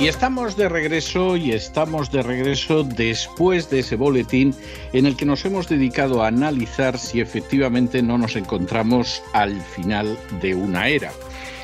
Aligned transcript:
Y 0.00 0.08
estamos 0.08 0.56
de 0.56 0.68
regreso 0.68 1.36
y 1.36 1.52
estamos 1.52 2.10
de 2.10 2.22
regreso 2.22 2.82
después 2.82 3.70
de 3.70 3.78
ese 3.78 3.94
boletín 3.94 4.52
en 4.92 5.06
el 5.06 5.16
que 5.16 5.24
nos 5.24 5.44
hemos 5.44 5.68
dedicado 5.68 6.22
a 6.22 6.26
analizar 6.26 6.98
si 6.98 7.20
efectivamente 7.20 8.02
no 8.02 8.18
nos 8.18 8.34
encontramos 8.34 9.22
al 9.32 9.60
final 9.60 10.18
de 10.42 10.56
una 10.56 10.88
era. 10.88 11.12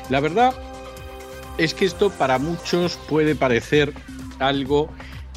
La 0.09 0.21
verdad 0.21 0.53
es 1.57 1.73
que 1.73 1.83
esto 1.83 2.09
para 2.09 2.39
muchos 2.39 2.97
puede 3.09 3.35
parecer 3.35 3.93
algo 4.39 4.89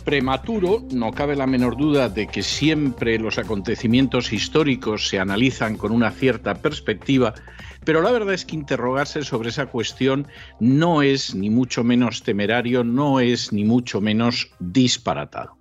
prematuro, 0.04 0.84
no 0.92 1.12
cabe 1.12 1.34
la 1.34 1.46
menor 1.46 1.76
duda 1.76 2.08
de 2.08 2.26
que 2.26 2.42
siempre 2.42 3.18
los 3.18 3.38
acontecimientos 3.38 4.32
históricos 4.32 5.08
se 5.08 5.18
analizan 5.18 5.76
con 5.76 5.92
una 5.92 6.10
cierta 6.10 6.54
perspectiva, 6.54 7.34
pero 7.84 8.02
la 8.02 8.10
verdad 8.10 8.34
es 8.34 8.44
que 8.44 8.56
interrogarse 8.56 9.22
sobre 9.22 9.50
esa 9.50 9.66
cuestión 9.66 10.26
no 10.60 11.02
es 11.02 11.34
ni 11.34 11.50
mucho 11.50 11.84
menos 11.84 12.22
temerario, 12.22 12.84
no 12.84 13.20
es 13.20 13.52
ni 13.52 13.64
mucho 13.64 14.00
menos 14.00 14.50
disparatado. 14.58 15.58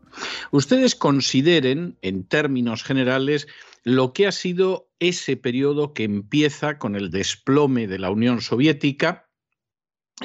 Ustedes 0.52 0.96
consideren, 0.96 1.98
en 2.02 2.24
términos 2.24 2.84
generales, 2.84 3.48
lo 3.84 4.14
que 4.14 4.28
ha 4.28 4.32
sido 4.32 4.90
ese 5.00 5.36
periodo 5.36 5.94
que 5.94 6.04
empieza 6.04 6.78
con 6.78 6.96
el 6.96 7.10
desplome 7.10 7.88
de 7.88 8.00
la 8.00 8.12
Unión 8.12 8.42
Soviética, 8.42 9.28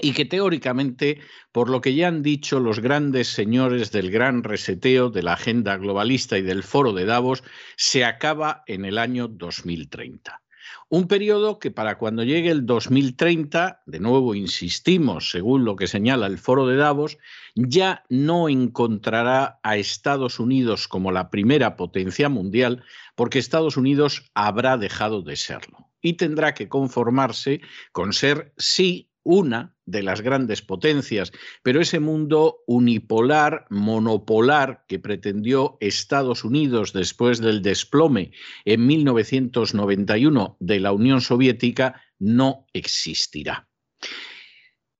y 0.02 0.12
que 0.12 0.26
teóricamente, 0.26 1.20
por 1.50 1.70
lo 1.70 1.80
que 1.80 1.94
ya 1.94 2.08
han 2.08 2.22
dicho 2.22 2.60
los 2.60 2.80
grandes 2.80 3.28
señores 3.28 3.90
del 3.90 4.10
gran 4.10 4.44
reseteo 4.44 5.10
de 5.10 5.22
la 5.22 5.32
agenda 5.32 5.76
globalista 5.76 6.36
y 6.38 6.42
del 6.42 6.62
foro 6.62 6.92
de 6.92 7.06
Davos, 7.06 7.42
se 7.76 8.04
acaba 8.04 8.62
en 8.66 8.84
el 8.84 8.98
año 8.98 9.28
2030. 9.28 10.42
Un 10.90 11.06
periodo 11.06 11.58
que 11.58 11.70
para 11.70 11.98
cuando 11.98 12.24
llegue 12.24 12.50
el 12.50 12.64
2030, 12.64 13.82
de 13.84 14.00
nuevo 14.00 14.34
insistimos, 14.34 15.30
según 15.30 15.66
lo 15.66 15.76
que 15.76 15.86
señala 15.86 16.26
el 16.26 16.38
foro 16.38 16.66
de 16.66 16.76
Davos, 16.76 17.18
ya 17.54 18.04
no 18.08 18.48
encontrará 18.48 19.60
a 19.62 19.76
Estados 19.76 20.40
Unidos 20.40 20.88
como 20.88 21.12
la 21.12 21.28
primera 21.28 21.76
potencia 21.76 22.30
mundial, 22.30 22.84
porque 23.16 23.38
Estados 23.38 23.76
Unidos 23.76 24.30
habrá 24.32 24.78
dejado 24.78 25.20
de 25.20 25.36
serlo 25.36 25.90
y 26.00 26.14
tendrá 26.14 26.54
que 26.54 26.68
conformarse 26.68 27.60
con 27.92 28.14
ser, 28.14 28.54
sí, 28.56 29.07
una 29.30 29.76
de 29.84 30.02
las 30.02 30.22
grandes 30.22 30.62
potencias, 30.62 31.32
pero 31.62 31.82
ese 31.82 32.00
mundo 32.00 32.60
unipolar, 32.66 33.66
monopolar 33.68 34.86
que 34.88 34.98
pretendió 34.98 35.76
Estados 35.80 36.44
Unidos 36.44 36.94
después 36.94 37.38
del 37.38 37.60
desplome 37.60 38.32
en 38.64 38.86
1991 38.86 40.56
de 40.60 40.80
la 40.80 40.92
Unión 40.92 41.20
Soviética 41.20 42.00
no 42.18 42.64
existirá. 42.72 43.68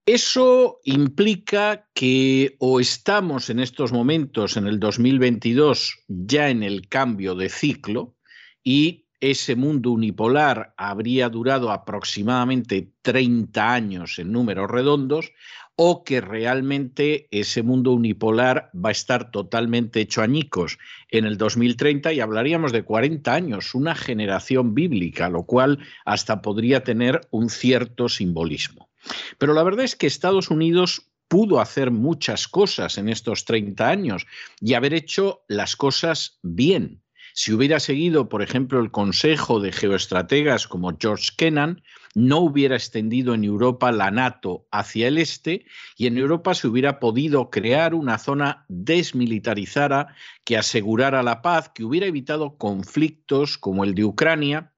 Eso 0.05 0.81
implica 0.85 1.89
que 1.95 2.57
o 2.59 2.81
estamos 2.81 3.49
en 3.49 3.61
estos 3.61 3.93
momentos, 3.93 4.59
en 4.59 4.67
el 4.67 4.79
2022, 4.79 6.05
ya 6.07 6.51
en 6.51 6.63
el 6.63 6.87
cambio 6.89 7.35
de 7.35 7.49
ciclo 7.49 8.15
y 8.63 9.08
ese 9.21 9.57
mundo 9.57 9.91
unipolar 9.91 10.75
habría 10.77 11.29
durado 11.29 11.71
aproximadamente 11.71 12.93
30 13.03 13.73
años 13.73 14.19
en 14.19 14.33
números 14.33 14.71
redondos, 14.71 15.33
o 15.81 16.03
que 16.03 16.21
realmente 16.21 17.29
ese 17.31 17.63
mundo 17.63 17.93
unipolar 17.93 18.69
va 18.75 18.89
a 18.89 18.93
estar 18.93 19.31
totalmente 19.31 20.01
hecho 20.01 20.23
añicos 20.23 20.77
en 21.09 21.25
el 21.25 21.39
2030 21.39 22.13
y 22.15 22.21
hablaríamos 22.21 22.73
de 22.73 22.83
40 22.83 23.33
años, 23.33 23.77
una 23.77 23.95
generación 23.95 24.75
bíblica, 24.75 25.29
lo 25.29 25.45
cual 25.45 25.79
hasta 26.05 26.43
podría 26.43 26.83
tener 26.83 27.21
un 27.31 27.49
cierto 27.49 28.09
simbolismo. 28.09 28.91
Pero 29.39 29.55
la 29.55 29.63
verdad 29.63 29.85
es 29.85 29.95
que 29.95 30.09
Estados 30.09 30.51
Unidos 30.51 31.09
pudo 31.29 31.61
hacer 31.61 31.93
muchas 31.93 32.49
cosas 32.49 32.99
en 32.99 33.09
estos 33.09 33.45
30 33.45 33.89
años 33.89 34.27
y 34.61 34.75
haber 34.75 34.95
hecho 34.95 35.45
las 35.47 35.77
cosas 35.77 36.41
bien. 36.43 37.03
Si 37.35 37.53
hubiera 37.53 37.81
seguido, 37.81 38.29
por 38.29 38.43
ejemplo, 38.43 38.81
el 38.81 38.91
consejo 38.91 39.61
de 39.61 39.73
geoestrategas 39.73 40.67
como 40.67 40.97
George 40.99 41.31
Kennan, 41.37 41.83
no 42.15 42.39
hubiera 42.39 42.75
extendido 42.75 43.35
en 43.35 43.45
Europa 43.45 43.93
la 43.93 44.11
NATO 44.11 44.67
hacia 44.73 45.09
el 45.09 45.19
este 45.19 45.65
y 45.97 46.07
en 46.07 46.19
Europa 46.19 46.55
se 46.55 46.67
hubiera 46.67 46.99
podido 46.99 47.51
crear 47.51 47.95
una 47.95 48.19
zona 48.19 48.65
desmilitarizada 48.69 50.15
que 50.45 50.57
asegurara 50.57 51.23
la 51.23 51.43
paz, 51.43 51.71
que 51.75 51.85
hubiera 51.85 52.07
evitado 52.07 52.57
conflictos 52.57 53.59
como 53.59 53.85
el 53.85 53.95
de 53.95 54.05
Ucrania 54.05 54.73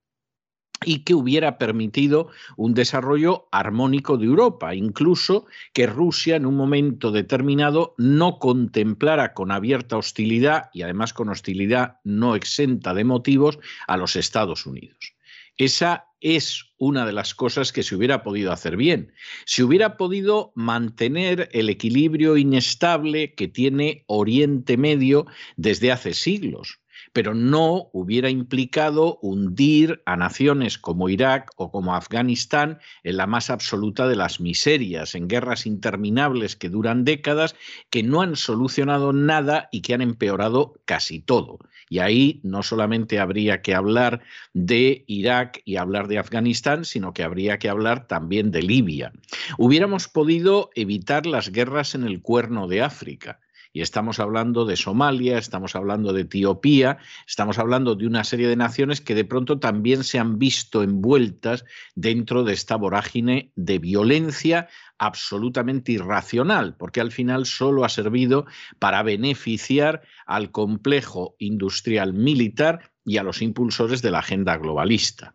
y 0.84 1.00
que 1.00 1.14
hubiera 1.14 1.58
permitido 1.58 2.28
un 2.56 2.74
desarrollo 2.74 3.48
armónico 3.52 4.16
de 4.16 4.26
Europa, 4.26 4.74
incluso 4.74 5.46
que 5.74 5.86
Rusia 5.86 6.36
en 6.36 6.46
un 6.46 6.56
momento 6.56 7.10
determinado 7.10 7.94
no 7.98 8.38
contemplara 8.38 9.34
con 9.34 9.50
abierta 9.50 9.98
hostilidad 9.98 10.70
y 10.72 10.82
además 10.82 11.12
con 11.12 11.28
hostilidad 11.28 11.98
no 12.04 12.34
exenta 12.34 12.94
de 12.94 13.04
motivos 13.04 13.58
a 13.86 13.96
los 13.96 14.16
Estados 14.16 14.64
Unidos. 14.64 15.14
Esa 15.58 16.06
es 16.22 16.72
una 16.78 17.04
de 17.04 17.12
las 17.12 17.34
cosas 17.34 17.72
que 17.72 17.82
se 17.82 17.94
hubiera 17.94 18.22
podido 18.22 18.50
hacer 18.50 18.78
bien. 18.78 19.12
Se 19.44 19.62
hubiera 19.62 19.98
podido 19.98 20.52
mantener 20.54 21.50
el 21.52 21.68
equilibrio 21.68 22.38
inestable 22.38 23.34
que 23.34 23.48
tiene 23.48 24.04
Oriente 24.06 24.78
Medio 24.78 25.26
desde 25.56 25.92
hace 25.92 26.14
siglos 26.14 26.79
pero 27.12 27.34
no 27.34 27.90
hubiera 27.92 28.30
implicado 28.30 29.18
hundir 29.22 30.02
a 30.06 30.16
naciones 30.16 30.78
como 30.78 31.08
Irak 31.08 31.50
o 31.56 31.70
como 31.70 31.94
Afganistán 31.94 32.78
en 33.02 33.16
la 33.16 33.26
más 33.26 33.50
absoluta 33.50 34.06
de 34.06 34.16
las 34.16 34.40
miserias, 34.40 35.14
en 35.14 35.28
guerras 35.28 35.66
interminables 35.66 36.56
que 36.56 36.68
duran 36.68 37.04
décadas, 37.04 37.56
que 37.90 38.02
no 38.02 38.22
han 38.22 38.36
solucionado 38.36 39.12
nada 39.12 39.68
y 39.72 39.82
que 39.82 39.94
han 39.94 40.02
empeorado 40.02 40.74
casi 40.84 41.20
todo. 41.20 41.58
Y 41.88 41.98
ahí 41.98 42.40
no 42.44 42.62
solamente 42.62 43.18
habría 43.18 43.62
que 43.62 43.74
hablar 43.74 44.22
de 44.54 45.04
Irak 45.08 45.60
y 45.64 45.76
hablar 45.76 46.06
de 46.06 46.18
Afganistán, 46.18 46.84
sino 46.84 47.12
que 47.12 47.24
habría 47.24 47.58
que 47.58 47.68
hablar 47.68 48.06
también 48.06 48.52
de 48.52 48.62
Libia. 48.62 49.12
Hubiéramos 49.58 50.06
podido 50.06 50.70
evitar 50.76 51.26
las 51.26 51.50
guerras 51.50 51.96
en 51.96 52.04
el 52.04 52.22
cuerno 52.22 52.68
de 52.68 52.82
África 52.82 53.40
y 53.72 53.82
estamos 53.82 54.18
hablando 54.18 54.64
de 54.64 54.76
Somalia, 54.76 55.38
estamos 55.38 55.76
hablando 55.76 56.12
de 56.12 56.22
Etiopía, 56.22 56.98
estamos 57.26 57.58
hablando 57.58 57.94
de 57.94 58.06
una 58.06 58.24
serie 58.24 58.48
de 58.48 58.56
naciones 58.56 59.00
que 59.00 59.14
de 59.14 59.24
pronto 59.24 59.58
también 59.58 60.02
se 60.02 60.18
han 60.18 60.38
visto 60.38 60.82
envueltas 60.82 61.64
dentro 61.94 62.42
de 62.42 62.52
esta 62.52 62.76
vorágine 62.76 63.52
de 63.54 63.78
violencia 63.78 64.68
absolutamente 64.98 65.92
irracional, 65.92 66.76
porque 66.76 67.00
al 67.00 67.12
final 67.12 67.46
solo 67.46 67.84
ha 67.84 67.88
servido 67.88 68.46
para 68.78 69.02
beneficiar 69.02 70.02
al 70.26 70.50
complejo 70.50 71.36
industrial 71.38 72.12
militar 72.12 72.90
y 73.04 73.16
a 73.16 73.22
los 73.22 73.40
impulsores 73.40 74.02
de 74.02 74.10
la 74.10 74.18
agenda 74.18 74.56
globalista. 74.56 75.34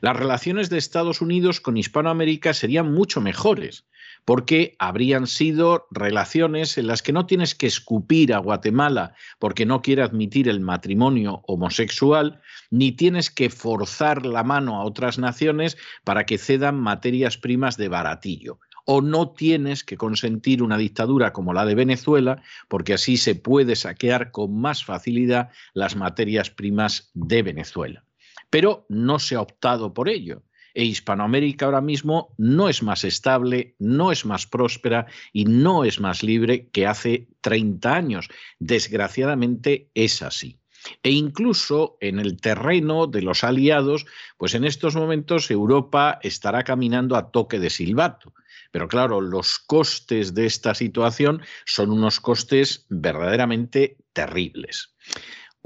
Las 0.00 0.16
relaciones 0.16 0.70
de 0.70 0.78
Estados 0.78 1.20
Unidos 1.20 1.60
con 1.60 1.76
Hispanoamérica 1.76 2.54
serían 2.54 2.92
mucho 2.92 3.20
mejores 3.20 3.86
porque 4.24 4.74
habrían 4.80 5.28
sido 5.28 5.86
relaciones 5.90 6.78
en 6.78 6.88
las 6.88 7.00
que 7.02 7.12
no 7.12 7.26
tienes 7.26 7.54
que 7.54 7.68
escupir 7.68 8.34
a 8.34 8.38
Guatemala 8.38 9.14
porque 9.38 9.66
no 9.66 9.82
quiere 9.82 10.02
admitir 10.02 10.48
el 10.48 10.60
matrimonio 10.60 11.42
homosexual, 11.46 12.42
ni 12.70 12.92
tienes 12.92 13.30
que 13.30 13.50
forzar 13.50 14.26
la 14.26 14.42
mano 14.42 14.76
a 14.76 14.84
otras 14.84 15.18
naciones 15.18 15.76
para 16.02 16.26
que 16.26 16.38
cedan 16.38 16.78
materias 16.80 17.38
primas 17.38 17.76
de 17.76 17.88
baratillo 17.88 18.58
o 18.88 19.00
no 19.00 19.30
tienes 19.30 19.82
que 19.82 19.96
consentir 19.96 20.62
una 20.62 20.78
dictadura 20.78 21.32
como 21.32 21.52
la 21.52 21.64
de 21.64 21.74
Venezuela, 21.74 22.42
porque 22.68 22.94
así 22.94 23.16
se 23.16 23.34
puede 23.34 23.74
saquear 23.74 24.30
con 24.30 24.56
más 24.60 24.84
facilidad 24.84 25.50
las 25.74 25.96
materias 25.96 26.50
primas 26.50 27.10
de 27.12 27.42
Venezuela. 27.42 28.05
Pero 28.50 28.86
no 28.88 29.18
se 29.18 29.34
ha 29.34 29.40
optado 29.40 29.92
por 29.92 30.08
ello 30.08 30.42
e 30.76 30.84
Hispanoamérica 30.84 31.64
ahora 31.64 31.80
mismo 31.80 32.34
no 32.36 32.68
es 32.68 32.82
más 32.82 33.02
estable, 33.02 33.74
no 33.78 34.12
es 34.12 34.26
más 34.26 34.46
próspera 34.46 35.06
y 35.32 35.46
no 35.46 35.84
es 35.84 36.00
más 36.00 36.22
libre 36.22 36.68
que 36.68 36.86
hace 36.86 37.28
30 37.40 37.94
años. 37.94 38.28
Desgraciadamente 38.58 39.90
es 39.94 40.20
así. 40.20 40.60
E 41.02 41.10
incluso 41.10 41.96
en 42.02 42.20
el 42.20 42.38
terreno 42.38 43.06
de 43.06 43.22
los 43.22 43.42
aliados, 43.42 44.04
pues 44.36 44.54
en 44.54 44.66
estos 44.66 44.94
momentos 44.94 45.50
Europa 45.50 46.18
estará 46.22 46.62
caminando 46.62 47.16
a 47.16 47.30
toque 47.30 47.58
de 47.58 47.70
silbato. 47.70 48.34
Pero 48.70 48.86
claro, 48.86 49.22
los 49.22 49.58
costes 49.58 50.34
de 50.34 50.44
esta 50.44 50.74
situación 50.74 51.40
son 51.64 51.90
unos 51.90 52.20
costes 52.20 52.84
verdaderamente 52.90 53.96
terribles. 54.12 54.94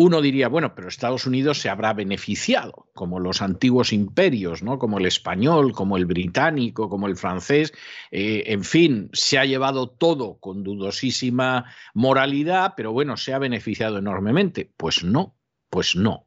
Uno 0.02 0.22
diría, 0.22 0.48
bueno, 0.48 0.74
pero 0.74 0.88
Estados 0.88 1.26
Unidos 1.26 1.60
se 1.60 1.68
habrá 1.68 1.92
beneficiado, 1.92 2.88
como 2.94 3.20
los 3.20 3.42
antiguos 3.42 3.92
imperios, 3.92 4.62
¿no? 4.62 4.78
como 4.78 4.98
el 4.98 5.04
español, 5.04 5.72
como 5.72 5.98
el 5.98 6.06
británico, 6.06 6.88
como 6.88 7.06
el 7.06 7.16
francés, 7.16 7.74
eh, 8.10 8.44
en 8.46 8.64
fin, 8.64 9.10
se 9.12 9.38
ha 9.38 9.44
llevado 9.44 9.90
todo 9.90 10.38
con 10.40 10.64
dudosísima 10.64 11.66
moralidad, 11.92 12.72
pero 12.78 12.92
bueno, 12.92 13.18
se 13.18 13.34
ha 13.34 13.38
beneficiado 13.38 13.98
enormemente. 13.98 14.72
Pues 14.78 15.04
no, 15.04 15.36
pues 15.68 15.94
no. 15.94 16.26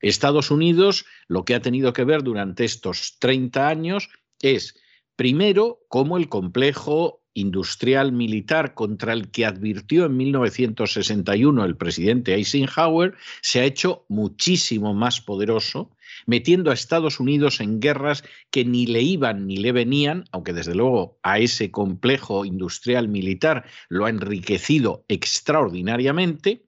Estados 0.00 0.50
Unidos 0.50 1.04
lo 1.28 1.44
que 1.44 1.54
ha 1.54 1.60
tenido 1.60 1.92
que 1.92 2.04
ver 2.04 2.22
durante 2.22 2.64
estos 2.64 3.18
30 3.18 3.68
años 3.68 4.08
es, 4.40 4.74
primero, 5.16 5.80
cómo 5.88 6.16
el 6.16 6.30
complejo 6.30 7.21
industrial 7.34 8.12
militar 8.12 8.74
contra 8.74 9.12
el 9.12 9.30
que 9.30 9.46
advirtió 9.46 10.06
en 10.06 10.16
1961 10.16 11.64
el 11.64 11.76
presidente 11.76 12.34
Eisenhower 12.34 13.14
se 13.40 13.60
ha 13.60 13.64
hecho 13.64 14.04
muchísimo 14.08 14.94
más 14.94 15.20
poderoso, 15.20 15.90
metiendo 16.26 16.70
a 16.70 16.74
Estados 16.74 17.20
Unidos 17.20 17.60
en 17.60 17.80
guerras 17.80 18.24
que 18.50 18.64
ni 18.64 18.86
le 18.86 19.02
iban 19.02 19.46
ni 19.46 19.56
le 19.56 19.72
venían, 19.72 20.24
aunque 20.32 20.52
desde 20.52 20.74
luego 20.74 21.18
a 21.22 21.38
ese 21.38 21.70
complejo 21.70 22.44
industrial 22.44 23.08
militar 23.08 23.64
lo 23.88 24.06
ha 24.06 24.10
enriquecido 24.10 25.04
extraordinariamente, 25.08 26.66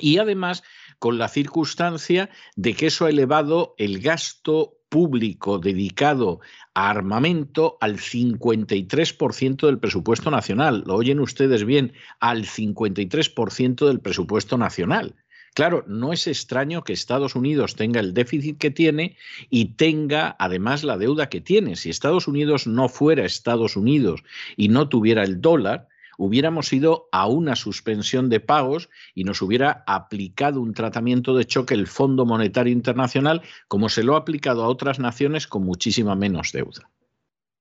y 0.00 0.18
además 0.18 0.62
con 0.98 1.18
la 1.18 1.28
circunstancia 1.28 2.30
de 2.56 2.74
que 2.74 2.86
eso 2.86 3.06
ha 3.06 3.10
elevado 3.10 3.74
el 3.78 4.00
gasto 4.00 4.77
público 4.88 5.58
dedicado 5.58 6.40
a 6.74 6.90
armamento 6.90 7.78
al 7.80 7.96
53% 7.98 9.66
del 9.66 9.78
presupuesto 9.78 10.30
nacional. 10.30 10.84
Lo 10.86 10.94
oyen 10.96 11.20
ustedes 11.20 11.64
bien, 11.64 11.92
al 12.20 12.44
53% 12.44 13.86
del 13.86 14.00
presupuesto 14.00 14.58
nacional. 14.58 15.14
Claro, 15.54 15.84
no 15.88 16.12
es 16.12 16.26
extraño 16.26 16.84
que 16.84 16.92
Estados 16.92 17.34
Unidos 17.34 17.74
tenga 17.74 18.00
el 18.00 18.14
déficit 18.14 18.58
que 18.58 18.70
tiene 18.70 19.16
y 19.50 19.74
tenga 19.74 20.36
además 20.38 20.84
la 20.84 20.98
deuda 20.98 21.28
que 21.28 21.40
tiene. 21.40 21.74
Si 21.76 21.90
Estados 21.90 22.28
Unidos 22.28 22.66
no 22.66 22.88
fuera 22.88 23.24
Estados 23.24 23.76
Unidos 23.76 24.22
y 24.56 24.68
no 24.68 24.88
tuviera 24.88 25.24
el 25.24 25.40
dólar, 25.40 25.88
hubiéramos 26.18 26.72
ido 26.72 27.08
a 27.12 27.26
una 27.28 27.56
suspensión 27.56 28.28
de 28.28 28.40
pagos 28.40 28.90
y 29.14 29.24
nos 29.24 29.40
hubiera 29.40 29.84
aplicado 29.86 30.60
un 30.60 30.74
tratamiento 30.74 31.34
de 31.34 31.46
choque 31.46 31.74
el 31.74 31.86
Fondo 31.86 32.26
Monetario 32.26 32.72
Internacional 32.72 33.42
como 33.68 33.88
se 33.88 34.02
lo 34.02 34.16
ha 34.16 34.18
aplicado 34.18 34.64
a 34.64 34.68
otras 34.68 34.98
naciones 34.98 35.46
con 35.46 35.64
muchísima 35.64 36.16
menos 36.16 36.52
deuda. 36.52 36.90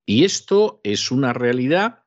Y 0.06 0.25
esto 0.25 0.81
es 0.83 1.12
una 1.12 1.33
realidad 1.33 2.04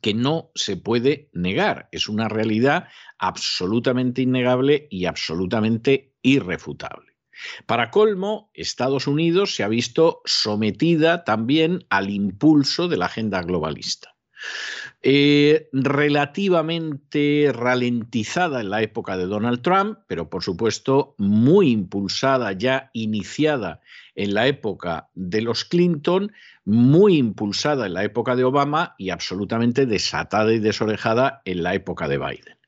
que 0.00 0.14
no 0.14 0.50
se 0.54 0.76
puede 0.76 1.28
negar, 1.34 1.88
es 1.92 2.08
una 2.08 2.28
realidad 2.28 2.88
absolutamente 3.18 4.22
innegable 4.22 4.88
y 4.90 5.04
absolutamente 5.04 6.14
irrefutable. 6.22 7.16
Para 7.66 7.90
colmo, 7.90 8.50
Estados 8.54 9.06
Unidos 9.06 9.54
se 9.54 9.62
ha 9.62 9.68
visto 9.68 10.22
sometida 10.24 11.24
también 11.24 11.84
al 11.90 12.08
impulso 12.08 12.88
de 12.88 12.96
la 12.96 13.06
agenda 13.06 13.42
globalista. 13.42 14.14
Eh, 15.02 15.68
relativamente 15.72 17.50
ralentizada 17.54 18.60
en 18.60 18.68
la 18.68 18.82
época 18.82 19.16
de 19.16 19.24
Donald 19.24 19.62
Trump, 19.62 19.98
pero 20.06 20.28
por 20.28 20.42
supuesto 20.42 21.14
muy 21.16 21.70
impulsada, 21.70 22.52
ya 22.52 22.90
iniciada 22.92 23.80
en 24.14 24.34
la 24.34 24.46
época 24.46 25.08
de 25.14 25.40
los 25.40 25.64
Clinton, 25.64 26.32
muy 26.66 27.16
impulsada 27.16 27.86
en 27.86 27.94
la 27.94 28.04
época 28.04 28.36
de 28.36 28.44
Obama 28.44 28.94
y 28.98 29.08
absolutamente 29.08 29.86
desatada 29.86 30.52
y 30.52 30.58
desorejada 30.58 31.40
en 31.46 31.62
la 31.62 31.74
época 31.74 32.06
de 32.06 32.18
Biden. 32.18 32.58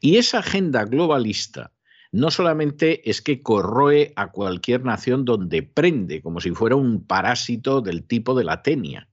Y 0.00 0.16
esa 0.18 0.38
agenda 0.38 0.84
globalista 0.84 1.72
no 2.12 2.30
solamente 2.30 3.08
es 3.08 3.20
que 3.20 3.42
corroe 3.42 4.12
a 4.16 4.30
cualquier 4.30 4.84
nación 4.84 5.24
donde 5.24 5.62
prende, 5.62 6.22
como 6.22 6.40
si 6.40 6.50
fuera 6.50 6.76
un 6.76 7.04
parásito 7.04 7.80
del 7.80 8.04
tipo 8.04 8.34
de 8.34 8.44
la 8.44 8.62
tenia, 8.62 9.09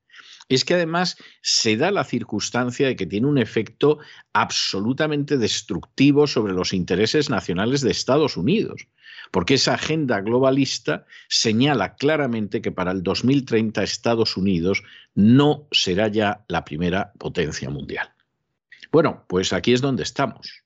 es 0.49 0.63
que 0.63 0.75
además 0.75 1.17
se 1.41 1.75
da 1.77 1.91
la 1.91 2.03
circunstancia 2.03 2.87
de 2.87 2.95
que 2.95 3.05
tiene 3.05 3.27
un 3.27 3.37
efecto 3.37 3.99
absolutamente 4.33 5.37
destructivo 5.37 6.27
sobre 6.27 6.53
los 6.53 6.73
intereses 6.73 7.29
nacionales 7.29 7.81
de 7.81 7.91
Estados 7.91 8.37
Unidos, 8.37 8.87
porque 9.31 9.55
esa 9.55 9.73
agenda 9.73 10.21
globalista 10.21 11.05
señala 11.27 11.95
claramente 11.95 12.61
que 12.61 12.71
para 12.71 12.91
el 12.91 13.03
2030 13.03 13.83
Estados 13.83 14.37
Unidos 14.37 14.83
no 15.15 15.67
será 15.71 16.07
ya 16.07 16.45
la 16.47 16.63
primera 16.63 17.11
potencia 17.17 17.69
mundial. 17.69 18.09
Bueno, 18.91 19.25
pues 19.27 19.51
aquí 19.51 19.73
es 19.73 19.81
donde 19.81 20.03
estamos. 20.03 20.63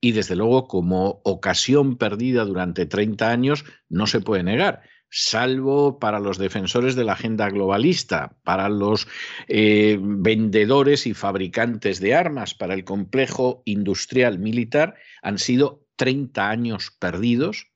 Y 0.00 0.12
desde 0.12 0.34
luego, 0.34 0.66
como 0.66 1.20
ocasión 1.24 1.96
perdida 1.98 2.46
durante 2.46 2.86
30 2.86 3.30
años, 3.30 3.64
no 3.90 4.06
se 4.06 4.20
puede 4.20 4.42
negar 4.42 4.82
salvo 5.10 5.98
para 5.98 6.20
los 6.20 6.38
defensores 6.38 6.94
de 6.94 7.04
la 7.04 7.12
agenda 7.14 7.50
globalista, 7.50 8.36
para 8.44 8.68
los 8.68 9.08
eh, 9.48 9.98
vendedores 10.00 11.06
y 11.06 11.14
fabricantes 11.14 12.00
de 12.00 12.14
armas, 12.14 12.54
para 12.54 12.74
el 12.74 12.84
complejo 12.84 13.62
industrial 13.64 14.38
militar, 14.38 14.94
han 15.22 15.38
sido 15.38 15.84
30 15.96 16.48
años 16.48 16.92
perdidos 16.98 17.66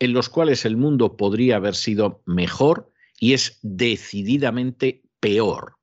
en 0.00 0.12
los 0.12 0.28
cuales 0.28 0.64
el 0.64 0.76
mundo 0.76 1.16
podría 1.16 1.56
haber 1.56 1.76
sido 1.76 2.22
mejor 2.26 2.92
y 3.18 3.34
es 3.34 3.58
decididamente 3.62 5.02
peor, 5.20 5.76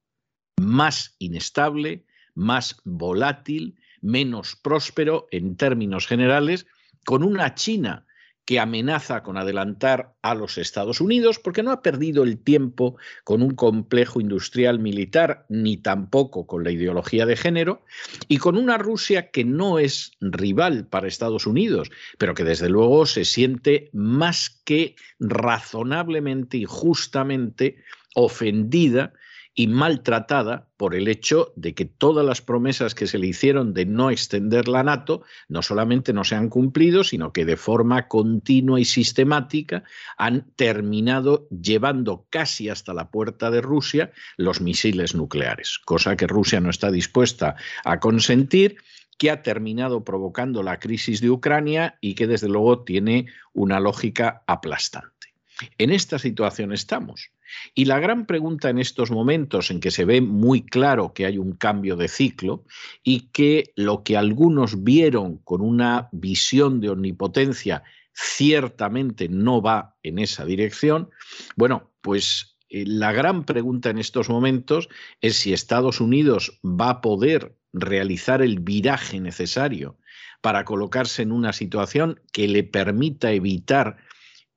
más 0.59 1.15
inestable, 1.19 2.03
más 2.33 2.81
volátil, 2.83 3.79
menos 4.01 4.55
próspero 4.55 5.27
en 5.31 5.55
términos 5.55 6.07
generales, 6.07 6.65
con 7.05 7.23
una 7.23 7.53
China 7.55 8.06
que 8.47 8.61
amenaza 8.61 9.23
con 9.23 9.35
adelantar 9.35 10.13
a 10.21 10.33
los 10.33 10.57
Estados 10.57 11.01
Unidos, 11.01 11.37
porque 11.37 11.63
no 11.63 11.71
ha 11.71 11.81
perdido 11.81 12.23
el 12.23 12.37
tiempo 12.37 12.95
con 13.25 13.43
un 13.43 13.53
complejo 13.53 14.21
industrial 14.21 14.79
militar, 14.79 15.45
ni 15.49 15.75
tampoco 15.75 16.47
con 16.47 16.63
la 16.63 16.71
ideología 16.71 17.25
de 17.25 17.35
género, 17.35 17.83
y 18.29 18.37
con 18.37 18.55
una 18.55 18.77
Rusia 18.77 19.31
que 19.31 19.43
no 19.43 19.79
es 19.79 20.13
rival 20.21 20.87
para 20.87 21.09
Estados 21.09 21.45
Unidos, 21.45 21.91
pero 22.17 22.35
que 22.35 22.45
desde 22.45 22.69
luego 22.69 23.05
se 23.05 23.25
siente 23.25 23.89
más 23.91 24.61
que 24.63 24.95
razonablemente 25.19 26.55
y 26.55 26.63
justamente 26.63 27.75
ofendida 28.15 29.11
y 29.59 29.65
maltratada 29.65 30.69
por 30.77 30.93
el 30.93 31.07
hecho 31.07 31.51
de 31.55 31.73
que 31.73 31.85
todas 31.85 32.23
las 32.23 32.43
promesas 32.43 32.93
que 32.93 33.07
se 33.07 33.17
le 33.17 33.25
hicieron 33.25 33.73
de 33.73 33.87
no 33.87 34.11
extender 34.11 34.67
la 34.67 34.83
NATO 34.83 35.23
no 35.49 35.63
solamente 35.63 36.13
no 36.13 36.23
se 36.23 36.35
han 36.35 36.49
cumplido, 36.49 37.03
sino 37.03 37.33
que 37.33 37.43
de 37.43 37.57
forma 37.57 38.07
continua 38.07 38.79
y 38.79 38.85
sistemática 38.85 39.83
han 40.15 40.45
terminado 40.55 41.49
llevando 41.49 42.27
casi 42.29 42.69
hasta 42.69 42.93
la 42.93 43.09
puerta 43.09 43.49
de 43.49 43.61
Rusia 43.61 44.11
los 44.37 44.61
misiles 44.61 45.15
nucleares, 45.15 45.79
cosa 45.83 46.15
que 46.15 46.27
Rusia 46.27 46.59
no 46.59 46.69
está 46.69 46.91
dispuesta 46.91 47.55
a 47.83 47.99
consentir 47.99 48.77
que 49.17 49.31
ha 49.31 49.41
terminado 49.41 50.03
provocando 50.03 50.61
la 50.61 50.77
crisis 50.77 51.19
de 51.19 51.31
Ucrania 51.31 51.97
y 51.99 52.13
que 52.13 52.27
desde 52.27 52.47
luego 52.47 52.83
tiene 52.83 53.25
una 53.53 53.79
lógica 53.79 54.43
aplastante. 54.45 55.33
En 55.79 55.89
esta 55.89 56.19
situación 56.19 56.73
estamos. 56.73 57.31
Y 57.73 57.85
la 57.85 57.99
gran 57.99 58.25
pregunta 58.25 58.69
en 58.69 58.79
estos 58.79 59.11
momentos 59.11 59.71
en 59.71 59.79
que 59.79 59.91
se 59.91 60.05
ve 60.05 60.21
muy 60.21 60.63
claro 60.63 61.13
que 61.13 61.25
hay 61.25 61.37
un 61.37 61.53
cambio 61.53 61.95
de 61.95 62.07
ciclo 62.07 62.65
y 63.03 63.29
que 63.31 63.71
lo 63.75 64.03
que 64.03 64.17
algunos 64.17 64.83
vieron 64.83 65.37
con 65.37 65.61
una 65.61 66.09
visión 66.11 66.81
de 66.81 66.89
omnipotencia 66.89 67.83
ciertamente 68.13 69.29
no 69.29 69.61
va 69.61 69.95
en 70.01 70.19
esa 70.19 70.43
dirección, 70.43 71.09
bueno, 71.55 71.91
pues 72.01 72.57
eh, 72.69 72.83
la 72.85 73.11
gran 73.11 73.45
pregunta 73.45 73.89
en 73.89 73.99
estos 73.99 74.29
momentos 74.29 74.89
es 75.21 75.37
si 75.37 75.53
Estados 75.53 76.01
Unidos 76.01 76.59
va 76.63 76.89
a 76.89 77.01
poder 77.01 77.55
realizar 77.73 78.41
el 78.41 78.59
viraje 78.59 79.19
necesario 79.19 79.97
para 80.41 80.65
colocarse 80.65 81.21
en 81.21 81.31
una 81.31 81.53
situación 81.53 82.19
que 82.31 82.47
le 82.47 82.63
permita 82.63 83.31
evitar 83.31 83.97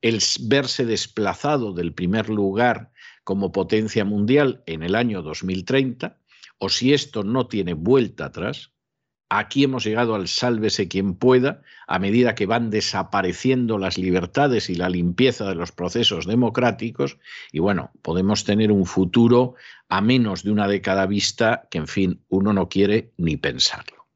el 0.02 0.20
verse 0.40 0.84
desplazado 0.84 1.72
del 1.72 1.92
primer 1.92 2.28
lugar 2.28 2.90
como 3.24 3.52
potencia 3.52 4.04
mundial 4.04 4.62
en 4.66 4.82
el 4.82 4.94
año 4.94 5.22
2030, 5.22 6.18
o 6.58 6.68
si 6.68 6.92
esto 6.92 7.22
no 7.22 7.46
tiene 7.46 7.74
vuelta 7.74 8.26
atrás, 8.26 8.72
aquí 9.28 9.64
hemos 9.64 9.84
llegado 9.84 10.14
al 10.14 10.28
sálvese 10.28 10.88
quien 10.88 11.14
pueda, 11.14 11.62
a 11.86 11.98
medida 11.98 12.34
que 12.34 12.46
van 12.46 12.70
desapareciendo 12.70 13.78
las 13.78 13.96
libertades 13.96 14.68
y 14.68 14.74
la 14.74 14.88
limpieza 14.88 15.48
de 15.48 15.54
los 15.54 15.72
procesos 15.72 16.26
democráticos, 16.26 17.18
y 17.52 17.60
bueno, 17.60 17.92
podemos 18.02 18.44
tener 18.44 18.72
un 18.72 18.86
futuro 18.86 19.54
a 19.88 20.00
menos 20.00 20.42
de 20.42 20.50
una 20.50 20.66
década 20.66 21.06
vista 21.06 21.68
que, 21.70 21.78
en 21.78 21.88
fin, 21.88 22.24
uno 22.28 22.52
no 22.52 22.68
quiere 22.68 23.12
ni 23.16 23.36
pensarlo. 23.36 24.06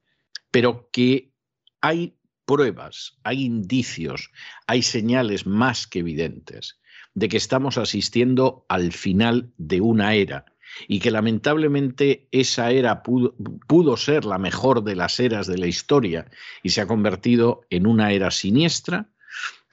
Pero 0.50 0.88
que 0.92 1.32
hay 1.80 2.16
pruebas, 2.44 3.18
hay 3.24 3.44
indicios, 3.44 4.30
hay 4.66 4.82
señales 4.82 5.46
más 5.46 5.86
que 5.86 6.00
evidentes 6.00 6.78
de 7.14 7.28
que 7.28 7.36
estamos 7.36 7.78
asistiendo 7.78 8.66
al 8.68 8.92
final 8.92 9.52
de 9.56 9.80
una 9.80 10.14
era 10.14 10.46
y 10.88 10.98
que 10.98 11.10
lamentablemente 11.10 12.28
esa 12.32 12.70
era 12.70 13.02
pudo, 13.02 13.96
ser 13.96 14.24
la 14.24 14.38
mejor 14.38 14.82
de 14.82 14.96
las 14.96 15.20
eras 15.20 15.46
de 15.46 15.58
la 15.58 15.66
historia 15.66 16.26
y 16.62 16.70
se 16.70 16.80
ha 16.80 16.86
convertido 16.86 17.62
en 17.70 17.86
una 17.86 18.12
era 18.12 18.30
siniestra, 18.30 19.08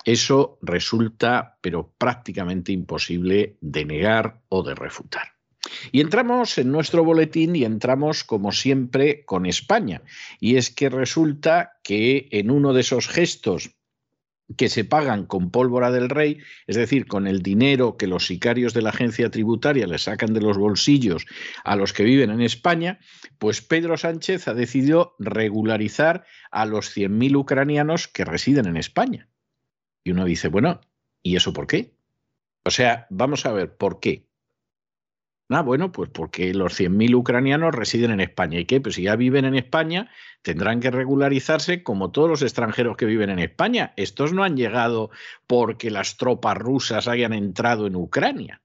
eso 0.05 0.59
resulta 0.61 1.57
pero 1.61 1.93
prácticamente 1.97 2.71
imposible 2.71 3.57
de 3.61 3.85
negar 3.85 4.41
o 4.49 4.63
de 4.63 4.75
refutar. 4.75 5.40
Y 5.91 6.01
entramos 6.01 6.57
en 6.57 6.71
nuestro 6.71 7.03
boletín 7.03 7.55
y 7.55 7.63
entramos, 7.63 8.23
como 8.23 8.51
siempre, 8.51 9.25
con 9.25 9.45
España. 9.45 10.01
Y 10.39 10.57
es 10.57 10.69
que 10.69 10.89
resulta 10.89 11.79
que 11.83 12.27
en 12.31 12.51
uno 12.51 12.73
de 12.73 12.81
esos 12.81 13.07
gestos 13.07 13.75
que 14.57 14.69
se 14.69 14.83
pagan 14.83 15.25
con 15.25 15.51
pólvora 15.51 15.91
del 15.91 16.09
rey, 16.09 16.39
es 16.67 16.75
decir, 16.75 17.07
con 17.07 17.27
el 17.27 17.41
dinero 17.41 17.97
que 17.97 18.07
los 18.07 18.27
sicarios 18.27 18.73
de 18.73 18.81
la 18.81 18.89
agencia 18.89 19.29
tributaria 19.29 19.87
le 19.87 19.97
sacan 19.97 20.33
de 20.33 20.41
los 20.41 20.57
bolsillos 20.57 21.25
a 21.63 21.75
los 21.75 21.93
que 21.93 22.03
viven 22.03 22.29
en 22.31 22.41
España, 22.41 22.99
pues 23.37 23.61
Pedro 23.61 23.97
Sánchez 23.97 24.47
ha 24.47 24.53
decidido 24.53 25.15
regularizar 25.19 26.25
a 26.51 26.65
los 26.65 26.95
100.000 26.95 27.35
ucranianos 27.37 28.07
que 28.07 28.25
residen 28.25 28.65
en 28.65 28.77
España. 28.77 29.29
Y 30.03 30.11
uno 30.11 30.25
dice, 30.25 30.47
bueno, 30.47 30.81
¿y 31.21 31.35
eso 31.35 31.53
por 31.53 31.67
qué? 31.67 31.93
O 32.63 32.71
sea, 32.71 33.07
vamos 33.09 33.45
a 33.45 33.51
ver, 33.51 33.75
¿por 33.75 33.99
qué? 33.99 34.27
Ah, 35.53 35.61
bueno, 35.63 35.91
pues 35.91 36.09
porque 36.09 36.53
los 36.53 36.79
100.000 36.79 37.13
ucranianos 37.13 37.75
residen 37.75 38.11
en 38.11 38.21
España. 38.21 38.57
¿Y 38.59 38.65
qué? 38.65 38.79
Pues 38.79 38.95
si 38.95 39.03
ya 39.03 39.17
viven 39.17 39.43
en 39.43 39.55
España, 39.55 40.09
tendrán 40.41 40.79
que 40.79 40.91
regularizarse 40.91 41.83
como 41.83 42.11
todos 42.11 42.29
los 42.29 42.41
extranjeros 42.41 42.95
que 42.95 43.05
viven 43.05 43.29
en 43.29 43.39
España. 43.39 43.93
Estos 43.97 44.31
no 44.31 44.43
han 44.43 44.55
llegado 44.55 45.09
porque 45.47 45.91
las 45.91 46.15
tropas 46.15 46.57
rusas 46.57 47.09
hayan 47.09 47.33
entrado 47.33 47.85
en 47.85 47.97
Ucrania. 47.97 48.61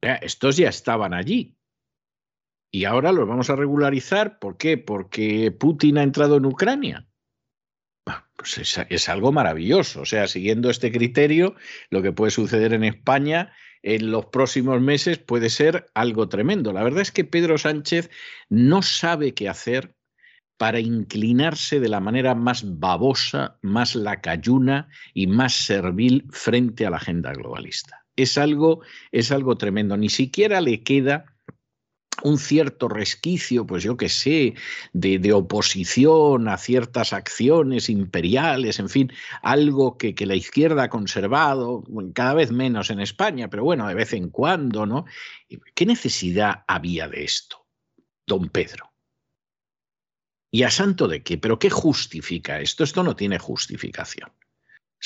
Estos 0.00 0.56
ya 0.56 0.68
estaban 0.68 1.14
allí. 1.14 1.56
Y 2.72 2.84
ahora 2.84 3.12
los 3.12 3.28
vamos 3.28 3.48
a 3.48 3.56
regularizar. 3.56 4.40
¿Por 4.40 4.56
qué? 4.56 4.78
Porque 4.78 5.52
Putin 5.52 5.98
ha 5.98 6.02
entrado 6.02 6.38
en 6.38 6.46
Ucrania. 6.46 7.06
Pues 8.36 8.58
es, 8.58 8.78
es 8.88 9.08
algo 9.08 9.30
maravilloso. 9.30 10.00
O 10.00 10.04
sea, 10.04 10.26
siguiendo 10.26 10.70
este 10.70 10.90
criterio, 10.90 11.54
lo 11.88 12.02
que 12.02 12.12
puede 12.12 12.32
suceder 12.32 12.72
en 12.72 12.82
España 12.82 13.52
en 13.86 14.10
los 14.10 14.26
próximos 14.26 14.80
meses 14.80 15.18
puede 15.18 15.48
ser 15.48 15.86
algo 15.94 16.28
tremendo. 16.28 16.72
La 16.72 16.82
verdad 16.82 17.02
es 17.02 17.12
que 17.12 17.24
Pedro 17.24 17.56
Sánchez 17.56 18.10
no 18.48 18.82
sabe 18.82 19.32
qué 19.32 19.48
hacer 19.48 19.94
para 20.56 20.80
inclinarse 20.80 21.78
de 21.78 21.88
la 21.88 22.00
manera 22.00 22.34
más 22.34 22.64
babosa, 22.80 23.58
más 23.62 23.94
lacayuna 23.94 24.88
y 25.14 25.28
más 25.28 25.52
servil 25.52 26.26
frente 26.30 26.84
a 26.84 26.90
la 26.90 26.96
agenda 26.96 27.32
globalista. 27.32 28.04
Es 28.16 28.36
algo, 28.36 28.80
es 29.12 29.30
algo 29.30 29.56
tremendo. 29.56 29.96
Ni 29.96 30.08
siquiera 30.08 30.60
le 30.60 30.82
queda 30.82 31.35
un 32.22 32.38
cierto 32.38 32.88
resquicio, 32.88 33.66
pues 33.66 33.82
yo 33.82 33.96
qué 33.96 34.08
sé, 34.08 34.54
de, 34.92 35.32
oposición 35.32 36.48
a 36.48 36.56
ciertas 36.56 37.12
acciones 37.12 37.88
imperiales, 37.88 38.78
en 38.78 38.88
fin, 38.88 39.12
algo 39.42 39.98
que, 39.98 40.14
que, 40.14 40.26
la 40.26 40.34
izquierda 40.34 40.84
ha 40.84 40.90
conservado, 40.90 41.84
cada 42.14 42.34
vez 42.34 42.52
menos 42.52 42.90
en 42.90 43.00
España, 43.00 43.48
pero 43.48 43.64
bueno, 43.64 43.86
de 43.86 43.94
vez 43.94 44.12
en 44.12 44.30
cuando, 44.30 44.86
¿no? 44.86 45.04
¿Qué 45.74 45.86
necesidad 45.86 46.64
había 46.66 47.08
de 47.08 47.24
esto, 47.24 47.66
don 48.26 48.48
Pedro? 48.48 48.92
¿Y 50.50 50.62
a 50.62 50.70
santo 50.70 51.08
de 51.08 51.22
qué? 51.22 51.38
¿Pero 51.38 51.58
qué 51.58 51.70
justifica 51.70 52.60
esto? 52.60 52.84
Esto 52.84 53.02
no 53.02 53.14
tiene 53.14 53.38
justificación 53.38 54.30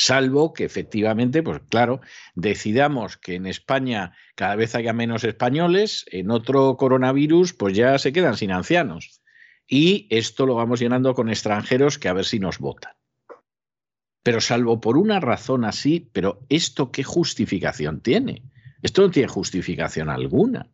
salvo 0.00 0.54
que 0.54 0.64
efectivamente, 0.64 1.42
pues 1.42 1.60
claro, 1.68 2.00
decidamos 2.34 3.18
que 3.18 3.34
en 3.34 3.46
España 3.46 4.14
cada 4.34 4.56
vez 4.56 4.74
haya 4.74 4.94
menos 4.94 5.24
españoles, 5.24 6.06
en 6.10 6.30
otro 6.30 6.78
coronavirus 6.78 7.52
pues 7.52 7.76
ya 7.76 7.98
se 7.98 8.12
quedan 8.12 8.38
sin 8.38 8.50
ancianos. 8.50 9.20
Y 9.66 10.06
esto 10.08 10.46
lo 10.46 10.54
vamos 10.54 10.80
llenando 10.80 11.14
con 11.14 11.28
extranjeros 11.28 11.98
que 11.98 12.08
a 12.08 12.14
ver 12.14 12.24
si 12.24 12.38
nos 12.38 12.58
votan. 12.58 12.94
Pero 14.22 14.40
salvo 14.40 14.80
por 14.80 14.96
una 14.96 15.20
razón 15.20 15.66
así, 15.66 16.08
pero 16.12 16.40
¿esto 16.48 16.90
qué 16.90 17.04
justificación 17.04 18.00
tiene? 18.00 18.42
Esto 18.82 19.02
no 19.02 19.10
tiene 19.10 19.28
justificación 19.28 20.08
alguna. 20.08 20.70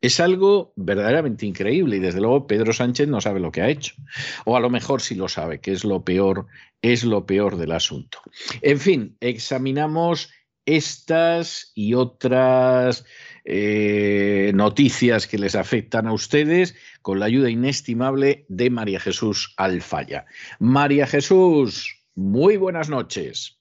Es 0.00 0.20
algo 0.20 0.72
verdaderamente 0.76 1.46
increíble 1.46 1.96
y 1.96 2.00
desde 2.00 2.20
luego 2.20 2.46
Pedro 2.46 2.72
Sánchez 2.72 3.08
no 3.08 3.20
sabe 3.20 3.40
lo 3.40 3.52
que 3.52 3.62
ha 3.62 3.68
hecho. 3.68 3.94
O 4.44 4.56
a 4.56 4.60
lo 4.60 4.70
mejor 4.70 5.02
sí 5.02 5.14
lo 5.14 5.28
sabe, 5.28 5.60
que 5.60 5.72
es 5.72 5.84
lo 5.84 6.04
peor, 6.04 6.46
es 6.80 7.04
lo 7.04 7.26
peor 7.26 7.56
del 7.56 7.72
asunto. 7.72 8.20
En 8.62 8.80
fin, 8.80 9.16
examinamos 9.20 10.30
estas 10.64 11.72
y 11.74 11.94
otras 11.94 13.04
eh, 13.44 14.52
noticias 14.54 15.26
que 15.26 15.38
les 15.38 15.54
afectan 15.54 16.06
a 16.06 16.12
ustedes 16.12 16.74
con 17.02 17.18
la 17.18 17.26
ayuda 17.26 17.50
inestimable 17.50 18.44
de 18.48 18.70
María 18.70 19.00
Jesús 19.00 19.54
Alfaya. 19.56 20.26
María 20.58 21.06
Jesús, 21.06 22.04
muy 22.14 22.56
buenas 22.56 22.88
noches. 22.88 23.59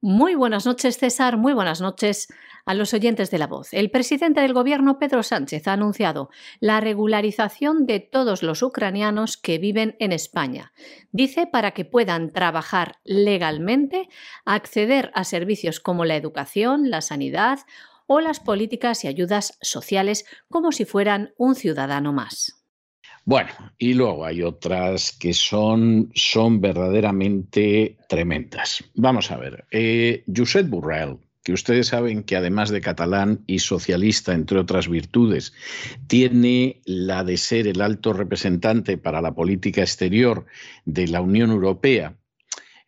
Muy 0.00 0.36
buenas 0.36 0.64
noches, 0.64 0.96
César. 0.96 1.38
Muy 1.38 1.54
buenas 1.54 1.80
noches 1.80 2.28
a 2.64 2.74
los 2.74 2.94
oyentes 2.94 3.32
de 3.32 3.38
la 3.38 3.48
voz. 3.48 3.74
El 3.74 3.90
presidente 3.90 4.40
del 4.40 4.52
gobierno, 4.52 5.00
Pedro 5.00 5.24
Sánchez, 5.24 5.66
ha 5.66 5.72
anunciado 5.72 6.30
la 6.60 6.78
regularización 6.78 7.84
de 7.84 7.98
todos 7.98 8.44
los 8.44 8.62
ucranianos 8.62 9.36
que 9.36 9.58
viven 9.58 9.96
en 9.98 10.12
España. 10.12 10.72
Dice 11.10 11.48
para 11.48 11.72
que 11.72 11.84
puedan 11.84 12.32
trabajar 12.32 13.00
legalmente, 13.02 14.08
acceder 14.44 15.10
a 15.14 15.24
servicios 15.24 15.80
como 15.80 16.04
la 16.04 16.14
educación, 16.14 16.90
la 16.90 17.00
sanidad 17.00 17.58
o 18.06 18.20
las 18.20 18.38
políticas 18.38 19.02
y 19.02 19.08
ayudas 19.08 19.58
sociales 19.62 20.26
como 20.48 20.70
si 20.70 20.84
fueran 20.84 21.34
un 21.38 21.56
ciudadano 21.56 22.12
más. 22.12 22.57
Bueno, 23.28 23.50
y 23.76 23.92
luego 23.92 24.24
hay 24.24 24.40
otras 24.40 25.12
que 25.12 25.34
son, 25.34 26.10
son 26.14 26.62
verdaderamente 26.62 27.98
tremendas. 28.08 28.82
Vamos 28.94 29.30
a 29.30 29.36
ver. 29.36 29.66
Eh, 29.70 30.24
Josep 30.34 30.66
Burrell, 30.70 31.18
que 31.44 31.52
ustedes 31.52 31.88
saben 31.88 32.22
que 32.22 32.36
además 32.36 32.70
de 32.70 32.80
catalán 32.80 33.44
y 33.46 33.58
socialista, 33.58 34.32
entre 34.32 34.58
otras 34.58 34.88
virtudes, 34.88 35.52
tiene 36.06 36.80
la 36.86 37.22
de 37.22 37.36
ser 37.36 37.66
el 37.66 37.82
alto 37.82 38.14
representante 38.14 38.96
para 38.96 39.20
la 39.20 39.34
política 39.34 39.82
exterior 39.82 40.46
de 40.86 41.08
la 41.08 41.20
Unión 41.20 41.50
Europea, 41.50 42.16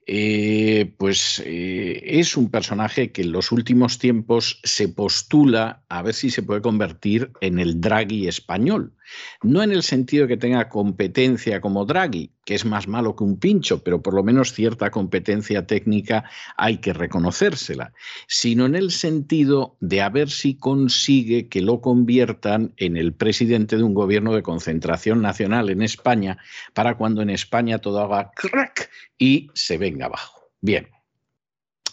eh, 0.06 0.94
pues 0.96 1.42
eh, 1.44 2.00
es 2.02 2.38
un 2.38 2.50
personaje 2.50 3.12
que 3.12 3.20
en 3.20 3.32
los 3.32 3.52
últimos 3.52 3.98
tiempos 3.98 4.58
se 4.64 4.88
postula 4.88 5.84
a 5.90 6.00
ver 6.00 6.14
si 6.14 6.30
se 6.30 6.42
puede 6.42 6.62
convertir 6.62 7.30
en 7.42 7.58
el 7.58 7.78
Draghi 7.82 8.26
español. 8.26 8.94
No 9.42 9.62
en 9.62 9.72
el 9.72 9.82
sentido 9.82 10.26
que 10.26 10.36
tenga 10.36 10.68
competencia 10.68 11.60
como 11.60 11.84
Draghi, 11.84 12.32
que 12.44 12.54
es 12.54 12.64
más 12.64 12.88
malo 12.88 13.16
que 13.16 13.24
un 13.24 13.38
pincho, 13.38 13.82
pero 13.82 14.02
por 14.02 14.14
lo 14.14 14.22
menos 14.22 14.52
cierta 14.52 14.90
competencia 14.90 15.66
técnica 15.66 16.24
hay 16.56 16.78
que 16.78 16.92
reconocérsela, 16.92 17.92
sino 18.26 18.66
en 18.66 18.74
el 18.74 18.90
sentido 18.90 19.76
de 19.80 20.02
a 20.02 20.08
ver 20.08 20.30
si 20.30 20.56
consigue 20.56 21.48
que 21.48 21.62
lo 21.62 21.80
conviertan 21.80 22.74
en 22.76 22.96
el 22.96 23.12
presidente 23.12 23.76
de 23.76 23.82
un 23.82 23.94
gobierno 23.94 24.34
de 24.34 24.42
concentración 24.42 25.22
nacional 25.22 25.70
en 25.70 25.82
España, 25.82 26.38
para 26.74 26.96
cuando 26.96 27.22
en 27.22 27.30
España 27.30 27.78
todo 27.78 28.00
haga 28.00 28.30
crack 28.34 28.90
y 29.18 29.50
se 29.54 29.78
venga 29.78 30.06
abajo. 30.06 30.50
Bien, 30.60 30.88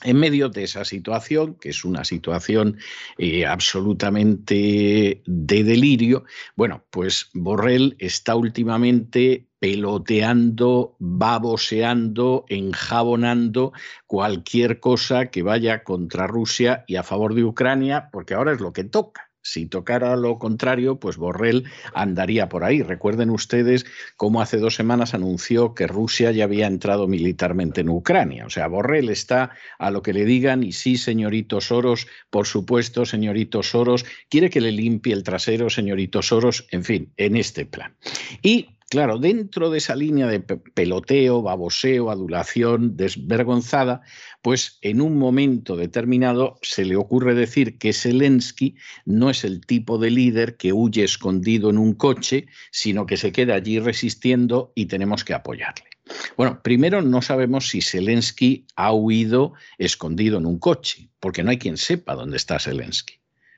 en 0.04 0.18
medio 0.18 0.50
de 0.50 0.64
esa 0.64 0.86
situación, 0.86 1.56
que 1.56 1.70
es 1.70 1.84
una 1.86 2.04
situación 2.04 2.78
eh, 3.18 3.46
absolutamente 3.46 5.22
de 5.26 5.64
delirio, 5.64 6.26
bueno, 6.56 6.84
pues 6.90 7.30
Borrell 7.34 7.96
está 8.00 8.36
últimamente 8.36 9.48
peloteando, 9.60 10.96
baboseando, 11.00 12.46
enjabonando 12.48 13.74
cualquier 14.06 14.80
cosa 14.80 15.28
que 15.28 15.44
vaya 15.44 15.84
contra 15.84 16.28
Rusia 16.28 16.84
y 16.88 16.96
a 16.96 17.04
favor 17.04 17.34
de 17.34 17.44
Ucrania, 17.44 18.10
porque 18.12 18.36
ahora 18.36 18.54
es 18.54 18.60
lo 18.60 18.74
que 18.74 18.84
toca. 18.84 19.27
Si 19.48 19.66
tocara 19.66 20.18
lo 20.18 20.40
contrario, 20.40 21.00
pues 21.00 21.16
Borrell 21.16 21.64
andaría 21.94 22.50
por 22.50 22.66
ahí. 22.66 22.82
Recuerden 22.82 23.30
ustedes 23.30 23.86
cómo 24.18 24.42
hace 24.42 24.58
dos 24.58 24.76
semanas 24.76 25.14
anunció 25.14 25.74
que 25.74 25.88
Rusia 25.88 26.32
ya 26.32 26.44
había 26.44 26.68
entrado 26.68 27.08
militarmente 27.08 27.80
en 27.80 27.90
Ucrania. 27.90 28.46
O 28.46 28.50
sea, 28.50 28.68
Borrell 28.68 29.10
está 29.10 29.52
a 29.80 29.90
lo 29.90 30.02
que 30.02 30.12
le 30.12 30.26
digan 30.26 30.64
y 30.64 30.74
sí, 30.74 30.98
señorito 30.98 31.62
Soros, 31.62 32.08
por 32.30 32.46
supuesto, 32.46 33.06
señorito 33.06 33.64
Soros, 33.64 34.06
quiere 34.30 34.50
que 34.50 34.60
le 34.60 34.74
limpie 34.74 35.14
el 35.14 35.24
trasero, 35.24 35.70
señorito 35.70 36.22
Soros, 36.22 36.68
en 36.72 36.84
fin, 36.84 37.14
en 37.16 37.38
este 37.38 37.66
plan. 37.66 37.96
Y 38.42 38.77
Claro, 38.90 39.18
dentro 39.20 39.70
de 39.70 39.80
esa 39.80 39.98
línea 39.98 40.28
de 40.28 40.40
peloteo, 40.40 41.42
baboseo, 41.42 42.10
adulación, 42.10 42.96
desvergonzada, 42.96 44.02
pues 44.42 44.80
en 44.82 45.02
un 45.02 45.18
momento 45.18 45.76
determinado 45.76 46.58
se 46.62 46.86
le 46.86 46.96
ocurre 46.96 47.36
decir 47.36 47.78
que 47.80 47.92
Zelensky 47.92 48.78
no 49.04 49.30
es 49.30 49.44
el 49.44 49.66
tipo 49.66 49.98
de 49.98 50.10
líder 50.12 50.56
que 50.56 50.72
huye 50.72 51.04
escondido 51.04 51.70
en 51.70 51.78
un 51.78 51.96
coche, 51.96 52.48
sino 52.72 53.06
que 53.06 53.18
se 53.18 53.34
queda 53.34 53.56
allí 53.56 53.78
resistiendo 53.80 54.72
y 54.74 54.86
tenemos 54.86 55.26
que 55.26 55.34
apoyarle. 55.34 55.90
Bueno, 56.38 56.62
primero 56.64 57.02
no 57.02 57.22
sabemos 57.22 57.68
si 57.68 57.82
Zelensky 57.82 58.68
ha 58.78 58.94
huido 58.94 59.52
escondido 59.78 60.38
en 60.38 60.46
un 60.46 60.60
coche, 60.60 61.10
porque 61.20 61.44
no 61.44 61.50
hay 61.50 61.58
quien 61.58 61.76
sepa 61.76 62.16
dónde 62.16 62.38
está 62.38 62.58
Zelensky. 62.58 63.16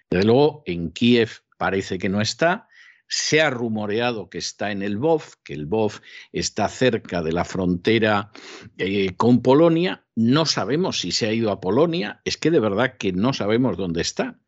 Desde 0.10 0.26
luego, 0.26 0.64
en 0.66 0.90
Kiev 0.90 1.30
parece 1.60 2.00
que 2.00 2.10
no 2.10 2.20
está. 2.20 2.69
Se 3.10 3.42
ha 3.42 3.50
rumoreado 3.50 4.30
que 4.30 4.38
está 4.38 4.72
en 4.72 4.82
el 4.82 4.98
BOV, 4.98 5.24
que 5.44 5.54
el 5.54 5.66
BOV 5.66 6.00
está 6.32 6.70
cerca 6.70 7.22
de 7.22 7.34
la 7.34 7.44
frontera 7.44 8.32
eh, 8.78 9.16
con 9.18 9.42
Polonia. 9.42 10.06
No 10.16 10.46
sabemos 10.46 11.00
si 11.00 11.12
se 11.12 11.28
ha 11.28 11.34
ido 11.34 11.52
a 11.52 11.60
Polonia. 11.60 12.22
Es 12.24 12.38
que 12.38 12.52
de 12.52 12.60
verdad 12.60 12.98
que 12.98 13.12
no 13.12 13.34
sabemos 13.34 13.76
dónde 13.78 14.02
está. 14.02 14.40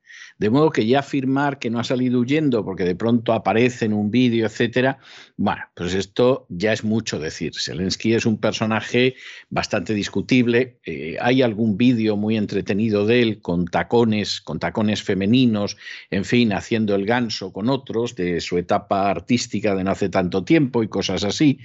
De 0.41 0.49
modo 0.49 0.71
que 0.71 0.87
ya 0.87 1.01
afirmar 1.01 1.59
que 1.59 1.69
no 1.69 1.77
ha 1.77 1.83
salido 1.83 2.19
huyendo 2.19 2.65
porque 2.65 2.83
de 2.83 2.95
pronto 2.95 3.31
aparece 3.31 3.85
en 3.85 3.93
un 3.93 4.09
vídeo, 4.09 4.47
etcétera, 4.47 4.97
bueno, 5.37 5.61
pues 5.75 5.93
esto 5.93 6.47
ya 6.49 6.73
es 6.73 6.83
mucho 6.83 7.19
decir. 7.19 7.51
Zelensky 7.55 8.15
es 8.15 8.25
un 8.25 8.39
personaje 8.39 9.13
bastante 9.51 9.93
discutible. 9.93 10.79
Eh, 10.83 11.15
hay 11.21 11.43
algún 11.43 11.77
vídeo 11.77 12.17
muy 12.17 12.37
entretenido 12.37 13.05
de 13.05 13.21
él 13.21 13.39
con 13.39 13.65
tacones, 13.65 14.41
con 14.41 14.57
tacones 14.57 15.03
femeninos, 15.03 15.77
en 16.09 16.25
fin, 16.25 16.53
haciendo 16.53 16.95
el 16.95 17.05
ganso 17.05 17.53
con 17.53 17.69
otros 17.69 18.15
de 18.15 18.41
su 18.41 18.57
etapa 18.57 19.11
artística 19.11 19.75
de 19.75 19.83
no 19.83 19.91
hace 19.91 20.09
tanto 20.09 20.43
tiempo 20.43 20.81
y 20.81 20.87
cosas 20.87 21.23
así. 21.23 21.59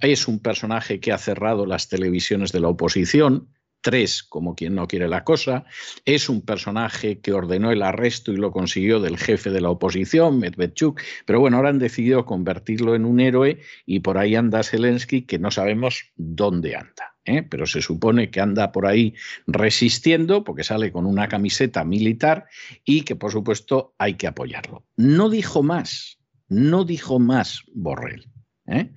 Es 0.00 0.26
un 0.26 0.38
personaje 0.38 1.00
que 1.00 1.12
ha 1.12 1.18
cerrado 1.18 1.66
las 1.66 1.90
televisiones 1.90 2.50
de 2.50 2.60
la 2.60 2.68
oposición 2.68 3.48
tres, 3.82 4.22
como 4.22 4.54
quien 4.54 4.74
no 4.74 4.86
quiere 4.86 5.08
la 5.08 5.24
cosa. 5.24 5.64
Es 6.04 6.28
un 6.28 6.40
personaje 6.42 7.20
que 7.20 7.32
ordenó 7.32 7.70
el 7.70 7.82
arresto 7.82 8.32
y 8.32 8.36
lo 8.36 8.52
consiguió 8.52 9.00
del 9.00 9.18
jefe 9.18 9.50
de 9.50 9.60
la 9.60 9.70
oposición, 9.70 10.38
Medvedchuk. 10.38 11.00
Pero 11.26 11.40
bueno, 11.40 11.58
ahora 11.58 11.68
han 11.68 11.78
decidido 11.78 12.24
convertirlo 12.24 12.94
en 12.94 13.04
un 13.04 13.20
héroe 13.20 13.60
y 13.84 14.00
por 14.00 14.16
ahí 14.16 14.34
anda 14.34 14.62
Zelensky, 14.62 15.22
que 15.22 15.38
no 15.38 15.50
sabemos 15.50 16.12
dónde 16.16 16.76
anda. 16.76 17.16
¿eh? 17.24 17.42
Pero 17.42 17.66
se 17.66 17.82
supone 17.82 18.30
que 18.30 18.40
anda 18.40 18.72
por 18.72 18.86
ahí 18.86 19.14
resistiendo 19.46 20.44
porque 20.44 20.64
sale 20.64 20.92
con 20.92 21.06
una 21.06 21.28
camiseta 21.28 21.84
militar 21.84 22.46
y 22.84 23.02
que 23.02 23.16
por 23.16 23.32
supuesto 23.32 23.94
hay 23.98 24.14
que 24.14 24.26
apoyarlo. 24.26 24.84
No 24.96 25.28
dijo 25.28 25.62
más, 25.62 26.18
no 26.48 26.84
dijo 26.84 27.18
más 27.18 27.62
Borrell. 27.74 28.28
¿eh? 28.66 28.92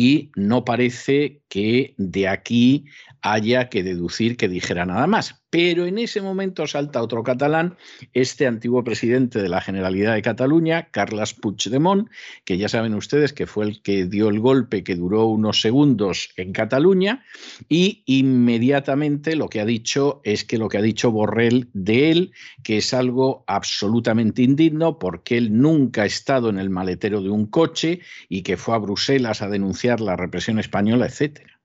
Y 0.00 0.30
no 0.36 0.64
parece 0.64 1.42
que 1.48 1.96
de 1.98 2.28
aquí 2.28 2.84
haya 3.20 3.68
que 3.68 3.82
deducir 3.82 4.36
que 4.36 4.48
dijera 4.48 4.86
nada 4.86 5.08
más. 5.08 5.42
Pero 5.50 5.86
en 5.86 5.96
ese 5.96 6.20
momento 6.20 6.66
salta 6.66 7.02
otro 7.02 7.22
catalán, 7.22 7.78
este 8.12 8.46
antiguo 8.46 8.84
presidente 8.84 9.40
de 9.40 9.48
la 9.48 9.62
Generalidad 9.62 10.14
de 10.14 10.20
Cataluña, 10.20 10.90
Carles 10.90 11.32
Puigdemont, 11.32 12.10
que 12.44 12.58
ya 12.58 12.68
saben 12.68 12.92
ustedes 12.94 13.32
que 13.32 13.46
fue 13.46 13.64
el 13.64 13.80
que 13.80 14.04
dio 14.04 14.28
el 14.28 14.40
golpe 14.40 14.84
que 14.84 14.94
duró 14.94 15.24
unos 15.26 15.62
segundos 15.62 16.30
en 16.36 16.52
Cataluña, 16.52 17.24
y 17.66 18.02
inmediatamente 18.04 19.36
lo 19.36 19.48
que 19.48 19.60
ha 19.60 19.64
dicho 19.64 20.20
es 20.22 20.44
que 20.44 20.58
lo 20.58 20.68
que 20.68 20.78
ha 20.78 20.82
dicho 20.82 21.10
Borrell 21.10 21.70
de 21.72 22.10
él, 22.10 22.32
que 22.62 22.76
es 22.76 22.92
algo 22.92 23.44
absolutamente 23.46 24.42
indigno, 24.42 24.98
porque 24.98 25.38
él 25.38 25.58
nunca 25.58 26.02
ha 26.02 26.06
estado 26.06 26.50
en 26.50 26.58
el 26.58 26.68
maletero 26.68 27.22
de 27.22 27.30
un 27.30 27.46
coche 27.46 28.00
y 28.28 28.42
que 28.42 28.58
fue 28.58 28.74
a 28.74 28.78
Bruselas 28.78 29.40
a 29.40 29.48
denunciar 29.48 30.02
la 30.02 30.14
represión 30.14 30.58
española, 30.58 31.06
etcétera. 31.06 31.58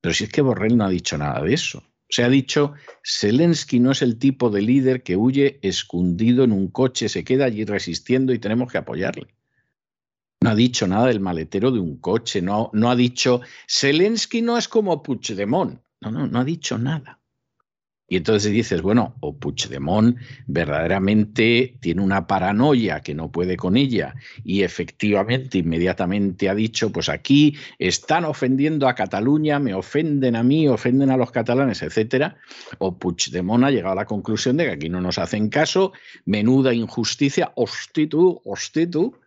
Pero 0.00 0.14
si 0.14 0.24
es 0.24 0.30
que 0.30 0.42
Borrell 0.42 0.76
no 0.76 0.84
ha 0.84 0.90
dicho 0.90 1.18
nada 1.18 1.42
de 1.42 1.54
eso. 1.54 1.82
Se 2.08 2.24
ha 2.24 2.28
dicho, 2.28 2.72
Zelensky 3.04 3.80
no 3.80 3.90
es 3.90 4.02
el 4.02 4.18
tipo 4.18 4.50
de 4.50 4.62
líder 4.62 5.02
que 5.02 5.16
huye 5.16 5.58
escondido 5.62 6.42
en 6.44 6.52
un 6.52 6.68
coche, 6.68 7.08
se 7.08 7.24
queda 7.24 7.44
allí 7.44 7.64
resistiendo 7.64 8.32
y 8.32 8.38
tenemos 8.38 8.72
que 8.72 8.78
apoyarle. 8.78 9.28
No 10.40 10.50
ha 10.50 10.54
dicho 10.54 10.86
nada 10.86 11.08
del 11.08 11.20
maletero 11.20 11.70
de 11.70 11.80
un 11.80 11.98
coche, 11.98 12.40
no, 12.40 12.70
no 12.72 12.90
ha 12.90 12.96
dicho, 12.96 13.40
Zelensky 13.68 14.40
no 14.40 14.56
es 14.56 14.68
como 14.68 15.02
Puigdemont. 15.02 15.80
No, 16.00 16.10
no, 16.12 16.26
no 16.26 16.38
ha 16.38 16.44
dicho 16.44 16.78
nada. 16.78 17.17
Y 18.10 18.16
entonces 18.16 18.50
dices, 18.52 18.80
bueno, 18.80 19.14
o 19.20 19.36
Puigdemont 19.36 20.16
verdaderamente 20.46 21.76
tiene 21.80 22.00
una 22.00 22.26
paranoia 22.26 23.00
que 23.00 23.14
no 23.14 23.30
puede 23.30 23.58
con 23.58 23.76
ella 23.76 24.14
y 24.44 24.62
efectivamente 24.62 25.58
inmediatamente 25.58 26.48
ha 26.48 26.54
dicho, 26.54 26.90
pues 26.90 27.10
aquí 27.10 27.54
están 27.78 28.24
ofendiendo 28.24 28.88
a 28.88 28.94
Cataluña, 28.94 29.58
me 29.58 29.74
ofenden 29.74 30.36
a 30.36 30.42
mí, 30.42 30.66
ofenden 30.66 31.10
a 31.10 31.18
los 31.18 31.30
catalanes, 31.30 31.82
etcétera. 31.82 32.38
O 32.78 32.96
Puigdemont 32.98 33.64
ha 33.64 33.70
llegado 33.70 33.92
a 33.92 33.96
la 33.96 34.06
conclusión 34.06 34.56
de 34.56 34.64
que 34.64 34.72
aquí 34.72 34.88
no 34.88 35.02
nos 35.02 35.18
hacen 35.18 35.50
caso, 35.50 35.92
menuda 36.24 36.72
injusticia, 36.72 37.52
hostitu, 37.56 38.40
hostitu, 38.44 39.18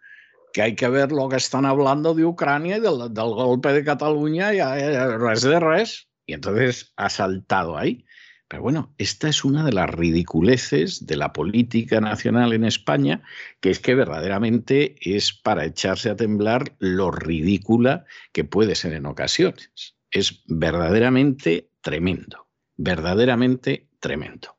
que 0.53 0.63
hay 0.63 0.75
que 0.75 0.89
ver 0.89 1.11
lo 1.11 1.29
que 1.29 1.37
están 1.37 1.65
hablando 1.65 2.15
de 2.15 2.25
Ucrania 2.25 2.77
y 2.77 2.79
del, 2.79 2.97
golpe 3.13 3.73
de 3.73 3.83
Cataluña 3.83 4.53
y 4.55 4.59
res 4.59 5.43
de 5.43 5.59
res. 5.59 6.07
Y 6.25 6.33
entonces 6.33 6.93
ha 6.95 7.09
saltado 7.09 7.77
ahí. 7.77 8.05
Pero 8.51 8.63
bueno, 8.63 8.93
esta 8.97 9.29
es 9.29 9.45
una 9.45 9.63
de 9.63 9.71
las 9.71 9.89
ridiculeces 9.89 11.05
de 11.05 11.15
la 11.15 11.31
política 11.31 12.01
nacional 12.01 12.51
en 12.51 12.65
España, 12.65 13.23
que 13.61 13.69
es 13.69 13.79
que 13.79 13.95
verdaderamente 13.95 14.97
es 14.99 15.31
para 15.31 15.63
echarse 15.63 16.09
a 16.09 16.17
temblar 16.17 16.75
lo 16.77 17.11
ridícula 17.11 18.03
que 18.33 18.43
puede 18.43 18.75
ser 18.75 18.91
en 18.91 19.05
ocasiones. 19.05 19.95
Es 20.11 20.43
verdaderamente 20.47 21.69
tremendo, 21.79 22.49
verdaderamente 22.75 23.87
tremendo. 24.01 24.57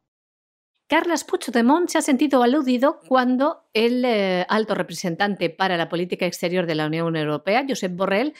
Carles 0.86 1.24
Puigdemont 1.24 1.90
se 1.90 1.98
ha 1.98 2.02
sentido 2.02 2.42
aludido 2.42 2.98
cuando 3.06 3.68
el 3.74 4.06
eh, 4.06 4.46
alto 4.48 4.74
representante 4.74 5.50
para 5.50 5.76
la 5.76 5.90
política 5.90 6.24
exterior 6.24 6.64
de 6.64 6.76
la 6.76 6.86
Unión 6.86 7.14
Europea, 7.14 7.66
Josep 7.68 7.94
Borrell, 7.94 8.32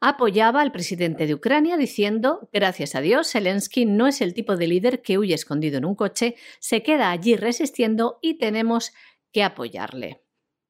apoyaba 0.00 0.60
al 0.60 0.72
presidente 0.72 1.26
de 1.26 1.34
Ucrania 1.34 1.76
diciendo, 1.76 2.48
gracias 2.52 2.94
a 2.94 3.00
Dios, 3.00 3.32
Zelensky 3.32 3.84
no 3.86 4.06
es 4.06 4.20
el 4.20 4.34
tipo 4.34 4.56
de 4.56 4.66
líder 4.66 5.02
que 5.02 5.18
huye 5.18 5.34
escondido 5.34 5.78
en 5.78 5.84
un 5.84 5.94
coche, 5.94 6.36
se 6.60 6.82
queda 6.82 7.10
allí 7.10 7.36
resistiendo 7.36 8.18
y 8.22 8.38
tenemos 8.38 8.92
que 9.32 9.42
apoyarle. 9.42 10.22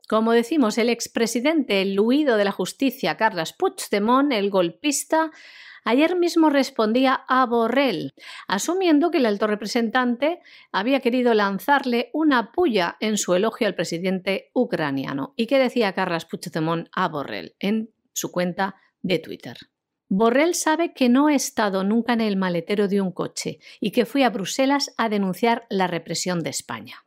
Como 0.09 0.33
decimos, 0.33 0.79
el 0.79 0.89
expresidente, 0.89 1.83
el 1.83 1.99
huido 1.99 2.37
de 2.37 2.45
la 2.45 2.53
justicia, 2.53 3.17
Carles 3.17 3.53
Puigdemont, 3.53 4.33
el 4.33 4.51
golpista, 4.51 5.33
ayer 5.85 6.17
mismo 6.17 6.49
respondía 6.49 7.25
a 7.27 7.45
Borrell, 7.47 8.15
asumiendo 8.47 9.11
que 9.11 9.19
el 9.19 9.27
alto 9.27 9.49
representante 9.49 10.41
había 10.71 11.01
querido 11.01 11.35
lanzarle 11.35 12.11
una 12.13 12.53
puya 12.53 12.97
en 13.01 13.19
su 13.19 13.35
elogio 13.35 13.67
al 13.67 13.75
presidente 13.75 14.51
ucraniano. 14.53 15.35
¿Y 15.37 15.49
qué 15.49 15.59
decía 15.59 15.93
Carles 15.93 16.25
Puigdemont 16.25 16.89
a 16.93 17.09
Borrell 17.09 17.57
en 17.59 17.91
su 18.13 18.31
cuenta 18.31 18.77
de 19.07 19.19
Twitter. 19.19 19.57
Borrell 20.09 20.55
sabe 20.55 20.93
que 20.93 21.09
no 21.09 21.29
he 21.29 21.35
estado 21.35 21.83
nunca 21.83 22.13
en 22.13 22.21
el 22.21 22.37
maletero 22.37 22.89
de 22.89 23.01
un 23.01 23.13
coche 23.13 23.59
y 23.81 23.91
que 23.91 24.07
fui 24.07 24.23
a 24.23 24.31
Bruselas 24.31 24.93
a 24.97 25.09
denunciar 25.09 25.67
la 25.69 25.87
represión 25.87 26.43
de 26.43 26.51
España. 26.51 27.03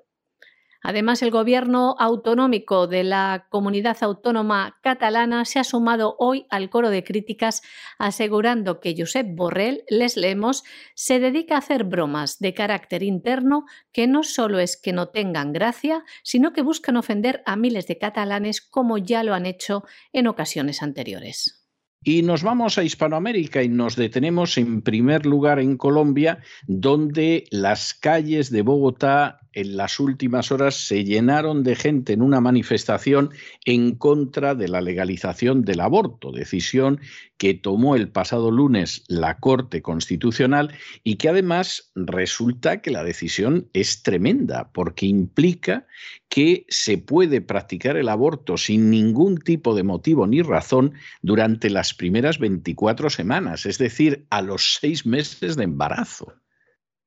Además, 0.82 1.22
el 1.22 1.32
gobierno 1.32 1.96
autonómico 2.00 2.88
de 2.88 3.04
la 3.04 3.48
comunidad 3.50 3.98
autónoma 4.00 4.80
catalana 4.82 5.44
se 5.44 5.60
ha 5.60 5.66
sumado 5.66 6.16
hoy 6.20 6.46
al 6.50 6.70
coro 6.70 6.90
de 6.90 7.04
críticas 7.04 7.62
asegurando 7.98 8.80
que 8.80 8.96
Josep 8.98 9.28
Borrell, 9.30 9.84
les 9.90 10.16
leemos, 10.16 10.64
se 10.96 11.20
dedica 11.20 11.56
a 11.56 11.60
hacer 11.60 11.84
bromas 11.84 12.40
de 12.40 12.54
carácter 12.54 13.04
interno 13.04 13.66
que 13.92 14.08
no 14.08 14.24
solo 14.24 14.60
es 14.60 14.82
que 14.82 14.94
no 14.94 15.10
tengan 15.10 15.52
gracia, 15.52 16.06
sino 16.24 16.54
que 16.54 16.62
buscan 16.62 16.96
ofender 16.96 17.44
a 17.46 17.58
miles 17.58 17.86
de 17.88 17.98
catalanes 17.98 18.62
como 18.62 18.98
ya 18.98 19.24
lo 19.24 19.34
han 19.34 19.46
hecho 19.46 19.84
en 20.14 20.28
ocasiones 20.28 20.82
anteriores. 20.82 21.59
Y 22.04 22.22
nos 22.22 22.44
vamos 22.44 22.78
a 22.78 22.84
Hispanoamérica 22.84 23.62
y 23.62 23.68
nos 23.68 23.96
detenemos 23.96 24.58
en 24.58 24.82
primer 24.82 25.26
lugar 25.26 25.60
en 25.60 25.76
Colombia, 25.76 26.40
donde 26.66 27.44
las 27.52 27.94
calles 27.94 28.52
de 28.52 28.62
Bogotá 28.62 29.42
en 29.54 29.78
las 29.78 30.00
últimas 30.00 30.52
horas 30.52 30.76
se 30.76 31.04
llenaron 31.04 31.64
de 31.64 31.76
gente 31.76 32.14
en 32.14 32.22
una 32.22 32.42
manifestación 32.42 33.32
en 33.66 33.96
contra 33.96 34.56
de 34.56 34.68
la 34.68 34.82
legalización 34.82 35.64
del 35.64 35.80
aborto, 35.80 36.32
decisión 36.32 37.00
que 37.38 37.54
tomó 37.54 37.96
el 37.96 38.10
pasado 38.10 38.52
lunes 38.52 39.04
la 39.08 39.40
Corte 39.40 39.82
Constitucional 39.82 40.74
y 41.04 41.16
que 41.16 41.30
además 41.30 41.92
resulta 41.96 42.82
que 42.82 42.92
la 42.92 43.04
decisión 43.04 43.70
es 43.74 44.04
tremenda 44.04 44.72
porque 44.74 45.06
implica 45.06 45.88
que 46.28 46.66
se 46.68 46.98
puede 46.98 47.42
practicar 47.42 47.98
el 47.98 48.10
aborto 48.10 48.58
sin 48.58 48.90
ningún 48.90 49.40
tipo 49.40 49.74
de 49.74 49.84
motivo 49.84 50.28
ni 50.28 50.42
razón 50.42 50.94
durante 51.22 51.70
las 51.70 51.94
primeras 51.94 52.40
24 52.40 53.10
semanas, 53.10 53.66
es 53.66 53.78
decir, 53.78 54.26
a 54.30 54.42
los 54.42 54.78
seis 54.80 55.06
meses 55.06 55.56
de 55.56 55.64
embarazo. 55.64 56.34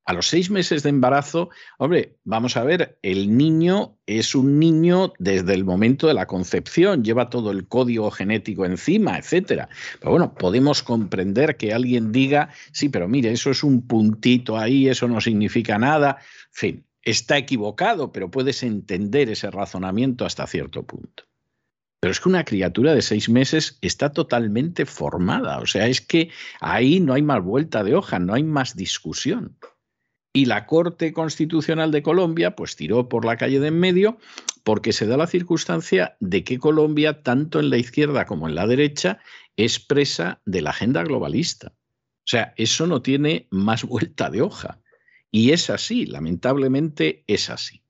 A 0.05 0.13
los 0.13 0.27
seis 0.27 0.49
meses 0.49 0.83
de 0.83 0.89
embarazo, 0.89 1.49
hombre, 1.77 2.17
vamos 2.25 2.57
a 2.57 2.63
ver, 2.63 2.99
el 3.03 3.37
niño 3.37 3.97
es 4.05 4.35
un 4.35 4.59
niño 4.59 5.13
desde 5.17 5.53
el 5.53 5.63
momento 5.63 6.07
de 6.07 6.13
la 6.13 6.27
concepción, 6.27 7.05
lleva 7.05 7.29
todo 7.29 7.51
el 7.51 7.69
código 7.69 8.11
genético 8.11 8.65
encima, 8.65 9.17
etcétera. 9.17 9.69
Pero 9.99 10.11
bueno, 10.11 10.33
podemos 10.33 10.83
comprender 10.83 11.55
que 11.55 11.73
alguien 11.73 12.11
diga, 12.11 12.49
sí, 12.73 12.89
pero 12.89 13.07
mire, 13.07 13.31
eso 13.31 13.49
es 13.49 13.63
un 13.63 13.87
puntito 13.87 14.57
ahí, 14.57 14.89
eso 14.89 15.07
no 15.07 15.21
significa 15.21 15.77
nada. 15.77 16.17
En 16.19 16.51
fin, 16.51 16.85
está 17.01 17.37
equivocado, 17.37 18.11
pero 18.11 18.29
puedes 18.29 18.61
entender 18.63 19.29
ese 19.29 19.51
razonamiento 19.51 20.25
hasta 20.25 20.47
cierto 20.47 20.83
punto. 20.83 21.23
Pero 22.01 22.11
es 22.11 22.19
que 22.19 22.27
una 22.27 22.43
criatura 22.43 22.93
de 22.93 23.01
seis 23.01 23.29
meses 23.29 23.77
está 23.79 24.11
totalmente 24.11 24.85
formada. 24.85 25.59
O 25.59 25.65
sea, 25.65 25.87
es 25.87 26.01
que 26.01 26.29
ahí 26.59 26.99
no 26.99 27.13
hay 27.13 27.21
más 27.21 27.41
vuelta 27.41 27.85
de 27.85 27.95
hoja, 27.95 28.19
no 28.19 28.33
hay 28.33 28.43
más 28.43 28.75
discusión. 28.75 29.55
Y 30.33 30.45
la 30.45 30.65
Corte 30.65 31.13
Constitucional 31.13 31.91
de 31.91 32.01
Colombia 32.01 32.55
pues 32.55 32.75
tiró 32.75 33.07
por 33.07 33.23
la 33.23 33.37
calle 33.37 33.59
de 33.59 33.67
en 33.67 33.79
medio 33.79 34.17
porque 34.63 34.91
se 34.91 35.05
da 35.05 35.15
la 35.15 35.27
circunstancia 35.27 36.17
de 36.19 36.43
que 36.43 36.57
Colombia, 36.57 37.21
tanto 37.21 37.59
en 37.59 37.69
la 37.69 37.77
izquierda 37.77 38.25
como 38.25 38.47
en 38.47 38.55
la 38.55 38.65
derecha, 38.65 39.19
es 39.57 39.79
presa 39.79 40.41
de 40.45 40.61
la 40.61 40.71
agenda 40.71 41.03
globalista. 41.03 41.73
O 41.75 42.25
sea, 42.25 42.53
eso 42.57 42.87
no 42.87 43.01
tiene 43.01 43.47
más 43.51 43.83
vuelta 43.83 44.29
de 44.29 44.41
hoja. 44.41 44.79
Y 45.29 45.51
es 45.51 45.69
así, 45.69 46.05
lamentablemente 46.05 47.23
es 47.27 47.49
así. 47.49 47.82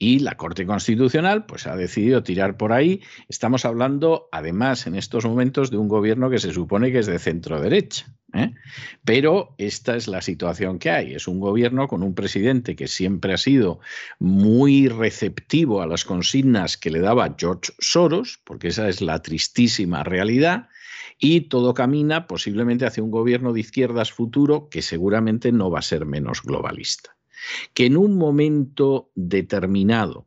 Y 0.00 0.20
la 0.20 0.36
Corte 0.36 0.64
Constitucional 0.64 1.44
pues, 1.46 1.66
ha 1.66 1.74
decidido 1.74 2.22
tirar 2.22 2.56
por 2.56 2.72
ahí. 2.72 3.02
Estamos 3.28 3.64
hablando, 3.64 4.28
además, 4.30 4.86
en 4.86 4.94
estos 4.94 5.24
momentos 5.24 5.72
de 5.72 5.76
un 5.76 5.88
gobierno 5.88 6.30
que 6.30 6.38
se 6.38 6.52
supone 6.52 6.92
que 6.92 7.00
es 7.00 7.06
de 7.06 7.18
centro 7.18 7.60
derecha. 7.60 8.06
¿eh? 8.32 8.54
Pero 9.04 9.56
esta 9.58 9.96
es 9.96 10.06
la 10.06 10.22
situación 10.22 10.78
que 10.78 10.90
hay. 10.90 11.14
Es 11.14 11.26
un 11.26 11.40
gobierno 11.40 11.88
con 11.88 12.04
un 12.04 12.14
presidente 12.14 12.76
que 12.76 12.86
siempre 12.86 13.34
ha 13.34 13.38
sido 13.38 13.80
muy 14.20 14.86
receptivo 14.86 15.82
a 15.82 15.86
las 15.88 16.04
consignas 16.04 16.76
que 16.76 16.90
le 16.90 17.00
daba 17.00 17.34
George 17.36 17.72
Soros, 17.80 18.40
porque 18.44 18.68
esa 18.68 18.88
es 18.88 19.00
la 19.00 19.20
tristísima 19.20 20.04
realidad. 20.04 20.68
Y 21.18 21.42
todo 21.42 21.74
camina 21.74 22.28
posiblemente 22.28 22.86
hacia 22.86 23.02
un 23.02 23.10
gobierno 23.10 23.52
de 23.52 23.60
izquierdas 23.60 24.12
futuro 24.12 24.68
que 24.70 24.82
seguramente 24.82 25.50
no 25.50 25.72
va 25.72 25.80
a 25.80 25.82
ser 25.82 26.06
menos 26.06 26.42
globalista 26.42 27.17
que 27.74 27.86
en 27.86 27.96
un 27.96 28.16
momento 28.16 29.10
determinado 29.14 30.26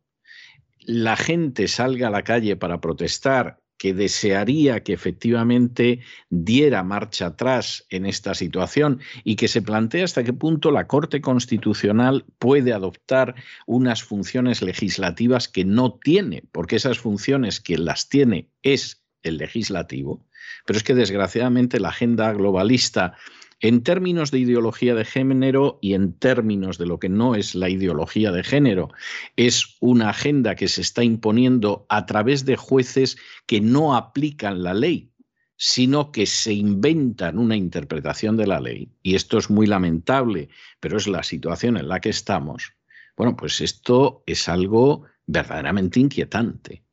la 0.80 1.16
gente 1.16 1.68
salga 1.68 2.08
a 2.08 2.12
la 2.12 2.24
calle 2.24 2.56
para 2.56 2.82
protestar, 2.82 3.62
que 3.78 3.96
desearía 3.96 4.84
que 4.84 4.94
efectivamente 4.94 6.02
diera 6.30 6.84
marcha 6.84 7.26
atrás 7.28 7.84
en 7.90 8.06
esta 8.06 8.36
situación 8.36 9.00
y 9.24 9.36
que 9.36 9.48
se 9.48 9.64
plantee 9.64 10.04
hasta 10.04 10.24
qué 10.24 10.34
punto 10.34 10.70
la 10.70 10.86
Corte 10.86 11.20
Constitucional 11.20 12.26
puede 12.38 12.74
adoptar 12.74 13.34
unas 13.66 14.04
funciones 14.04 14.62
legislativas 14.62 15.48
que 15.48 15.66
no 15.66 15.94
tiene, 15.94 16.44
porque 16.52 16.76
esas 16.76 17.00
funciones 17.00 17.60
que 17.60 17.80
las 17.80 18.08
tiene 18.08 18.50
es 18.62 19.04
el 19.24 19.38
legislativo. 19.38 20.28
Pero 20.68 20.78
es 20.78 20.84
que 20.84 20.94
desgraciadamente 20.94 21.80
la 21.80 21.90
agenda 21.90 22.32
globalista 22.34 23.16
en 23.62 23.84
términos 23.84 24.32
de 24.32 24.40
ideología 24.40 24.96
de 24.96 25.06
género 25.06 25.78
y 25.82 25.94
en 25.94 26.14
términos 26.14 26.78
de 26.80 26.88
lo 26.88 27.00
que 27.00 27.10
no 27.10 27.36
es 27.36 27.54
la 27.54 27.70
ideología 27.70 28.32
de 28.32 28.44
género, 28.44 28.90
es 29.36 29.78
una 29.80 30.10
agenda 30.10 30.56
que 30.56 30.68
se 30.68 30.82
está 30.82 31.04
imponiendo 31.04 31.86
a 31.88 32.08
través 32.08 32.44
de 32.46 32.56
jueces 32.56 33.18
que 33.46 33.62
no 33.62 33.96
aplican 33.96 34.64
la 34.64 34.74
ley, 34.74 35.12
sino 35.58 36.12
que 36.12 36.26
se 36.26 36.54
inventan 36.54 37.38
una 37.38 37.56
interpretación 37.56 38.36
de 38.36 38.48
la 38.48 38.60
ley. 38.60 38.90
Y 39.04 39.14
esto 39.14 39.38
es 39.38 39.52
muy 39.52 39.68
lamentable, 39.68 40.50
pero 40.80 40.98
es 40.98 41.08
la 41.08 41.22
situación 41.22 41.78
en 41.78 41.88
la 41.88 42.00
que 42.00 42.10
estamos. 42.10 42.74
Bueno, 43.16 43.38
pues 43.38 43.62
esto 43.62 44.24
es 44.26 44.50
algo 44.50 45.06
verdaderamente 45.28 46.00
inquietante, 46.00 46.84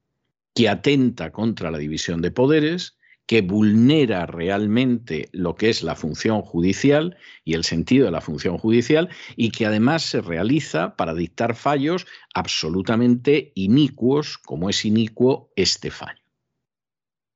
que 0.54 0.68
atenta 0.68 1.32
contra 1.32 1.70
la 1.70 1.78
división 1.78 2.20
de 2.20 2.30
poderes, 2.30 2.97
que 3.28 3.42
vulnera 3.42 4.24
realmente 4.24 5.28
lo 5.32 5.54
que 5.54 5.68
es 5.68 5.82
la 5.82 5.94
función 5.94 6.40
judicial 6.40 7.18
y 7.44 7.52
el 7.52 7.62
sentido 7.62 8.06
de 8.06 8.10
la 8.10 8.22
función 8.22 8.56
judicial 8.56 9.10
y 9.36 9.50
que 9.50 9.66
además 9.66 10.02
se 10.02 10.22
realiza 10.22 10.96
para 10.96 11.12
dictar 11.12 11.54
fallos 11.54 12.06
absolutamente 12.32 13.52
inicuos, 13.54 14.38
como 14.38 14.70
es 14.70 14.86
inicuo 14.86 15.52
este 15.56 15.90
fallo. 15.90 16.22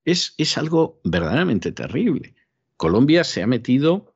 Es, 0.07 0.35
es 0.39 0.57
algo 0.57 0.99
verdaderamente 1.05 1.73
terrible. 1.73 2.37
Colombia 2.79 3.23
se 3.23 3.43
ha 3.43 3.47
metido 3.47 4.15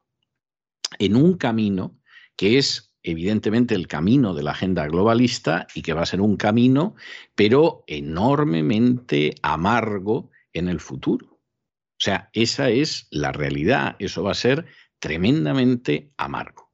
en 0.98 1.14
un 1.14 1.36
camino 1.36 2.00
que 2.36 2.56
es 2.56 2.94
evidentemente 3.02 3.74
el 3.74 3.86
camino 3.86 4.32
de 4.32 4.44
la 4.44 4.52
agenda 4.52 4.86
globalista 4.86 5.66
y 5.74 5.82
que 5.82 5.92
va 5.92 6.04
a 6.04 6.06
ser 6.06 6.22
un 6.22 6.38
camino, 6.38 6.94
pero 7.34 7.84
enormemente 7.86 9.34
amargo 9.42 10.30
en 10.54 10.68
el 10.68 10.80
futuro. 10.80 11.36
O 11.96 12.00
sea, 12.00 12.28
esa 12.35 12.68
es 12.68 13.06
la 13.11 13.32
realidad, 13.32 13.96
eso 13.98 14.22
va 14.22 14.32
a 14.32 14.35
ser 14.35 14.66
tremendamente 14.98 16.12
amargo. 16.16 16.70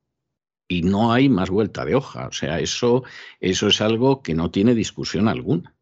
Y 0.67 0.83
no 0.83 1.13
hay 1.13 1.29
más 1.29 1.51
vuelta 1.51 1.85
de 1.85 1.95
hoja, 1.95 2.27
o 2.27 2.33
sea, 2.33 2.59
eso, 2.59 3.05
eso 3.41 3.69
es 3.69 3.81
algo 3.81 4.23
que 4.23 4.35
no 4.35 4.51
tiene 4.51 4.75
discusión 4.75 5.29
alguna. 5.29 5.75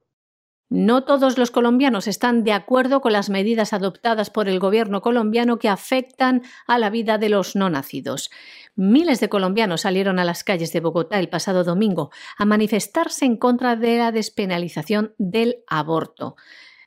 No 0.72 1.02
todos 1.02 1.36
los 1.36 1.50
colombianos 1.50 2.06
están 2.06 2.44
de 2.44 2.52
acuerdo 2.52 3.00
con 3.00 3.12
las 3.12 3.28
medidas 3.28 3.72
adoptadas 3.72 4.30
por 4.30 4.48
el 4.48 4.60
gobierno 4.60 5.00
colombiano 5.00 5.58
que 5.58 5.68
afectan 5.68 6.42
a 6.68 6.78
la 6.78 6.90
vida 6.90 7.18
de 7.18 7.28
los 7.28 7.56
no 7.56 7.70
nacidos. 7.70 8.30
Miles 8.76 9.18
de 9.18 9.28
colombianos 9.28 9.80
salieron 9.80 10.20
a 10.20 10.24
las 10.24 10.44
calles 10.44 10.72
de 10.72 10.78
Bogotá 10.78 11.18
el 11.18 11.28
pasado 11.28 11.64
domingo 11.64 12.12
a 12.38 12.44
manifestarse 12.44 13.24
en 13.24 13.36
contra 13.36 13.74
de 13.74 13.98
la 13.98 14.12
despenalización 14.12 15.12
del 15.18 15.64
aborto. 15.66 16.36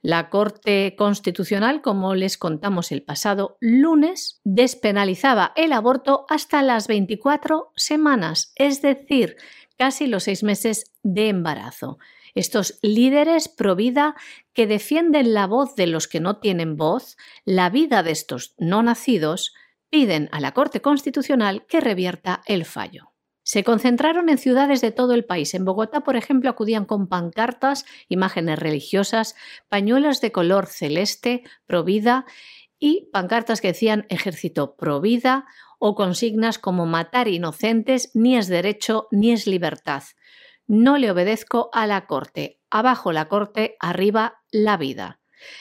La 0.05 0.29
Corte 0.29 0.95
Constitucional, 0.97 1.81
como 1.81 2.13
les 2.13 2.37
contamos 2.37 2.91
el 2.91 3.03
pasado 3.03 3.55
lunes, 3.61 4.41
despenalizaba 4.43 5.53
el 5.55 5.71
aborto 5.71 6.25
hasta 6.27 6.61
las 6.61 6.89
24 6.89 7.71
semanas, 7.77 8.51
es 8.57 8.81
decir, 8.81 9.37
casi 9.77 10.07
los 10.07 10.23
seis 10.23 10.43
meses 10.43 10.91
de 11.03 11.29
embarazo. 11.29 11.99
Estos 12.35 12.79
líderes 12.81 13.47
pro 13.47 13.77
vida 13.77 14.15
que 14.51 14.67
defienden 14.67 15.33
la 15.33 15.47
voz 15.47 15.73
de 15.77 15.87
los 15.87 16.09
que 16.09 16.19
no 16.19 16.35
tienen 16.39 16.75
voz, 16.75 17.15
la 17.45 17.69
vida 17.69 18.03
de 18.03 18.11
estos 18.11 18.55
no 18.57 18.83
nacidos, 18.83 19.53
piden 19.89 20.27
a 20.33 20.41
la 20.41 20.51
Corte 20.51 20.81
Constitucional 20.81 21.65
que 21.65 21.79
revierta 21.79 22.41
el 22.45 22.65
fallo. 22.65 23.12
Se 23.43 23.63
concentraron 23.63 24.29
en 24.29 24.37
ciudades 24.37 24.81
de 24.81 24.91
todo 24.91 25.13
el 25.13 25.25
país. 25.25 25.53
En 25.53 25.65
Bogotá, 25.65 26.01
por 26.01 26.15
ejemplo, 26.15 26.49
acudían 26.49 26.85
con 26.85 27.07
pancartas, 27.07 27.85
imágenes 28.07 28.57
religiosas, 28.57 29.35
pañuelos 29.69 30.21
de 30.21 30.31
color 30.31 30.67
celeste, 30.67 31.43
provida 31.65 32.25
y 32.79 33.09
pancartas 33.11 33.61
que 33.61 33.69
decían 33.69 34.05
ejército 34.09 34.75
provida 34.75 35.45
o 35.79 35.95
consignas 35.95 36.57
como 36.57 36.85
matar 36.85 37.27
inocentes 37.27 38.11
ni 38.13 38.37
es 38.37 38.47
derecho 38.47 39.07
ni 39.11 39.31
es 39.31 39.47
libertad. 39.47 40.03
No 40.65 40.97
le 40.97 41.11
obedezco 41.11 41.69
a 41.73 41.85
la 41.87 42.07
corte. 42.07 42.61
Abajo 42.69 43.11
la 43.11 43.27
corte, 43.27 43.75
arriba 43.79 44.41
la 44.51 44.77
vida. 44.77 45.19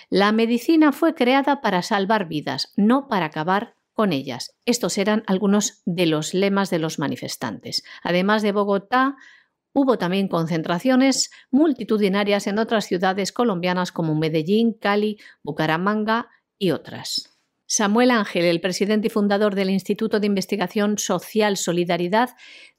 La 0.08 0.30
medicina 0.30 0.92
fue 0.92 1.14
creada 1.14 1.60
para 1.60 1.82
salvar 1.82 2.28
vidas, 2.28 2.72
no 2.76 3.08
para 3.08 3.26
acabar 3.26 3.74
con 3.92 4.12
ellas. 4.12 4.54
Estos 4.64 4.98
eran 4.98 5.22
algunos 5.26 5.82
de 5.84 6.06
los 6.06 6.34
lemas 6.34 6.70
de 6.70 6.78
los 6.78 6.98
manifestantes. 6.98 7.82
Además 8.02 8.42
de 8.42 8.52
Bogotá, 8.52 9.16
hubo 9.72 9.98
también 9.98 10.28
concentraciones 10.28 11.30
multitudinarias 11.50 12.46
en 12.46 12.58
otras 12.58 12.86
ciudades 12.86 13.32
colombianas 13.32 13.92
como 13.92 14.14
Medellín, 14.14 14.72
Cali, 14.72 15.18
Bucaramanga 15.42 16.28
y 16.58 16.70
otras. 16.70 17.28
Samuel 17.66 18.10
Ángel, 18.10 18.44
el 18.44 18.60
presidente 18.60 19.06
y 19.06 19.10
fundador 19.10 19.54
del 19.54 19.70
Instituto 19.70 20.20
de 20.20 20.26
Investigación 20.26 20.98
Social 20.98 21.56
Solidaridad, 21.56 22.30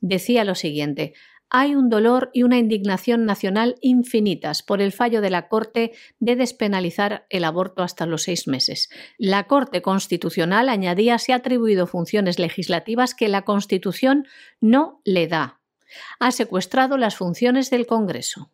decía 0.01 0.43
lo 0.43 0.53
siguiente 0.53 1.15
hay 1.55 1.75
un 1.75 1.87
dolor 1.87 2.31
y 2.33 2.41
una 2.41 2.57
indignación 2.57 3.25
nacional 3.25 3.75
infinitas 3.79 4.63
por 4.63 4.81
el 4.81 4.91
fallo 4.91 5.21
de 5.21 5.29
la 5.29 5.47
Corte 5.47 5.93
de 6.19 6.35
despenalizar 6.35 7.27
el 7.29 7.43
aborto 7.43 7.83
hasta 7.83 8.07
los 8.07 8.23
seis 8.23 8.47
meses. 8.47 8.89
La 9.19 9.45
Corte 9.45 9.83
Constitucional, 9.83 10.67
añadía, 10.67 11.19
se 11.19 11.31
ha 11.31 11.37
atribuido 11.37 11.85
funciones 11.85 12.39
legislativas 12.39 13.13
que 13.13 13.27
la 13.27 13.43
Constitución 13.43 14.27
no 14.61 14.99
le 15.05 15.27
da. 15.27 15.61
Ha 16.19 16.31
secuestrado 16.31 16.97
las 16.97 17.15
funciones 17.15 17.69
del 17.69 17.85
Congreso. 17.85 18.51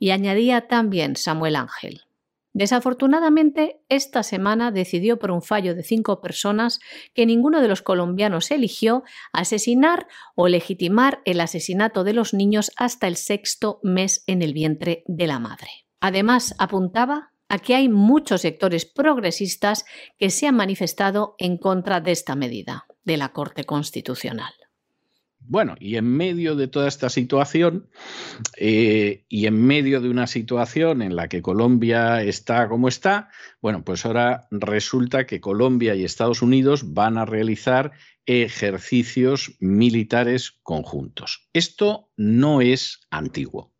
Y 0.00 0.10
añadía 0.10 0.66
también 0.66 1.14
Samuel 1.14 1.54
Ángel. 1.54 2.05
Desafortunadamente, 2.56 3.82
esta 3.90 4.22
semana 4.22 4.70
decidió 4.70 5.18
por 5.18 5.30
un 5.30 5.42
fallo 5.42 5.74
de 5.74 5.82
cinco 5.82 6.22
personas 6.22 6.80
que 7.12 7.26
ninguno 7.26 7.60
de 7.60 7.68
los 7.68 7.82
colombianos 7.82 8.50
eligió 8.50 9.04
asesinar 9.30 10.06
o 10.34 10.48
legitimar 10.48 11.20
el 11.26 11.42
asesinato 11.42 12.02
de 12.02 12.14
los 12.14 12.32
niños 12.32 12.72
hasta 12.78 13.08
el 13.08 13.16
sexto 13.16 13.78
mes 13.82 14.24
en 14.26 14.40
el 14.40 14.54
vientre 14.54 15.04
de 15.06 15.26
la 15.26 15.38
madre. 15.38 15.68
Además, 16.00 16.54
apuntaba 16.58 17.30
a 17.50 17.58
que 17.58 17.74
hay 17.74 17.90
muchos 17.90 18.40
sectores 18.40 18.86
progresistas 18.86 19.84
que 20.18 20.30
se 20.30 20.46
han 20.46 20.56
manifestado 20.56 21.34
en 21.36 21.58
contra 21.58 22.00
de 22.00 22.12
esta 22.12 22.36
medida 22.36 22.86
de 23.04 23.18
la 23.18 23.34
Corte 23.34 23.64
Constitucional. 23.64 24.54
Bueno, 25.48 25.76
y 25.78 25.96
en 25.96 26.06
medio 26.06 26.56
de 26.56 26.66
toda 26.66 26.88
esta 26.88 27.08
situación, 27.08 27.88
eh, 28.56 29.24
y 29.28 29.46
en 29.46 29.64
medio 29.64 30.00
de 30.00 30.08
una 30.08 30.26
situación 30.26 31.02
en 31.02 31.14
la 31.14 31.28
que 31.28 31.42
Colombia 31.42 32.22
está 32.22 32.68
como 32.68 32.88
está, 32.88 33.30
bueno, 33.62 33.84
pues 33.84 34.04
ahora 34.04 34.48
resulta 34.50 35.26
que 35.26 35.40
Colombia 35.40 35.94
y 35.94 36.04
Estados 36.04 36.42
Unidos 36.42 36.94
van 36.94 37.16
a 37.16 37.26
realizar 37.26 37.92
ejercicios 38.26 39.56
militares 39.60 40.52
conjuntos. 40.62 41.48
Esto 41.52 42.10
no 42.16 42.60
es 42.60 43.00
antiguo. 43.10 43.75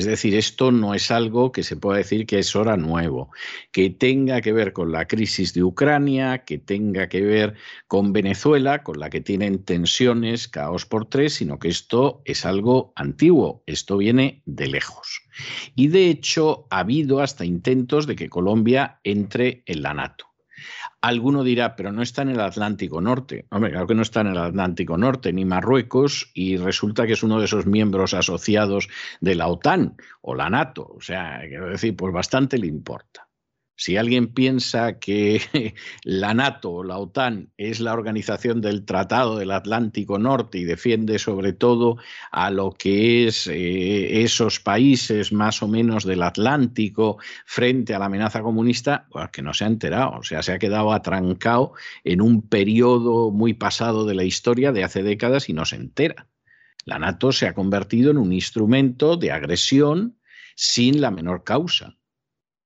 Es 0.00 0.06
decir, 0.06 0.34
esto 0.34 0.72
no 0.72 0.94
es 0.94 1.10
algo 1.10 1.52
que 1.52 1.62
se 1.62 1.76
pueda 1.76 1.98
decir 1.98 2.24
que 2.24 2.38
es 2.38 2.56
hora 2.56 2.78
nuevo, 2.78 3.30
que 3.70 3.90
tenga 3.90 4.40
que 4.40 4.54
ver 4.54 4.72
con 4.72 4.92
la 4.92 5.06
crisis 5.06 5.52
de 5.52 5.62
Ucrania, 5.62 6.38
que 6.46 6.56
tenga 6.56 7.10
que 7.10 7.20
ver 7.20 7.52
con 7.86 8.14
Venezuela, 8.14 8.82
con 8.82 8.98
la 8.98 9.10
que 9.10 9.20
tienen 9.20 9.62
tensiones, 9.62 10.48
caos 10.48 10.86
por 10.86 11.04
tres, 11.04 11.34
sino 11.34 11.58
que 11.58 11.68
esto 11.68 12.22
es 12.24 12.46
algo 12.46 12.94
antiguo, 12.96 13.62
esto 13.66 13.98
viene 13.98 14.40
de 14.46 14.68
lejos. 14.68 15.20
Y 15.74 15.88
de 15.88 16.08
hecho 16.08 16.66
ha 16.70 16.78
habido 16.78 17.20
hasta 17.20 17.44
intentos 17.44 18.06
de 18.06 18.16
que 18.16 18.30
Colombia 18.30 19.00
entre 19.04 19.62
en 19.66 19.82
la 19.82 19.92
NATO. 19.92 20.29
Alguno 21.02 21.44
dirá, 21.44 21.76
pero 21.76 21.92
no 21.92 22.02
está 22.02 22.22
en 22.22 22.30
el 22.30 22.40
Atlántico 22.40 23.00
Norte. 23.00 23.46
Hombre, 23.50 23.70
claro 23.70 23.86
que 23.86 23.94
no 23.94 24.02
está 24.02 24.20
en 24.20 24.28
el 24.28 24.38
Atlántico 24.38 24.98
Norte, 24.98 25.32
ni 25.32 25.46
Marruecos, 25.46 26.30
y 26.34 26.58
resulta 26.58 27.06
que 27.06 27.14
es 27.14 27.22
uno 27.22 27.38
de 27.38 27.46
esos 27.46 27.64
miembros 27.64 28.12
asociados 28.12 28.88
de 29.20 29.34
la 29.34 29.48
OTAN 29.48 29.96
o 30.20 30.34
la 30.34 30.50
NATO. 30.50 30.86
O 30.94 31.00
sea, 31.00 31.40
quiero 31.48 31.70
decir, 31.70 31.96
pues 31.96 32.12
bastante 32.12 32.58
le 32.58 32.66
importa. 32.66 33.29
Si 33.80 33.96
alguien 33.96 34.34
piensa 34.34 34.98
que 34.98 35.40
la 36.04 36.34
NATO 36.34 36.70
o 36.70 36.84
la 36.84 36.98
OTAN 36.98 37.50
es 37.56 37.80
la 37.80 37.94
organización 37.94 38.60
del 38.60 38.84
Tratado 38.84 39.38
del 39.38 39.50
Atlántico 39.52 40.18
Norte 40.18 40.58
y 40.58 40.64
defiende 40.64 41.18
sobre 41.18 41.54
todo 41.54 41.96
a 42.30 42.50
lo 42.50 42.72
que 42.72 43.26
es 43.26 43.46
eh, 43.46 44.22
esos 44.22 44.60
países 44.60 45.32
más 45.32 45.62
o 45.62 45.68
menos 45.68 46.04
del 46.04 46.22
Atlántico 46.22 47.16
frente 47.46 47.94
a 47.94 47.98
la 47.98 48.04
amenaza 48.04 48.42
comunista, 48.42 49.06
pues 49.10 49.30
que 49.30 49.40
no 49.40 49.54
se 49.54 49.64
ha 49.64 49.68
enterado, 49.68 50.18
o 50.18 50.22
sea, 50.24 50.42
se 50.42 50.52
ha 50.52 50.58
quedado 50.58 50.92
atrancado 50.92 51.72
en 52.04 52.20
un 52.20 52.46
periodo 52.46 53.30
muy 53.30 53.54
pasado 53.54 54.04
de 54.04 54.14
la 54.14 54.24
historia 54.24 54.72
de 54.72 54.84
hace 54.84 55.02
décadas 55.02 55.48
y 55.48 55.54
no 55.54 55.64
se 55.64 55.76
entera. 55.76 56.26
La 56.84 56.98
NATO 56.98 57.32
se 57.32 57.46
ha 57.46 57.54
convertido 57.54 58.10
en 58.10 58.18
un 58.18 58.34
instrumento 58.34 59.16
de 59.16 59.32
agresión 59.32 60.18
sin 60.54 61.00
la 61.00 61.10
menor 61.10 61.44
causa 61.44 61.96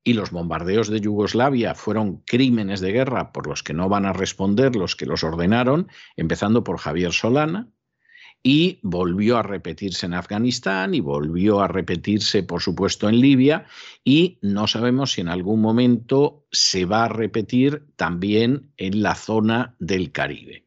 y 0.05 0.13
los 0.13 0.31
bombardeos 0.31 0.89
de 0.89 1.01
Yugoslavia 1.01 1.75
fueron 1.75 2.19
crímenes 2.27 2.81
de 2.81 2.93
guerra 2.93 3.33
por 3.33 3.47
los 3.47 3.63
que 3.63 3.73
no 3.73 3.89
van 3.89 4.05
a 4.05 4.13
responder 4.13 4.77
los 4.77 4.95
que 4.95 5.07
los 5.07 5.25
ordenaron, 5.25 5.89
empezando 6.17 6.63
por 6.63 6.79
Javier 6.79 7.13
Solana, 7.13 7.71
y 8.47 8.79
volvió 8.83 9.39
a 9.39 9.43
repetirse 9.43 10.05
en 10.05 10.13
Afganistán 10.13 10.95
y 10.95 11.01
volvió 11.01 11.63
a 11.63 11.69
repetirse, 11.69 12.43
por 12.43 12.61
supuesto, 12.61 13.09
en 13.09 13.19
Libia, 13.19 13.65
y 14.05 14.39
no 14.43 14.67
sabemos 14.67 15.13
si 15.13 15.23
en 15.23 15.29
algún 15.29 15.63
momento 15.63 16.47
se 16.53 16.85
va 16.85 17.07
a 17.07 17.09
repetir 17.09 17.87
también 17.97 18.71
en 18.77 19.03
la 19.03 19.15
zona 19.15 19.75
del 19.79 20.13
Caribe. 20.13 20.67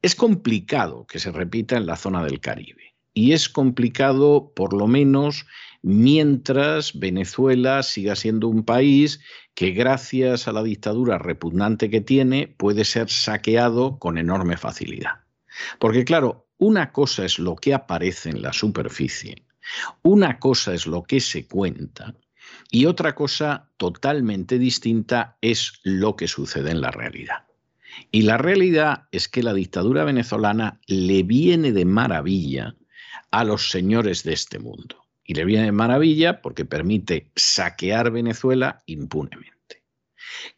Es 0.00 0.14
complicado 0.14 1.08
que 1.08 1.18
se 1.18 1.32
repita 1.32 1.76
en 1.76 1.86
la 1.86 1.96
zona 1.96 2.22
del 2.22 2.38
Caribe, 2.38 2.94
y 3.12 3.32
es 3.32 3.48
complicado 3.48 4.52
por 4.54 4.72
lo 4.72 4.86
menos 4.86 5.46
mientras 5.86 6.98
Venezuela 6.98 7.80
siga 7.84 8.16
siendo 8.16 8.48
un 8.48 8.64
país 8.64 9.20
que 9.54 9.70
gracias 9.70 10.48
a 10.48 10.52
la 10.52 10.64
dictadura 10.64 11.16
repugnante 11.16 11.90
que 11.90 12.00
tiene 12.00 12.48
puede 12.48 12.84
ser 12.84 13.08
saqueado 13.08 13.96
con 14.00 14.18
enorme 14.18 14.56
facilidad. 14.56 15.20
Porque 15.78 16.04
claro, 16.04 16.48
una 16.58 16.90
cosa 16.90 17.24
es 17.24 17.38
lo 17.38 17.54
que 17.54 17.72
aparece 17.72 18.30
en 18.30 18.42
la 18.42 18.52
superficie, 18.52 19.44
una 20.02 20.40
cosa 20.40 20.74
es 20.74 20.88
lo 20.88 21.04
que 21.04 21.20
se 21.20 21.46
cuenta 21.46 22.16
y 22.68 22.86
otra 22.86 23.14
cosa 23.14 23.70
totalmente 23.76 24.58
distinta 24.58 25.38
es 25.40 25.78
lo 25.84 26.16
que 26.16 26.26
sucede 26.26 26.72
en 26.72 26.80
la 26.80 26.90
realidad. 26.90 27.44
Y 28.10 28.22
la 28.22 28.38
realidad 28.38 29.04
es 29.12 29.28
que 29.28 29.44
la 29.44 29.54
dictadura 29.54 30.02
venezolana 30.02 30.80
le 30.88 31.22
viene 31.22 31.70
de 31.70 31.84
maravilla 31.84 32.74
a 33.30 33.44
los 33.44 33.70
señores 33.70 34.24
de 34.24 34.32
este 34.32 34.58
mundo 34.58 35.05
y 35.26 35.34
le 35.34 35.44
viene 35.44 35.66
de 35.66 35.72
maravilla 35.72 36.40
porque 36.40 36.64
permite 36.64 37.30
saquear 37.34 38.10
Venezuela 38.10 38.82
impunemente 38.86 39.55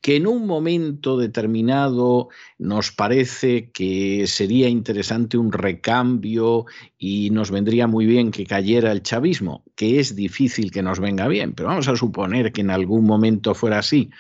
que 0.01 0.17
en 0.17 0.27
un 0.27 0.47
momento 0.47 1.17
determinado 1.17 2.29
nos 2.59 2.93
parece 2.93 3.71
que 3.71 4.27
sería 4.27 4.69
interesante 4.69 5.39
un 5.39 5.53
recambio 5.53 6.67
y 6.99 7.31
nos 7.31 7.51
vendría 7.51 7.87
muy 7.87 8.07
bien 8.07 8.31
que 8.31 8.47
cayera 8.47 8.93
el 8.93 9.03
chavismo, 9.03 9.65
que 9.75 10.01
es 10.01 10.17
difícil 10.17 10.71
que 10.71 10.83
nos 10.83 11.01
venga 11.01 11.29
bien, 11.29 11.53
pero 11.53 11.69
vamos 11.69 11.89
a 11.89 11.97
suponer 11.97 12.53
que 12.53 12.61
en 12.61 12.71
algún 12.71 13.05
momento 13.05 13.55
fuera 13.55 13.79
así. 13.79 14.11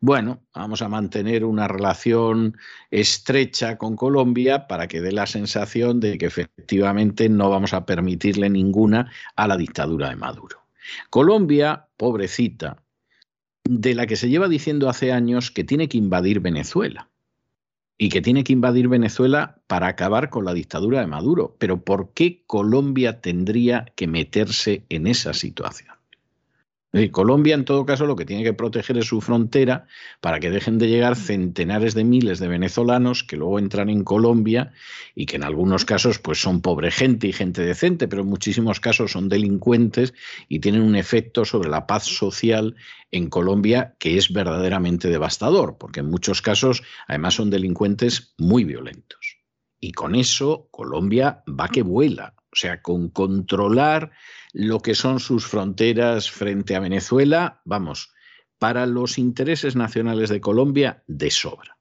Bueno, 0.00 0.42
vamos 0.54 0.82
a 0.82 0.88
mantener 0.88 1.44
una 1.44 1.68
relación 1.68 2.56
estrecha 2.90 3.78
con 3.78 3.96
Colombia 3.96 4.66
para 4.66 4.86
que 4.86 5.00
dé 5.00 5.12
la 5.12 5.26
sensación 5.26 6.00
de 6.00 6.18
que 6.18 6.26
efectivamente 6.26 7.28
no 7.28 7.50
vamos 7.50 7.72
a 7.74 7.84
permitirle 7.84 8.48
ninguna 8.50 9.10
a 9.36 9.48
la 9.48 9.56
dictadura 9.56 10.10
de 10.10 10.16
Maduro. 10.16 10.58
Colombia, 11.10 11.86
pobrecita, 11.96 12.82
de 13.68 13.94
la 13.94 14.06
que 14.06 14.16
se 14.16 14.30
lleva 14.30 14.48
diciendo 14.48 14.88
hace 14.88 15.12
años 15.12 15.50
que 15.50 15.62
tiene 15.62 15.90
que 15.90 15.98
invadir 15.98 16.40
Venezuela 16.40 17.10
y 17.98 18.08
que 18.08 18.22
tiene 18.22 18.42
que 18.42 18.54
invadir 18.54 18.88
Venezuela 18.88 19.60
para 19.66 19.88
acabar 19.88 20.30
con 20.30 20.46
la 20.46 20.54
dictadura 20.54 21.00
de 21.00 21.06
Maduro. 21.06 21.54
Pero 21.58 21.84
¿por 21.84 22.14
qué 22.14 22.42
Colombia 22.46 23.20
tendría 23.20 23.92
que 23.94 24.06
meterse 24.06 24.86
en 24.88 25.06
esa 25.06 25.34
situación? 25.34 25.97
Colombia, 27.12 27.54
en 27.54 27.66
todo 27.66 27.84
caso, 27.84 28.06
lo 28.06 28.16
que 28.16 28.24
tiene 28.24 28.42
que 28.42 28.54
proteger 28.54 28.96
es 28.96 29.06
su 29.06 29.20
frontera 29.20 29.86
para 30.22 30.40
que 30.40 30.50
dejen 30.50 30.78
de 30.78 30.88
llegar 30.88 31.16
centenares 31.16 31.92
de 31.92 32.02
miles 32.02 32.38
de 32.38 32.48
venezolanos 32.48 33.24
que 33.24 33.36
luego 33.36 33.58
entran 33.58 33.90
en 33.90 34.04
Colombia 34.04 34.72
y 35.14 35.26
que 35.26 35.36
en 35.36 35.44
algunos 35.44 35.84
casos 35.84 36.18
pues, 36.18 36.40
son 36.40 36.62
pobre 36.62 36.90
gente 36.90 37.26
y 37.26 37.34
gente 37.34 37.60
decente, 37.60 38.08
pero 38.08 38.22
en 38.22 38.28
muchísimos 38.28 38.80
casos 38.80 39.12
son 39.12 39.28
delincuentes 39.28 40.14
y 40.48 40.60
tienen 40.60 40.80
un 40.80 40.96
efecto 40.96 41.44
sobre 41.44 41.68
la 41.68 41.86
paz 41.86 42.04
social 42.04 42.74
en 43.10 43.28
Colombia 43.28 43.94
que 43.98 44.16
es 44.16 44.32
verdaderamente 44.32 45.08
devastador, 45.08 45.76
porque 45.78 46.00
en 46.00 46.10
muchos 46.10 46.40
casos 46.40 46.82
además 47.06 47.34
son 47.34 47.50
delincuentes 47.50 48.34
muy 48.38 48.64
violentos. 48.64 49.36
Y 49.78 49.92
con 49.92 50.14
eso 50.14 50.68
Colombia 50.70 51.42
va 51.48 51.68
que 51.68 51.82
vuela, 51.82 52.34
o 52.50 52.56
sea, 52.56 52.80
con 52.80 53.10
controlar 53.10 54.10
lo 54.52 54.80
que 54.80 54.94
son 54.94 55.20
sus 55.20 55.46
fronteras 55.46 56.30
frente 56.30 56.76
a 56.76 56.80
Venezuela, 56.80 57.60
vamos, 57.64 58.12
para 58.58 58.86
los 58.86 59.18
intereses 59.18 59.76
nacionales 59.76 60.30
de 60.30 60.40
Colombia, 60.40 61.02
de 61.06 61.30
sobra. 61.30 61.78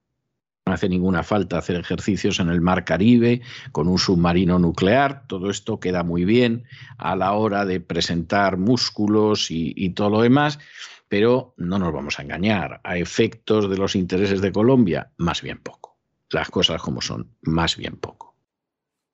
No 0.67 0.73
hace 0.73 0.89
ninguna 0.89 1.23
falta 1.23 1.58
hacer 1.58 1.77
ejercicios 1.77 2.41
en 2.41 2.49
el 2.49 2.60
Mar 2.60 2.84
Caribe 2.84 3.41
con 3.71 3.88
un 3.88 3.97
submarino 3.97 4.60
nuclear. 4.60 5.25
Todo 5.25 5.49
esto 5.49 5.80
queda 5.80 6.03
muy 6.03 6.25
bien 6.25 6.65
a 6.97 7.15
la 7.15 7.32
hora 7.32 7.63
de 7.63 7.80
presentar 7.80 8.58
músculos 8.58 9.49
y, 9.49 9.89
todo 9.91 10.10
lo 10.10 10.21
demás, 10.21 10.60
pero 11.08 11.53
no 11.56 11.80
nos 11.80 11.93
vamos 11.93 12.19
a 12.19 12.23
engañar. 12.23 12.82
A 12.84 12.97
efectos 12.97 13.69
de 13.69 13.77
los 13.77 13.95
intereses 13.95 14.41
de 14.41 14.51
Colombia, 14.51 15.12
más 15.15 15.41
bien 15.41 15.60
poco. 15.60 15.97
Las 16.32 16.49
cosas 16.49 16.82
como 16.82 16.99
son, 16.99 17.32
más 17.43 17.77
bien 17.77 17.95
poco. 17.95 18.27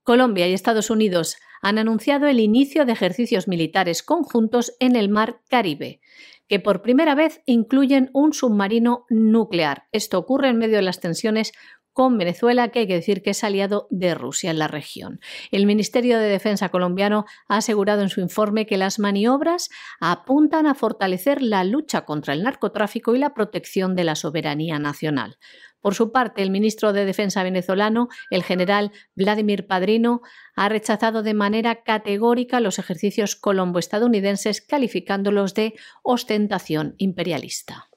Colombia 0.04 0.48
y 0.48 0.54
Estados 0.54 0.90
Unidos 0.90 1.38
han 1.62 1.78
anunciado 1.78 2.28
el 2.28 2.42
inicio 2.42 2.86
de 2.86 2.92
ejercicios 2.92 3.48
militares 3.48 4.04
conjuntos 4.04 4.74
en 4.80 4.98
el 4.98 5.08
Mar 5.08 5.40
Caribe, 5.50 6.02
que 6.50 6.60
por 6.60 6.82
primera 6.82 7.16
vez 7.16 7.42
incluyen 7.46 8.10
un 8.14 8.34
submarino 8.34 9.06
nuclear. 9.10 9.88
Esto 9.94 10.20
ocurre 10.20 10.50
en 10.50 10.58
medio 10.58 10.76
de 10.76 10.82
las 10.82 11.00
tensiones 11.00 11.54
con 11.94 12.18
Venezuela, 12.18 12.70
que 12.70 12.80
hay 12.80 12.88
que 12.88 12.96
decir 12.96 13.22
que 13.22 13.30
es 13.30 13.44
aliado 13.44 13.88
de 13.92 14.16
Rusia 14.16 14.52
en 14.52 14.58
la 14.60 14.68
región. 14.68 15.20
El 15.52 15.66
Ministerio 15.66 16.18
de 16.18 16.28
Defensa 16.28 16.70
colombiano 16.70 17.26
ha 17.48 17.58
asegurado 17.58 18.02
en 18.02 18.10
su 18.10 18.20
informe 18.20 18.66
que 18.66 18.78
las 18.78 19.00
maniobras 19.00 19.70
apuntan 20.02 20.66
a 20.66 20.74
fortalecer 20.74 21.42
la 21.42 21.64
lucha 21.64 22.04
contra 22.04 22.34
el 22.34 22.44
narcotráfico 22.44 23.16
y 23.16 23.20
la 23.20 23.34
protección 23.34 23.96
de 23.96 24.04
la 24.04 24.16
soberanía 24.16 24.80
nacional. 24.80 25.38
Por 25.84 25.96
su 25.96 26.14
parte, 26.14 26.42
el 26.42 26.50
ministro 26.50 26.94
de 26.94 27.04
Defensa 27.04 27.44
venezolano, 27.44 28.08
el 28.30 28.42
general 28.42 28.94
Vladimir 29.16 29.68
Padrino, 29.68 30.22
ha 30.56 30.70
rechazado 30.70 31.24
de 31.24 31.34
manera 31.34 31.84
categórica 31.84 32.62
los 32.62 32.80
ejercicios 32.80 33.36
colombo-estadounidenses, 33.36 34.62
calificándolos 34.62 35.54
de 35.56 35.74
ostentación 36.02 36.96
imperialista. 37.00 37.90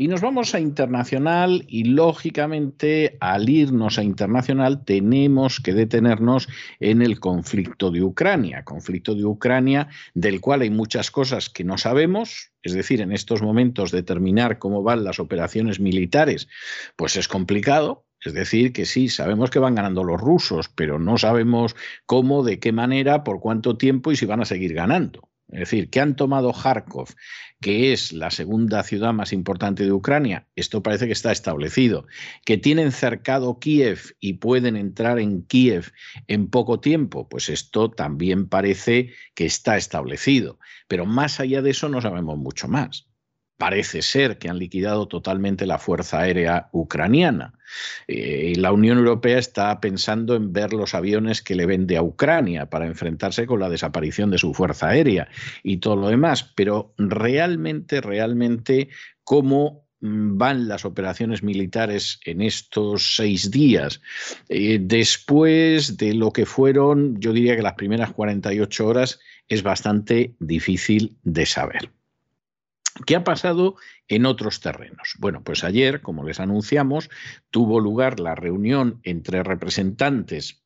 Y 0.00 0.08
nos 0.08 0.22
vamos 0.22 0.54
a 0.54 0.60
internacional 0.60 1.66
y 1.68 1.84
lógicamente 1.84 3.18
al 3.20 3.50
irnos 3.50 3.98
a 3.98 4.02
internacional 4.02 4.82
tenemos 4.82 5.60
que 5.60 5.74
detenernos 5.74 6.48
en 6.78 7.02
el 7.02 7.20
conflicto 7.20 7.90
de 7.90 8.02
Ucrania, 8.02 8.64
conflicto 8.64 9.14
de 9.14 9.26
Ucrania 9.26 9.88
del 10.14 10.40
cual 10.40 10.62
hay 10.62 10.70
muchas 10.70 11.10
cosas 11.10 11.50
que 11.50 11.64
no 11.64 11.76
sabemos, 11.76 12.50
es 12.62 12.72
decir, 12.72 13.02
en 13.02 13.12
estos 13.12 13.42
momentos 13.42 13.90
determinar 13.90 14.58
cómo 14.58 14.82
van 14.82 15.04
las 15.04 15.20
operaciones 15.20 15.80
militares, 15.80 16.48
pues 16.96 17.16
es 17.16 17.28
complicado, 17.28 18.06
es 18.24 18.32
decir, 18.32 18.72
que 18.72 18.86
sí, 18.86 19.10
sabemos 19.10 19.50
que 19.50 19.58
van 19.58 19.74
ganando 19.74 20.02
los 20.02 20.18
rusos, 20.18 20.70
pero 20.70 20.98
no 20.98 21.18
sabemos 21.18 21.76
cómo, 22.06 22.42
de 22.42 22.58
qué 22.58 22.72
manera, 22.72 23.22
por 23.22 23.38
cuánto 23.40 23.76
tiempo 23.76 24.12
y 24.12 24.16
si 24.16 24.24
van 24.24 24.40
a 24.40 24.46
seguir 24.46 24.72
ganando. 24.72 25.29
Es 25.52 25.60
decir, 25.60 25.90
que 25.90 26.00
han 26.00 26.16
tomado 26.16 26.52
Kharkov, 26.52 27.08
que 27.60 27.92
es 27.92 28.12
la 28.12 28.30
segunda 28.30 28.82
ciudad 28.82 29.12
más 29.12 29.32
importante 29.32 29.84
de 29.84 29.92
Ucrania, 29.92 30.46
esto 30.54 30.82
parece 30.82 31.06
que 31.06 31.12
está 31.12 31.32
establecido. 31.32 32.06
Que 32.44 32.56
tienen 32.56 32.92
cercado 32.92 33.58
Kiev 33.58 34.14
y 34.20 34.34
pueden 34.34 34.76
entrar 34.76 35.18
en 35.18 35.42
Kiev 35.42 35.92
en 36.28 36.48
poco 36.48 36.80
tiempo, 36.80 37.28
pues 37.28 37.48
esto 37.48 37.90
también 37.90 38.48
parece 38.48 39.12
que 39.34 39.46
está 39.46 39.76
establecido. 39.76 40.58
Pero 40.88 41.04
más 41.04 41.40
allá 41.40 41.62
de 41.62 41.70
eso 41.70 41.88
no 41.88 42.00
sabemos 42.00 42.38
mucho 42.38 42.68
más 42.68 43.09
parece 43.60 44.00
ser 44.00 44.38
que 44.38 44.48
han 44.48 44.58
liquidado 44.58 45.06
totalmente 45.06 45.66
la 45.66 45.76
Fuerza 45.76 46.20
Aérea 46.20 46.70
Ucraniana. 46.72 47.52
Eh, 48.08 48.54
la 48.56 48.72
Unión 48.72 48.96
Europea 48.96 49.38
está 49.38 49.78
pensando 49.82 50.34
en 50.34 50.54
ver 50.54 50.72
los 50.72 50.94
aviones 50.94 51.42
que 51.42 51.54
le 51.54 51.66
vende 51.66 51.98
a 51.98 52.02
Ucrania 52.02 52.70
para 52.70 52.86
enfrentarse 52.86 53.44
con 53.44 53.60
la 53.60 53.68
desaparición 53.68 54.30
de 54.30 54.38
su 54.38 54.54
Fuerza 54.54 54.88
Aérea 54.88 55.28
y 55.62 55.76
todo 55.76 55.96
lo 55.96 56.08
demás. 56.08 56.42
Pero 56.56 56.94
realmente, 56.96 58.00
realmente, 58.00 58.88
¿cómo 59.24 59.84
van 60.00 60.66
las 60.66 60.86
operaciones 60.86 61.42
militares 61.42 62.18
en 62.24 62.40
estos 62.40 63.16
seis 63.16 63.50
días, 63.50 64.00
eh, 64.48 64.78
después 64.80 65.98
de 65.98 66.14
lo 66.14 66.32
que 66.32 66.46
fueron, 66.46 67.20
yo 67.20 67.34
diría 67.34 67.56
que 67.56 67.62
las 67.62 67.74
primeras 67.74 68.10
48 68.12 68.86
horas, 68.86 69.20
es 69.48 69.62
bastante 69.62 70.34
difícil 70.38 71.18
de 71.24 71.44
saber. 71.44 71.90
¿Qué 73.06 73.16
ha 73.16 73.24
pasado 73.24 73.76
en 74.08 74.26
otros 74.26 74.60
terrenos? 74.60 75.14
Bueno, 75.18 75.42
pues 75.42 75.64
ayer, 75.64 76.02
como 76.02 76.24
les 76.24 76.40
anunciamos, 76.40 77.10
tuvo 77.50 77.80
lugar 77.80 78.20
la 78.20 78.34
reunión 78.34 79.00
entre 79.02 79.42
representantes 79.42 80.62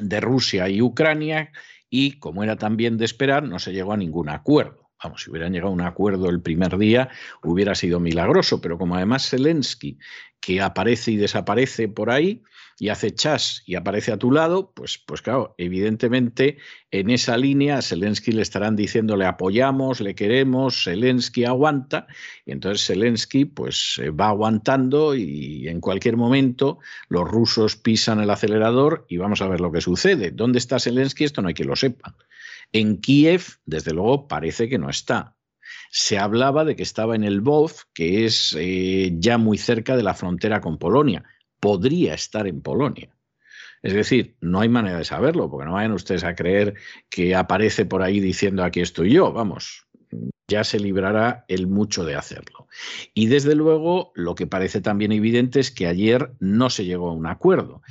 de 0.00 0.20
Rusia 0.20 0.68
y 0.68 0.82
Ucrania 0.82 1.52
y, 1.88 2.18
como 2.18 2.44
era 2.44 2.56
también 2.56 2.98
de 2.98 3.04
esperar, 3.04 3.42
no 3.42 3.58
se 3.58 3.72
llegó 3.72 3.92
a 3.92 3.96
ningún 3.96 4.28
acuerdo. 4.28 4.89
Vamos, 5.02 5.22
si 5.22 5.30
hubieran 5.30 5.52
llegado 5.52 5.70
a 5.70 5.74
un 5.74 5.80
acuerdo 5.80 6.28
el 6.28 6.40
primer 6.40 6.76
día, 6.76 7.08
hubiera 7.42 7.74
sido 7.74 8.00
milagroso, 8.00 8.60
pero 8.60 8.78
como 8.78 8.96
además 8.96 9.28
Zelensky, 9.28 9.98
que 10.40 10.60
aparece 10.60 11.12
y 11.12 11.16
desaparece 11.16 11.88
por 11.88 12.10
ahí, 12.10 12.42
y 12.80 12.88
hace 12.88 13.14
chas 13.14 13.62
y 13.66 13.74
aparece 13.74 14.10
a 14.10 14.16
tu 14.16 14.32
lado, 14.32 14.72
pues, 14.74 14.96
pues 14.96 15.20
claro, 15.20 15.54
evidentemente 15.58 16.56
en 16.90 17.10
esa 17.10 17.36
línea 17.36 17.76
a 17.76 17.82
Zelensky 17.82 18.32
le 18.32 18.40
estarán 18.40 18.74
diciendo 18.74 19.18
le 19.18 19.26
apoyamos, 19.26 20.00
le 20.00 20.14
queremos, 20.14 20.84
Zelensky 20.84 21.44
aguanta, 21.44 22.06
y 22.46 22.52
entonces 22.52 22.86
Zelensky 22.86 23.44
pues 23.44 24.00
va 24.18 24.28
aguantando 24.28 25.14
y 25.14 25.68
en 25.68 25.78
cualquier 25.80 26.16
momento 26.16 26.78
los 27.10 27.28
rusos 27.28 27.76
pisan 27.76 28.18
el 28.20 28.30
acelerador 28.30 29.04
y 29.10 29.18
vamos 29.18 29.42
a 29.42 29.48
ver 29.48 29.60
lo 29.60 29.70
que 29.70 29.82
sucede. 29.82 30.30
¿Dónde 30.30 30.58
está 30.58 30.80
Zelensky? 30.80 31.24
Esto 31.24 31.42
no 31.42 31.48
hay 31.48 31.54
que 31.54 31.64
lo 31.64 31.76
sepa. 31.76 32.16
En 32.72 32.98
Kiev, 32.98 33.42
desde 33.64 33.92
luego, 33.92 34.28
parece 34.28 34.68
que 34.68 34.78
no 34.78 34.90
está. 34.90 35.36
Se 35.90 36.18
hablaba 36.18 36.64
de 36.64 36.76
que 36.76 36.82
estaba 36.82 37.16
en 37.16 37.24
el 37.24 37.40
Bov, 37.40 37.72
que 37.92 38.24
es 38.24 38.56
eh, 38.58 39.12
ya 39.18 39.38
muy 39.38 39.58
cerca 39.58 39.96
de 39.96 40.02
la 40.02 40.14
frontera 40.14 40.60
con 40.60 40.78
Polonia 40.78 41.24
podría 41.60 42.14
estar 42.14 42.46
en 42.46 42.62
Polonia. 42.62 43.14
Es 43.82 43.92
decir, 43.92 44.36
no 44.40 44.60
hay 44.60 44.68
manera 44.68 44.98
de 44.98 45.04
saberlo, 45.04 45.50
porque 45.50 45.66
no 45.66 45.74
vayan 45.74 45.92
ustedes 45.92 46.24
a 46.24 46.34
creer 46.34 46.74
que 47.08 47.34
aparece 47.34 47.84
por 47.86 48.02
ahí 48.02 48.20
diciendo 48.20 48.64
aquí 48.64 48.80
estoy 48.80 49.12
yo, 49.12 49.32
vamos, 49.32 49.86
ya 50.48 50.64
se 50.64 50.80
librará 50.80 51.44
el 51.48 51.66
mucho 51.66 52.04
de 52.04 52.16
hacerlo. 52.16 52.66
Y 53.14 53.26
desde 53.26 53.54
luego, 53.54 54.12
lo 54.14 54.34
que 54.34 54.46
parece 54.46 54.80
también 54.80 55.12
evidente 55.12 55.60
es 55.60 55.70
que 55.70 55.86
ayer 55.86 56.32
no 56.40 56.68
se 56.68 56.84
llegó 56.84 57.08
a 57.08 57.14
un 57.14 57.26
acuerdo. 57.26 57.82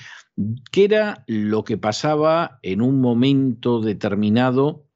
¿Qué 0.72 0.86
era 0.86 1.24
lo 1.28 1.64
que 1.64 1.78
pasaba 1.78 2.60
en 2.64 2.82
un 2.82 3.02
momento 3.02 3.82
determinado 3.82 4.90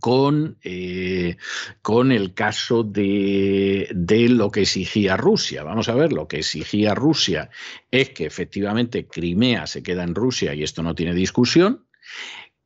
con, 0.00 0.58
eh, 0.62 1.36
con 1.82 2.12
el 2.12 2.34
caso 2.34 2.82
de, 2.82 3.88
de, 3.94 4.28
lo 4.28 4.50
que 4.50 4.62
exigía 4.62 5.16
Rusia. 5.16 5.62
Vamos 5.62 5.88
a 5.88 5.94
ver, 5.94 6.12
lo 6.12 6.28
que 6.28 6.38
exigía 6.38 6.94
Rusia 6.94 7.50
es 7.90 8.10
que 8.10 8.26
efectivamente 8.26 9.06
Crimea 9.06 9.66
se 9.66 9.82
queda 9.82 10.04
en 10.04 10.14
Rusia 10.14 10.54
y 10.54 10.62
esto 10.62 10.82
no 10.82 10.94
tiene 10.94 11.14
discusión 11.14 11.86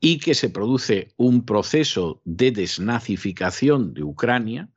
y 0.00 0.18
que 0.18 0.34
se 0.34 0.48
produce 0.48 1.12
un 1.16 1.44
proceso 1.44 2.22
de 2.24 2.50
desnazificación 2.50 3.92
de 3.92 4.02
Ucrania, 4.02 4.70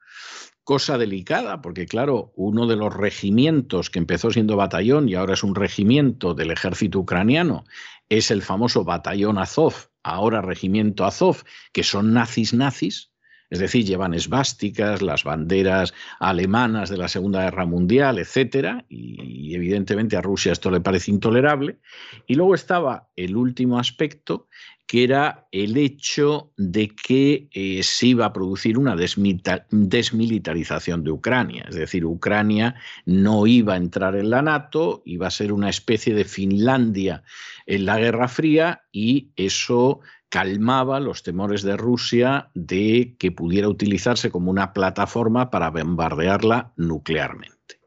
cosa 0.63 0.97
delicada, 0.97 1.62
porque 1.62 1.86
claro, 1.86 2.32
uno 2.36 2.67
de 2.67 2.76
los 2.76 2.93
regimientos 2.93 3.89
que 3.89 3.99
empezó 3.99 4.32
siendo 4.32 4.56
batallón 4.56 5.10
y 5.10 5.15
ahora 5.15 5.34
es 5.34 5.43
un 5.43 5.56
regimiento 5.56 6.34
del 6.34 6.52
ejército 6.52 6.99
ucraniano 6.99 7.65
es 8.10 8.32
el 8.32 8.41
famoso 8.41 8.84
batallón 8.84 9.38
Azov, 9.38 9.73
ahora 10.04 10.41
regimiento 10.41 11.06
Azov, 11.06 11.43
que 11.71 11.84
son 11.84 12.13
nazis 12.13 12.54
nazis, 12.54 13.12
es 13.53 13.59
decir, 13.59 13.85
llevan 13.85 14.15
esvásticas, 14.15 15.03
las 15.03 15.23
banderas 15.23 15.93
alemanas 16.19 16.89
de 16.89 16.97
la 16.97 17.07
Segunda 17.07 17.43
Guerra 17.43 17.67
Mundial, 17.67 18.17
etcétera, 18.17 18.83
y, 18.89 19.53
evidentemente 19.53 20.17
a 20.17 20.21
Rusia 20.21 20.53
esto 20.53 20.71
le 20.71 20.81
parece 20.81 21.11
intolerable. 21.11 21.77
Y 22.25 22.33
luego 22.33 22.55
estaba 22.55 23.09
el 23.15 23.35
último 23.35 23.77
aspecto, 23.77 24.47
que 24.87 25.03
era 25.03 25.45
el 25.51 25.77
hecho 25.77 26.51
de 26.57 26.95
que 26.95 27.47
eh, 27.51 27.83
se 27.83 28.07
iba 28.07 28.25
a 28.25 28.33
producir 28.33 28.79
una 28.79 28.95
desmilitarización 28.95 31.03
de 31.03 31.11
Ucrania, 31.11 31.65
es 31.69 31.75
decir, 31.75 32.05
Ucrania 32.05 32.73
no 33.05 33.45
iba 33.45 33.75
a 33.75 33.77
entrar 33.77 34.15
en 34.15 34.31
la 34.31 34.41
NATO, 34.41 35.03
iba 35.05 35.27
a 35.27 35.31
ser 35.31 35.53
una 35.53 35.69
especie 35.69 36.15
de 36.15 36.25
Finlandia 36.25 37.21
en 37.67 37.85
la 37.85 37.99
Guerra 37.99 38.27
Fría 38.27 38.81
y 38.91 39.29
eso 39.35 39.99
calmaba 40.33 40.99
los 40.99 41.21
temores 41.21 41.61
de 41.61 41.77
Rusia 41.77 42.49
de 42.55 43.15
que 43.19 43.31
pudiera 43.31 43.69
utilizarse 43.69 44.31
como 44.31 44.49
una 44.49 44.73
plataforma 44.73 45.51
para 45.51 45.69
bombardearla 45.69 46.73
nuclearmente. 46.75 47.79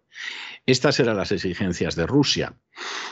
Estas 0.65 1.01
eran 1.01 1.17
las 1.17 1.33
exigencias 1.33 1.97
de 1.97 2.07
Rusia. 2.07 2.55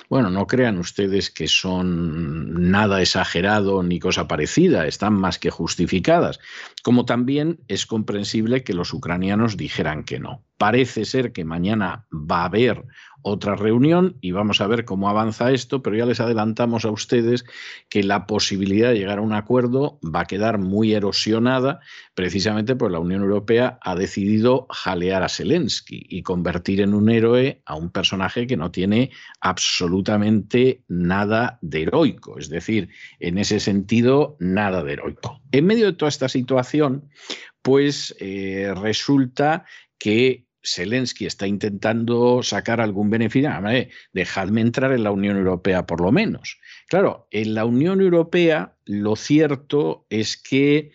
Bueno, 0.08 0.30
no 0.30 0.46
crean 0.46 0.78
ustedes 0.78 1.30
que 1.30 1.48
son 1.48 2.70
nada 2.70 3.00
exagerado 3.00 3.82
ni 3.82 3.98
cosa 3.98 4.28
parecida, 4.28 4.86
están 4.86 5.14
más 5.14 5.38
que 5.38 5.50
justificadas, 5.50 6.40
como 6.82 7.04
también 7.04 7.60
es 7.68 7.86
comprensible 7.86 8.64
que 8.64 8.74
los 8.74 8.92
ucranianos 8.92 9.56
dijeran 9.56 10.04
que 10.04 10.18
no. 10.18 10.42
Parece 10.58 11.04
ser 11.04 11.32
que 11.32 11.44
mañana 11.44 12.06
va 12.12 12.42
a 12.42 12.44
haber 12.46 12.84
otra 13.26 13.56
reunión 13.56 14.18
y 14.20 14.32
vamos 14.32 14.60
a 14.60 14.66
ver 14.66 14.84
cómo 14.84 15.08
avanza 15.08 15.50
esto, 15.50 15.82
pero 15.82 15.96
ya 15.96 16.04
les 16.04 16.20
adelantamos 16.20 16.84
a 16.84 16.90
ustedes 16.90 17.46
que 17.88 18.02
la 18.02 18.26
posibilidad 18.26 18.90
de 18.90 18.98
llegar 18.98 19.18
a 19.18 19.22
un 19.22 19.32
acuerdo 19.32 19.98
va 20.04 20.20
a 20.20 20.26
quedar 20.26 20.58
muy 20.58 20.92
erosionada 20.92 21.80
precisamente 22.14 22.76
porque 22.76 22.92
la 22.92 22.98
Unión 22.98 23.22
Europea 23.22 23.78
ha 23.80 23.94
decidido 23.94 24.66
jalear 24.68 25.22
a 25.22 25.30
Zelensky 25.30 26.04
y 26.06 26.22
convertir 26.22 26.82
en 26.82 26.92
un 26.92 27.08
héroe 27.08 27.62
a 27.64 27.76
un 27.76 27.88
personaje 27.90 28.46
que 28.46 28.58
no 28.58 28.70
tiene 28.70 29.10
absolutamente 29.54 30.82
nada 30.88 31.58
de 31.62 31.82
heroico, 31.82 32.38
es 32.38 32.48
decir, 32.48 32.88
en 33.20 33.38
ese 33.38 33.60
sentido, 33.60 34.36
nada 34.40 34.82
de 34.82 34.94
heroico. 34.94 35.40
En 35.52 35.66
medio 35.66 35.86
de 35.86 35.92
toda 35.92 36.08
esta 36.08 36.28
situación, 36.28 37.08
pues 37.62 38.14
eh, 38.18 38.74
resulta 38.76 39.64
que 39.96 40.46
Zelensky 40.64 41.26
está 41.26 41.46
intentando 41.46 42.42
sacar 42.42 42.80
algún 42.80 43.10
beneficio. 43.10 43.50
dejadme 44.12 44.60
entrar 44.60 44.92
en 44.92 45.04
la 45.04 45.12
Unión 45.12 45.36
Europea 45.36 45.86
por 45.86 46.00
lo 46.00 46.10
menos. 46.10 46.58
Claro, 46.88 47.28
en 47.30 47.54
la 47.54 47.64
Unión 47.64 48.00
Europea 48.00 48.76
lo 48.84 49.14
cierto 49.14 50.06
es 50.10 50.36
que, 50.36 50.90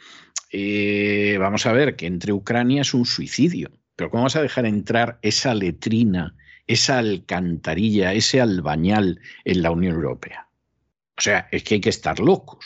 eh, 0.52 1.38
vamos 1.40 1.66
a 1.66 1.72
ver, 1.72 1.96
que 1.96 2.08
entre 2.08 2.34
Ucrania 2.34 2.82
es 2.82 2.94
un 2.94 3.06
suicidio. 3.06 3.72
Pero 3.96 4.10
¿cómo 4.10 4.24
vas 4.24 4.36
a 4.36 4.42
dejar 4.42 4.66
entrar 4.66 5.20
esa 5.22 5.54
letrina, 5.54 6.36
esa 6.70 7.00
alcantarilla, 7.00 8.14
ese 8.14 8.40
albañal 8.40 9.20
en 9.44 9.62
la 9.64 9.72
Unión 9.72 9.96
Europea? 9.96 10.48
O 11.18 11.22
sea, 11.22 11.50
es 11.52 11.64
que 11.64 11.76
hay 11.76 11.82
que 11.82 11.90
estar 11.90 12.20
locos. 12.20 12.64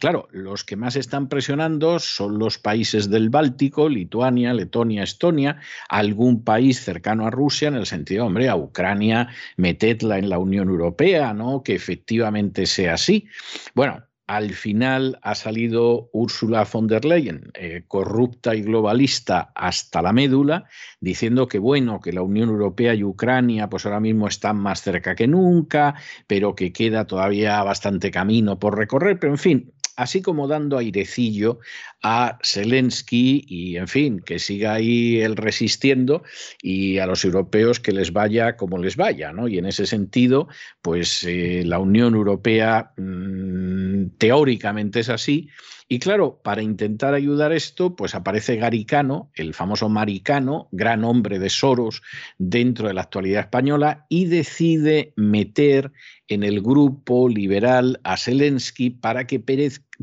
Claro, 0.00 0.28
los 0.32 0.64
que 0.64 0.76
más 0.76 0.96
están 0.96 1.28
presionando 1.28 2.00
son 2.00 2.38
los 2.38 2.58
países 2.58 3.10
del 3.10 3.30
Báltico, 3.30 3.88
Lituania, 3.88 4.52
Letonia, 4.52 5.04
Estonia, 5.04 5.60
algún 5.88 6.42
país 6.42 6.80
cercano 6.80 7.26
a 7.26 7.30
Rusia, 7.30 7.68
en 7.68 7.76
el 7.76 7.86
sentido, 7.86 8.26
hombre, 8.26 8.48
a 8.48 8.56
Ucrania, 8.56 9.28
metedla 9.56 10.18
en 10.18 10.30
la 10.30 10.38
Unión 10.38 10.68
Europea, 10.68 11.32
¿no? 11.32 11.62
Que 11.62 11.74
efectivamente 11.74 12.66
sea 12.66 12.94
así. 12.94 13.28
Bueno, 13.74 14.04
al 14.26 14.52
final 14.54 15.18
ha 15.22 15.34
salido 15.34 16.08
Ursula 16.12 16.66
von 16.70 16.86
der 16.86 17.04
Leyen, 17.04 17.50
eh, 17.54 17.84
corrupta 17.86 18.54
y 18.54 18.62
globalista 18.62 19.52
hasta 19.54 20.00
la 20.00 20.12
médula, 20.12 20.64
diciendo 21.00 21.46
que 21.46 21.58
bueno, 21.58 22.00
que 22.00 22.12
la 22.12 22.22
Unión 22.22 22.48
Europea 22.48 22.94
y 22.94 23.04
Ucrania 23.04 23.68
pues 23.68 23.84
ahora 23.84 24.00
mismo 24.00 24.26
están 24.26 24.56
más 24.56 24.80
cerca 24.80 25.14
que 25.14 25.26
nunca, 25.26 25.94
pero 26.26 26.54
que 26.54 26.72
queda 26.72 27.06
todavía 27.06 27.62
bastante 27.62 28.10
camino 28.10 28.58
por 28.58 28.78
recorrer, 28.78 29.18
pero 29.18 29.34
en 29.34 29.38
fin, 29.38 29.73
así 29.96 30.22
como 30.22 30.48
dando 30.48 30.78
airecillo 30.78 31.58
a 32.02 32.38
Zelensky 32.42 33.44
y, 33.46 33.76
en 33.76 33.88
fin, 33.88 34.20
que 34.20 34.38
siga 34.38 34.74
ahí 34.74 35.20
él 35.20 35.36
resistiendo 35.36 36.22
y 36.62 36.98
a 36.98 37.06
los 37.06 37.24
europeos 37.24 37.80
que 37.80 37.92
les 37.92 38.12
vaya 38.12 38.56
como 38.56 38.78
les 38.78 38.96
vaya, 38.96 39.32
¿no? 39.32 39.48
Y 39.48 39.58
en 39.58 39.66
ese 39.66 39.86
sentido, 39.86 40.48
pues 40.82 41.24
eh, 41.24 41.62
la 41.64 41.78
Unión 41.78 42.14
Europea 42.14 42.92
mm, 42.96 44.16
teóricamente 44.18 45.00
es 45.00 45.08
así. 45.08 45.48
Y 45.88 45.98
claro, 45.98 46.40
para 46.42 46.62
intentar 46.62 47.14
ayudar 47.14 47.52
esto, 47.52 47.94
pues 47.94 48.14
aparece 48.14 48.56
Garicano, 48.56 49.30
el 49.34 49.52
famoso 49.52 49.88
Maricano, 49.88 50.68
gran 50.72 51.04
hombre 51.04 51.38
de 51.38 51.50
Soros 51.50 52.02
dentro 52.38 52.88
de 52.88 52.94
la 52.94 53.02
actualidad 53.02 53.42
española, 53.42 54.06
y 54.08 54.26
decide 54.26 55.12
meter 55.16 55.92
en 56.28 56.42
el 56.42 56.62
grupo 56.62 57.28
liberal 57.28 58.00
a 58.02 58.16
Zelensky 58.16 58.90
para 58.90 59.26
que 59.26 59.42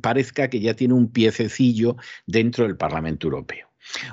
parezca 0.02 0.50
que 0.50 0.60
ya 0.60 0.76
tiene 0.76 0.94
un 0.94 1.12
piececillo 1.12 1.98
dentro 2.28 2.66
del 2.66 2.78
Parlamento 2.78 3.28
Europeo. 3.28 3.68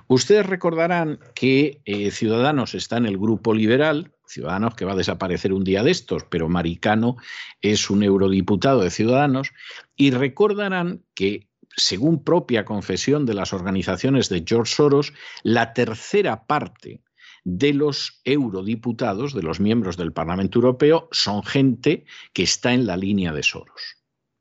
Ustedes 0.07 0.47
recordarán 0.47 1.19
que 1.35 1.83
eh, 1.85 2.11
Ciudadanos 2.11 2.75
está 2.75 2.97
en 2.97 3.07
el 3.07 3.19
grupo 3.19 3.53
liberal, 3.55 4.13
Ciudadanos 4.27 4.75
que 4.75 4.85
va 4.85 4.93
a 4.93 4.97
desaparecer 4.97 5.53
un 5.53 5.65
día 5.65 5.83
de 5.83 5.91
estos, 5.91 6.25
pero 6.25 6.49
Maricano 6.49 7.17
es 7.61 7.91
un 7.91 8.03
eurodiputado 8.03 8.83
de 8.83 8.91
Ciudadanos, 8.91 9.53
y 9.97 10.11
recordarán 10.11 11.03
que, 11.15 11.48
según 11.77 12.25
propia 12.25 12.65
confesión 12.65 13.27
de 13.27 13.35
las 13.35 13.53
organizaciones 13.53 14.29
de 14.29 14.45
George 14.47 14.75
Soros, 14.75 15.13
la 15.43 15.73
tercera 15.73 16.47
parte 16.47 17.03
de 17.45 17.73
los 17.73 18.21
eurodiputados, 18.25 19.33
de 19.35 19.43
los 19.43 19.61
miembros 19.61 19.97
del 19.97 20.13
Parlamento 20.13 20.59
Europeo, 20.59 21.09
son 21.13 21.43
gente 21.43 22.05
que 22.33 22.43
está 22.43 22.73
en 22.73 22.87
la 22.87 22.97
línea 22.97 23.33
de 23.33 23.43
Soros. 23.43 23.97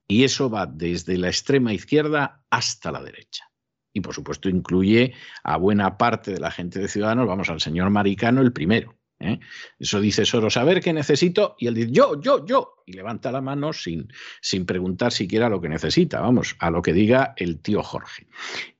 Y 0.07 0.23
eso 0.23 0.49
va 0.49 0.65
desde 0.65 1.17
la 1.17 1.28
extrema 1.28 1.73
izquierda 1.73 2.43
hasta 2.49 2.91
la 2.91 3.03
derecha 3.03 3.47
y 3.97 4.01
por 4.01 4.13
supuesto 4.13 4.47
incluye 4.47 5.13
a 5.43 5.57
buena 5.57 5.97
parte 5.97 6.32
de 6.32 6.39
la 6.39 6.51
gente 6.51 6.80
de 6.80 6.88
Ciudadanos, 6.88 7.28
vamos 7.28 7.49
al 7.49 7.59
señor 7.59 7.89
Maricano 7.89 8.41
el 8.41 8.53
primero. 8.53 8.97
¿Eh? 9.20 9.39
Eso 9.80 9.99
dice 9.99 10.26
Soros, 10.26 10.57
a 10.57 10.63
ver 10.63 10.82
qué 10.82 10.93
necesito, 10.93 11.55
y 11.59 11.68
él 11.68 11.76
dice, 11.76 11.91
yo, 11.91 12.20
yo, 12.22 12.45
yo, 12.45 12.76
y 12.86 12.93
levanta 12.93 13.32
la 13.32 13.41
mano 13.41 13.74
sin, 13.74 14.07
sin 14.41 14.65
preguntar 14.65 15.11
siquiera 15.11 15.49
lo 15.49 15.61
que 15.61 15.70
necesita, 15.70 16.22
vamos, 16.22 16.55
a 16.59 16.70
lo 16.72 16.82
que 16.82 16.93
diga 16.93 17.34
el 17.38 17.59
tío 17.59 17.84
Jorge. 17.84 18.28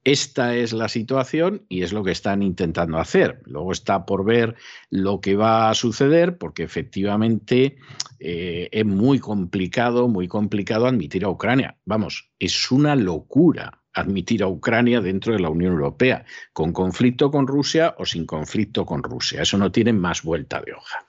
Esta 0.03 0.55
es 0.55 0.71
la 0.71 0.88
situación 0.88 1.65
y 1.67 1.81
es 1.81 1.91
lo 1.91 2.01
que 2.01 2.11
están 2.11 2.41
intentando 2.41 2.97
hacer. 2.97 3.41
Luego 3.43 3.73
está 3.73 4.05
por 4.05 4.23
ver 4.23 4.55
lo 4.89 5.19
que 5.19 5.35
va 5.35 5.69
a 5.69 5.75
suceder, 5.75 6.38
porque 6.38 6.63
efectivamente 6.63 7.75
eh, 8.19 8.69
es 8.71 8.85
muy 8.85 9.19
complicado, 9.19 10.07
muy 10.07 10.29
complicado 10.29 10.88
admitir 10.88 11.25
a 11.25 11.29
Ucrania. 11.29 11.77
Vamos, 11.83 12.31
es 12.39 12.71
una 12.71 12.95
locura 12.95 13.83
admitir 13.99 14.43
a 14.43 14.47
Ucrania 14.47 15.01
dentro 15.01 15.33
de 15.33 15.39
la 15.39 15.49
Unión 15.49 15.73
Europea, 15.73 16.25
con 16.53 16.71
conflicto 16.71 17.31
con 17.31 17.47
Rusia 17.47 17.95
o 17.97 18.05
sin 18.05 18.25
conflicto 18.25 18.85
con 18.85 19.03
Rusia. 19.03 19.41
Eso 19.41 19.57
no 19.57 19.71
tiene 19.71 19.93
más 19.93 20.23
vuelta 20.23 20.61
de 20.61 20.73
hoja. 20.73 21.05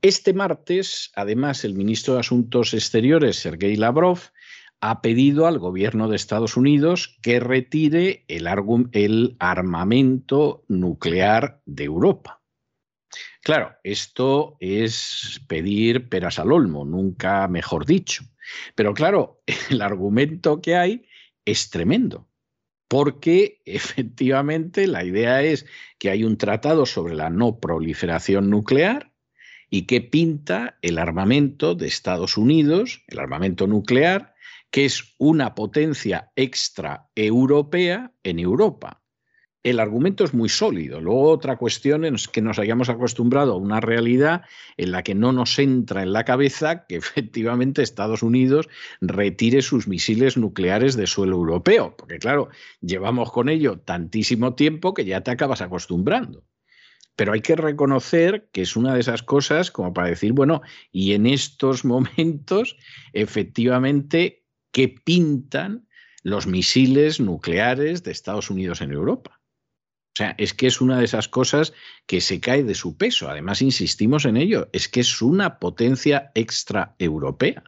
Este 0.00 0.32
martes, 0.32 1.12
además, 1.14 1.64
el 1.64 1.74
ministro 1.74 2.14
de 2.14 2.20
Asuntos 2.20 2.74
Exteriores, 2.74 3.36
Sergei 3.36 3.76
Lavrov, 3.76 4.18
ha 4.80 5.00
pedido 5.00 5.46
al 5.46 5.60
gobierno 5.60 6.08
de 6.08 6.16
Estados 6.16 6.56
Unidos 6.56 7.16
que 7.22 7.38
retire 7.38 8.24
el, 8.26 8.48
el 8.92 9.36
armamento 9.38 10.64
nuclear 10.66 11.62
de 11.66 11.84
Europa. 11.84 12.42
Claro, 13.42 13.74
esto 13.84 14.56
es 14.58 15.40
pedir 15.46 16.08
peras 16.08 16.38
al 16.38 16.50
olmo, 16.50 16.84
nunca 16.84 17.46
mejor 17.46 17.86
dicho. 17.86 18.24
Pero 18.74 18.94
claro, 18.94 19.40
el 19.70 19.82
argumento 19.82 20.60
que 20.60 20.74
hay 20.76 21.06
es 21.44 21.70
tremendo, 21.70 22.28
porque 22.88 23.60
efectivamente 23.64 24.86
la 24.86 25.04
idea 25.04 25.42
es 25.42 25.66
que 25.98 26.10
hay 26.10 26.24
un 26.24 26.36
tratado 26.38 26.86
sobre 26.86 27.14
la 27.14 27.30
no 27.30 27.58
proliferación 27.58 28.50
nuclear 28.50 29.12
y 29.70 29.86
que 29.86 30.00
pinta 30.00 30.78
el 30.82 30.98
armamento 30.98 31.74
de 31.74 31.86
Estados 31.86 32.36
Unidos, 32.36 33.02
el 33.08 33.18
armamento 33.18 33.66
nuclear, 33.66 34.34
que 34.70 34.84
es 34.84 35.14
una 35.18 35.54
potencia 35.54 36.32
extra 36.36 37.10
europea 37.14 38.12
en 38.22 38.38
Europa 38.38 39.01
el 39.64 39.78
argumento 39.78 40.24
es 40.24 40.34
muy 40.34 40.48
sólido. 40.48 41.00
Luego 41.00 41.30
otra 41.30 41.56
cuestión 41.56 42.04
es 42.04 42.26
que 42.26 42.42
nos 42.42 42.58
hayamos 42.58 42.88
acostumbrado 42.88 43.52
a 43.52 43.56
una 43.56 43.80
realidad 43.80 44.42
en 44.76 44.90
la 44.90 45.02
que 45.02 45.14
no 45.14 45.32
nos 45.32 45.58
entra 45.58 46.02
en 46.02 46.12
la 46.12 46.24
cabeza 46.24 46.86
que 46.86 46.96
efectivamente 46.96 47.82
Estados 47.82 48.22
Unidos 48.22 48.68
retire 49.00 49.62
sus 49.62 49.86
misiles 49.86 50.36
nucleares 50.36 50.96
de 50.96 51.06
suelo 51.06 51.36
europeo, 51.36 51.94
porque 51.96 52.18
claro, 52.18 52.48
llevamos 52.80 53.30
con 53.30 53.48
ello 53.48 53.78
tantísimo 53.78 54.54
tiempo 54.54 54.94
que 54.94 55.04
ya 55.04 55.20
te 55.22 55.30
acabas 55.30 55.60
acostumbrando. 55.60 56.44
Pero 57.14 57.34
hay 57.34 57.40
que 57.40 57.56
reconocer 57.56 58.48
que 58.52 58.62
es 58.62 58.74
una 58.74 58.94
de 58.94 59.00
esas 59.00 59.22
cosas 59.22 59.70
como 59.70 59.92
para 59.92 60.08
decir, 60.08 60.32
bueno, 60.32 60.62
y 60.90 61.12
en 61.12 61.26
estos 61.26 61.84
momentos, 61.84 62.76
efectivamente, 63.12 64.44
¿qué 64.72 64.88
pintan 64.88 65.86
los 66.22 66.46
misiles 66.46 67.20
nucleares 67.20 68.02
de 68.02 68.12
Estados 68.12 68.50
Unidos 68.50 68.80
en 68.80 68.92
Europa? 68.92 69.41
O 70.12 70.16
sea, 70.16 70.34
es 70.36 70.52
que 70.52 70.66
es 70.66 70.82
una 70.82 70.98
de 70.98 71.06
esas 71.06 71.26
cosas 71.26 71.72
que 72.06 72.20
se 72.20 72.38
cae 72.38 72.64
de 72.64 72.74
su 72.74 72.98
peso. 72.98 73.30
Además, 73.30 73.62
insistimos 73.62 74.26
en 74.26 74.36
ello, 74.36 74.68
es 74.72 74.88
que 74.88 75.00
es 75.00 75.22
una 75.22 75.58
potencia 75.58 76.30
extraeuropea. 76.34 77.64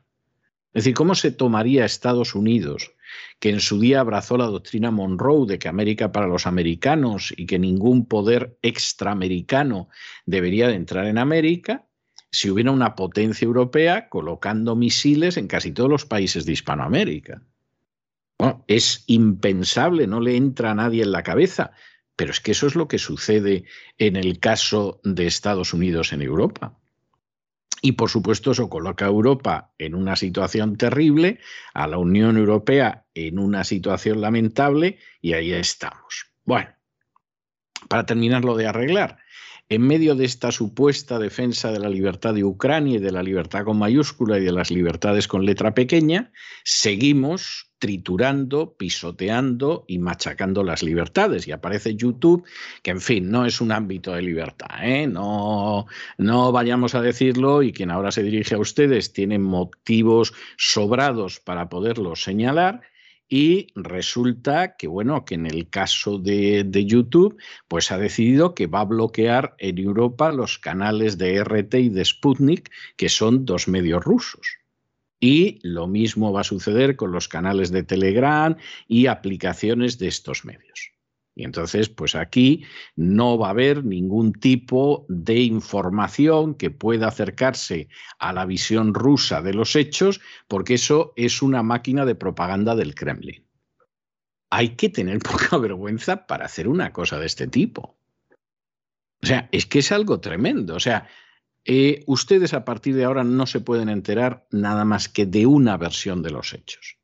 Es 0.75 0.85
decir, 0.85 0.95
¿cómo 0.95 1.15
se 1.15 1.31
tomaría 1.31 1.87
Estados 1.87 2.35
Unidos, 2.35 2.93
que 3.39 3.49
en 3.49 3.61
su 3.61 3.81
día 3.81 4.01
abrazó 4.01 4.37
la 4.37 4.47
doctrina 4.47 4.91
Monroe 4.91 5.47
de 5.47 5.59
que 5.59 5.69
América 5.69 6.13
para 6.13 6.27
los 6.27 6.47
americanos 6.47 7.33
y 7.35 7.47
que 7.47 7.59
ningún 7.59 8.07
poder 8.07 8.59
extraamericano 8.61 9.89
debería 10.27 10.69
de 10.69 10.75
entrar 10.75 11.07
en 11.07 11.17
América, 11.17 11.87
si 12.31 12.51
hubiera 12.51 12.73
una 12.73 12.95
potencia 12.95 13.47
europea 13.47 14.09
colocando 14.09 14.75
misiles 14.75 15.37
en 15.37 15.47
casi 15.47 15.73
todos 15.73 15.89
los 15.89 16.05
países 16.05 16.45
de 16.45 16.53
Hispanoamérica? 16.53 17.43
es 18.67 19.05
impensable, 19.07 20.07
no 20.07 20.21
le 20.21 20.37
entra 20.37 20.73
a 20.73 20.75
nadie 20.75 21.03
en 21.03 21.13
la 21.13 21.23
cabeza. 21.23 21.73
Pero 22.17 22.31
es 22.31 22.41
que 22.41 22.53
eso 22.53 22.67
es 22.67 22.75
lo 22.75 22.89
que 22.89 22.99
sucede 22.99 23.65
en 23.99 24.17
el 24.17 24.39
caso 24.39 25.01
de 25.05 25.27
Estados 25.27 25.75
Unidos 25.75 26.13
en 26.13 26.23
Europa. 26.23 26.79
Y 27.83 27.93
por 27.93 28.09
supuesto 28.09 28.53
eso 28.53 28.71
coloca 28.71 29.05
a 29.05 29.09
Europa 29.09 29.75
en 29.79 29.95
una 29.95 30.17
situación 30.17 30.77
terrible, 30.77 31.41
a 31.75 31.87
la 31.87 31.99
Unión 31.99 32.39
Europea 32.39 33.05
en 33.15 33.39
una 33.39 33.63
situación 33.65 34.21
lamentable 34.21 34.99
y 35.21 35.35
ahí 35.35 35.53
estamos. 35.53 36.31
Bueno, 36.45 36.71
para 37.89 38.07
terminar 38.07 38.45
lo 38.45 38.57
de 38.57 38.69
arreglar, 38.69 39.19
en 39.69 39.83
medio 39.83 40.15
de 40.15 40.25
esta 40.25 40.53
supuesta 40.53 41.19
defensa 41.19 41.73
de 41.73 41.79
la 41.79 41.89
libertad 41.89 42.35
de 42.35 42.45
Ucrania 42.45 42.97
y 42.97 43.01
de 43.01 43.13
la 43.13 43.23
libertad 43.23 43.65
con 43.65 43.79
mayúscula 43.79 44.39
y 44.39 44.45
de 44.45 44.53
las 44.53 44.71
libertades 44.71 45.27
con 45.27 45.45
letra 45.45 45.75
pequeña, 45.75 46.33
seguimos 46.65 47.71
triturando, 47.85 48.79
pisoteando 48.79 49.85
y 49.87 49.99
machacando 49.99 50.65
las 50.65 50.83
libertades. 50.83 51.47
Y 51.47 51.53
aparece 51.53 51.95
YouTube, 51.95 52.43
que 52.83 52.93
en 52.93 53.03
fin, 53.03 53.31
no 53.31 53.45
es 53.45 53.61
un 53.61 53.73
ámbito 53.73 54.15
de 54.15 54.23
libertad, 54.23 54.71
¿eh? 54.83 55.07
no, 55.07 55.85
no 56.17 56.51
vayamos 56.51 56.95
a 56.95 57.03
decirlo 57.03 57.63
y 57.63 57.75
quien 57.75 57.91
ahora 57.91 58.11
se 58.11 58.23
dirige 58.23 58.55
a 58.55 58.59
ustedes 58.59 59.13
tiene 59.13 59.39
motivos 59.39 60.33
sobrados 60.57 61.41
para 61.41 61.69
poderlo 61.69 62.17
señalar. 62.17 62.81
Y 63.29 63.67
resulta 63.75 64.77
que, 64.77 64.87
bueno, 64.87 65.27
que 65.27 65.35
en 65.35 65.45
el 65.45 65.69
caso 65.69 66.19
de, 66.19 66.65
de, 66.65 66.87
YouTube, 66.87 67.37
pues 67.69 67.93
ha 67.93 67.99
decidido 67.99 68.55
que 68.55 68.67
va 68.67 68.81
a 68.81 68.87
bloquear 68.87 69.57
en 69.59 69.77
Europa 69.77 70.33
los 70.33 70.59
canales 70.59 71.19
de 71.19 71.45
RT 71.45 71.75
y 71.75 71.89
de 71.91 72.03
Sputnik, 72.03 72.71
que 72.97 73.11
son 73.11 73.45
dos 73.45 73.69
medios 73.69 74.03
rusos. 74.03 74.64
Y 75.27 75.59
lo 75.63 75.87
mismo 75.87 76.35
va 76.35 76.43
a 76.43 76.45
suceder 76.45 76.97
con 76.97 77.11
los 77.11 77.29
canales 77.29 77.71
de 77.71 77.83
Telegram 77.83 78.55
y 78.87 79.07
aplicaciones 79.07 79.99
de 79.99 80.09
estos 80.09 80.45
medios. 80.45 80.93
Y 81.35 81.45
entonces, 81.45 81.89
pues 81.89 82.15
aquí 82.15 82.67
no 82.95 83.39
va 83.39 83.47
a 83.47 83.53
haber 83.53 83.87
ningún 83.87 84.35
tipo 84.35 85.07
de 85.09 85.41
información 85.41 86.55
que 86.55 86.71
pueda 86.71 87.09
acercarse 87.09 87.89
a 88.19 88.35
la 88.35 88.45
visión 88.45 88.93
rusa 88.93 89.41
de 89.41 89.55
los 89.55 89.77
hechos, 89.77 90.21
porque 90.47 90.75
eso 90.75 91.15
es 91.17 91.41
una 91.41 91.63
máquina 91.63 92.05
de 92.05 92.17
propaganda 92.17 92.77
del 92.77 92.95
Kremlin. 92.95 93.47
Hay 94.51 94.77
que 94.77 94.91
tener 94.91 95.21
poca 95.21 95.57
vergüenza 95.57 96.27
para 96.27 96.45
hacer 96.45 96.69
una 96.69 96.93
cosa 96.93 97.19
de 97.19 97.25
este 97.25 97.47
tipo. 97.47 97.97
O 99.23 99.27
sea, 99.27 99.49
es 99.53 99.65
que 99.65 99.79
es 99.79 99.91
algo 99.91 100.21
tremendo. 100.21 100.75
O 100.75 100.81
sea, 100.81 101.09
eh, 101.65 102.05
ustedes 102.07 102.55
a 102.55 102.65
partir 102.65 102.95
de 102.95 103.05
ahora 103.05 103.25
no 103.25 103.47
se 103.47 103.61
pueden 103.61 103.89
enterar 103.89 104.47
nada 104.51 104.85
más 104.85 105.09
que 105.09 105.27
de 105.27 105.47
una 105.47 105.77
versión 105.77 106.23
de 106.23 106.31
los 106.31 106.53
hechos. 106.53 106.99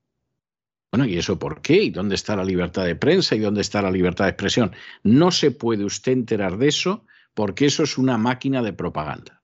Bueno, 0.93 1.07
¿y 1.07 1.17
eso 1.17 1.39
por 1.39 1.63
qué? 1.63 1.85
¿Y 1.85 1.91
dónde 1.91 2.17
está 2.17 2.35
la 2.35 2.45
libertad 2.45 2.85
de 2.85 2.97
prensa? 2.97 3.37
¿Y 3.37 3.39
dónde 3.39 3.61
está 3.61 3.81
la 3.81 3.93
libertad 3.93 4.25
de 4.25 4.31
expresión? 4.31 4.73
No 5.05 5.31
se 5.31 5.53
puede 5.53 5.85
usted 5.85 6.13
enterar 6.13 6.59
de 6.59 6.69
eso 6.69 7.07
porque 7.33 7.67
eso 7.67 7.85
es 7.85 7.97
una 7.97 8.19
máquina 8.19 8.61
de 8.61 8.73
propaganda. 8.73 9.43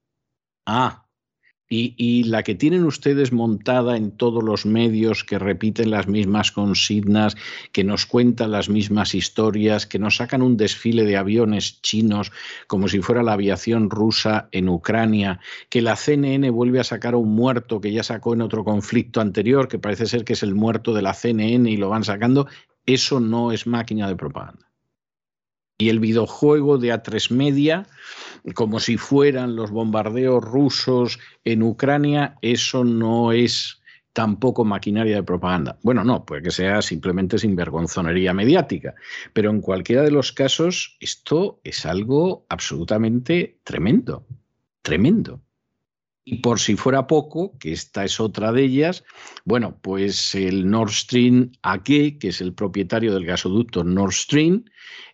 Ah, 0.67 1.06
y, 1.69 2.25
la 2.25 2.43
que 2.43 2.55
tienen 2.55 2.85
ustedes 2.85 3.33
montada 3.33 3.97
en 3.97 4.13
todos 4.13 4.43
los 4.43 4.67
medios, 4.67 5.25
que 5.25 5.39
repiten 5.39 5.91
las 5.91 6.07
mismas 6.07 6.53
consignas, 6.53 7.37
que 7.73 7.85
nos 7.85 8.07
cuentan 8.07 8.53
las 8.53 8.69
mismas 8.69 9.15
historias, 9.15 9.87
que 9.87 9.99
nos 9.99 10.17
sacan 10.17 10.43
un 10.43 10.57
desfile 10.57 11.05
de 11.05 11.17
aviones 11.17 11.83
chinos 11.83 12.31
como 12.67 12.89
si 12.89 13.01
fuera 13.01 13.23
la 13.23 13.33
aviación 13.33 13.91
rusa 13.91 14.49
en 14.53 14.69
Ucrania, 14.69 15.41
que 15.69 15.83
la 15.83 15.97
CNN 15.97 16.51
vuelve 16.51 16.81
a 16.81 16.85
sacar 16.85 17.15
a 17.15 17.19
un 17.19 17.35
muerto 17.35 17.81
que 17.81 17.93
ya 17.93 18.03
sacó 18.03 18.35
en 18.35 18.43
otro 18.43 18.65
conflicto 18.65 19.21
anterior, 19.21 19.69
que 19.69 19.79
parece 19.79 20.07
ser 20.07 20.25
que 20.25 20.35
es 20.35 20.43
el 20.43 20.55
muerto 20.55 20.95
de 20.95 21.03
la 21.03 21.15
CNN 21.15 21.69
y 21.71 21.77
lo 21.77 21.89
van 21.89 22.05
sacando, 22.05 22.47
eso 22.87 23.19
no 23.19 23.51
es 23.51 23.67
máquina 23.67 24.09
de 24.09 24.17
propaganda. 24.17 24.67
Y 25.79 25.91
el 25.91 26.01
videojuego 26.01 26.79
de 26.79 26.93
A3 26.93 27.31
Media, 27.31 27.87
como 28.55 28.81
si 28.81 28.97
fueran 28.97 29.57
los 29.57 29.71
bombardeos 29.71 30.43
rusos 30.43 31.19
en 31.45 31.63
Ucrania, 31.63 32.37
eso 32.41 32.85
no 32.85 33.33
es 33.33 33.81
tampoco 34.17 34.65
maquinaria 34.65 35.17
de 35.17 35.23
propaganda. 35.23 35.79
Bueno, 35.83 36.03
no, 36.03 36.25
puede 36.25 36.41
que 36.41 36.51
sea 36.51 36.81
simplemente 36.81 37.39
sinvergonzonería 37.39 38.33
mediática, 38.33 38.95
pero 39.35 39.51
en 39.51 39.61
cualquiera 39.61 40.01
de 40.03 40.11
los 40.11 40.33
casos 40.33 40.97
esto 41.01 41.61
es 41.65 41.85
algo 41.85 42.47
absolutamente 42.49 43.61
tremendo, 43.63 44.27
tremendo. 44.81 45.43
Y 46.29 46.39
por 46.39 46.59
si 46.59 46.75
fuera 46.75 47.07
poco, 47.07 47.57
que 47.61 47.71
esta 47.71 48.05
es 48.05 48.19
otra 48.19 48.51
de 48.51 48.65
ellas, 48.65 49.05
bueno, 49.45 49.79
pues 49.81 50.35
el 50.35 50.69
Nord 50.69 50.91
Stream 50.91 51.53
AG, 51.63 51.85
que 52.19 52.29
es 52.31 52.41
el 52.41 52.53
propietario 52.53 53.15
del 53.15 53.25
gasoducto 53.25 53.85
Nord 53.85 54.13
Stream, 54.13 54.65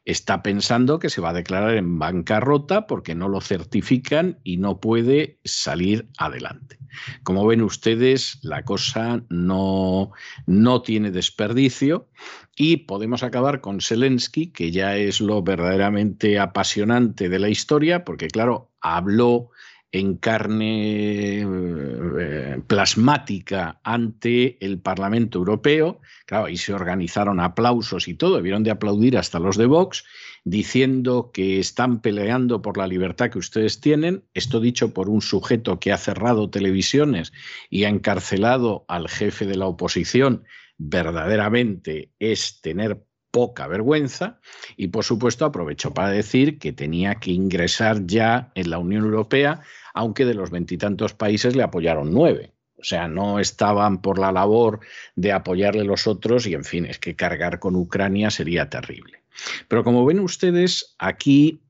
está 0.07 0.43
pensando 0.43 0.99
que 0.99 1.11
se 1.11 1.21
va 1.21 1.29
a 1.29 1.35
declarar 1.35 1.77
en 1.77 1.99
bancarrota 1.99 2.87
porque 2.87 3.15
no 3.15 3.29
lo 3.29 3.43
certifican 3.43 4.39
y 4.43 4.57
no 4.57 4.81
puede 4.81 5.39
salir 5.45 6.09
adelante. 6.17 6.79
Como 7.23 7.47
ven 7.47 7.61
ustedes, 7.61 8.39
la 8.41 8.65
cosa 8.65 9.23
no, 9.29 10.13
no 10.47 10.81
tiene 10.81 11.11
desperdicio 11.11 12.09
y 12.57 12.79
podemos 12.79 13.23
acabar 13.23 13.61
con 13.61 13.83
Zelensky, 13.83 14.47
que 14.47 14.71
ya 14.71 14.97
es 14.97 15.21
lo 15.21 15.43
verdaderamente 15.43 16.39
apasionante 16.39 17.29
de 17.29 17.39
la 17.39 17.51
historia, 17.51 18.03
porque 18.03 18.29
claro, 18.29 18.71
habló 18.81 19.51
en 19.93 20.17
carne 20.17 21.43
eh, 21.43 22.63
plasmática 22.67 23.79
ante 23.85 24.57
el 24.65 24.81
Parlamento 24.81 25.39
Europeo. 25.39 26.01
Claro, 26.25 26.47
ahí 26.47 26.57
se 26.57 26.73
organizaron 26.73 27.41
aplausos 27.41 28.09
y 28.09 28.15
todo, 28.15 28.37
debieron 28.37 28.65
de 28.65 28.71
aplaudir 28.71 29.19
hasta 29.19 29.39
los 29.39 29.59
de 29.59 29.67
Vox, 29.67 30.05
diciendo 30.45 31.31
que 31.33 31.61
están 31.61 32.01
peleando 32.01 32.63
por 32.63 32.79
la 32.79 32.87
libertad 32.87 33.31
que 33.31 33.39
ustedes 33.39 33.81
tienen. 33.81 34.25
Esto 34.33 34.61
dicho 34.61 34.95
por 34.95 35.11
un 35.11 35.21
sujeto 35.21 35.79
que 35.79 35.93
ha 35.93 35.99
cerrado 35.99 36.49
televisiones 36.49 37.33
y 37.69 37.85
ha 37.85 37.91
encarcelado 37.91 38.87
al 38.89 39.09
jefe 39.09 39.45
de 39.45 39.57
la 39.57 39.67
oposición, 39.67 40.45
verdaderamente 40.79 42.13
es 42.19 42.63
tener 42.63 43.05
poca 43.33 43.67
vergüenza 43.67 44.39
y 44.77 44.89
por 44.89 45.03
supuesto 45.03 45.45
aprovechó 45.45 45.93
para 45.93 46.11
decir 46.11 46.61
que 46.61 46.73
tenía 46.73 47.17
que 47.17 47.33
ingresar 47.33 48.07
ya 48.07 48.53
en 48.55 48.71
la 48.71 48.79
Unión 48.79 49.05
Europea 49.05 49.63
aunque 49.95 50.25
de 50.25 50.35
los 50.35 50.51
veintitantos 50.51 51.15
países 51.15 51.57
le 51.57 51.63
apoyaron 51.63 52.13
nueve. 52.13 52.53
O 52.79 52.85
sea, 52.85 53.07
no 53.07 53.39
estaban 53.39 54.03
por 54.03 54.19
la 54.19 54.33
labor 54.33 54.81
de 55.15 55.33
apoyarle 55.33 55.85
los 55.85 56.07
otros 56.07 56.47
y, 56.47 56.55
en 56.55 56.65
fin, 56.65 56.85
es 56.85 56.99
que 56.99 57.15
cargar 57.15 57.61
con 57.61 57.77
Ucrania 57.77 58.31
sería 58.31 58.71
terrible. 58.71 59.23
Pero 59.69 59.85
como 59.85 60.05
ven 60.05 60.19
ustedes, 60.19 60.97
aquí 60.99 61.61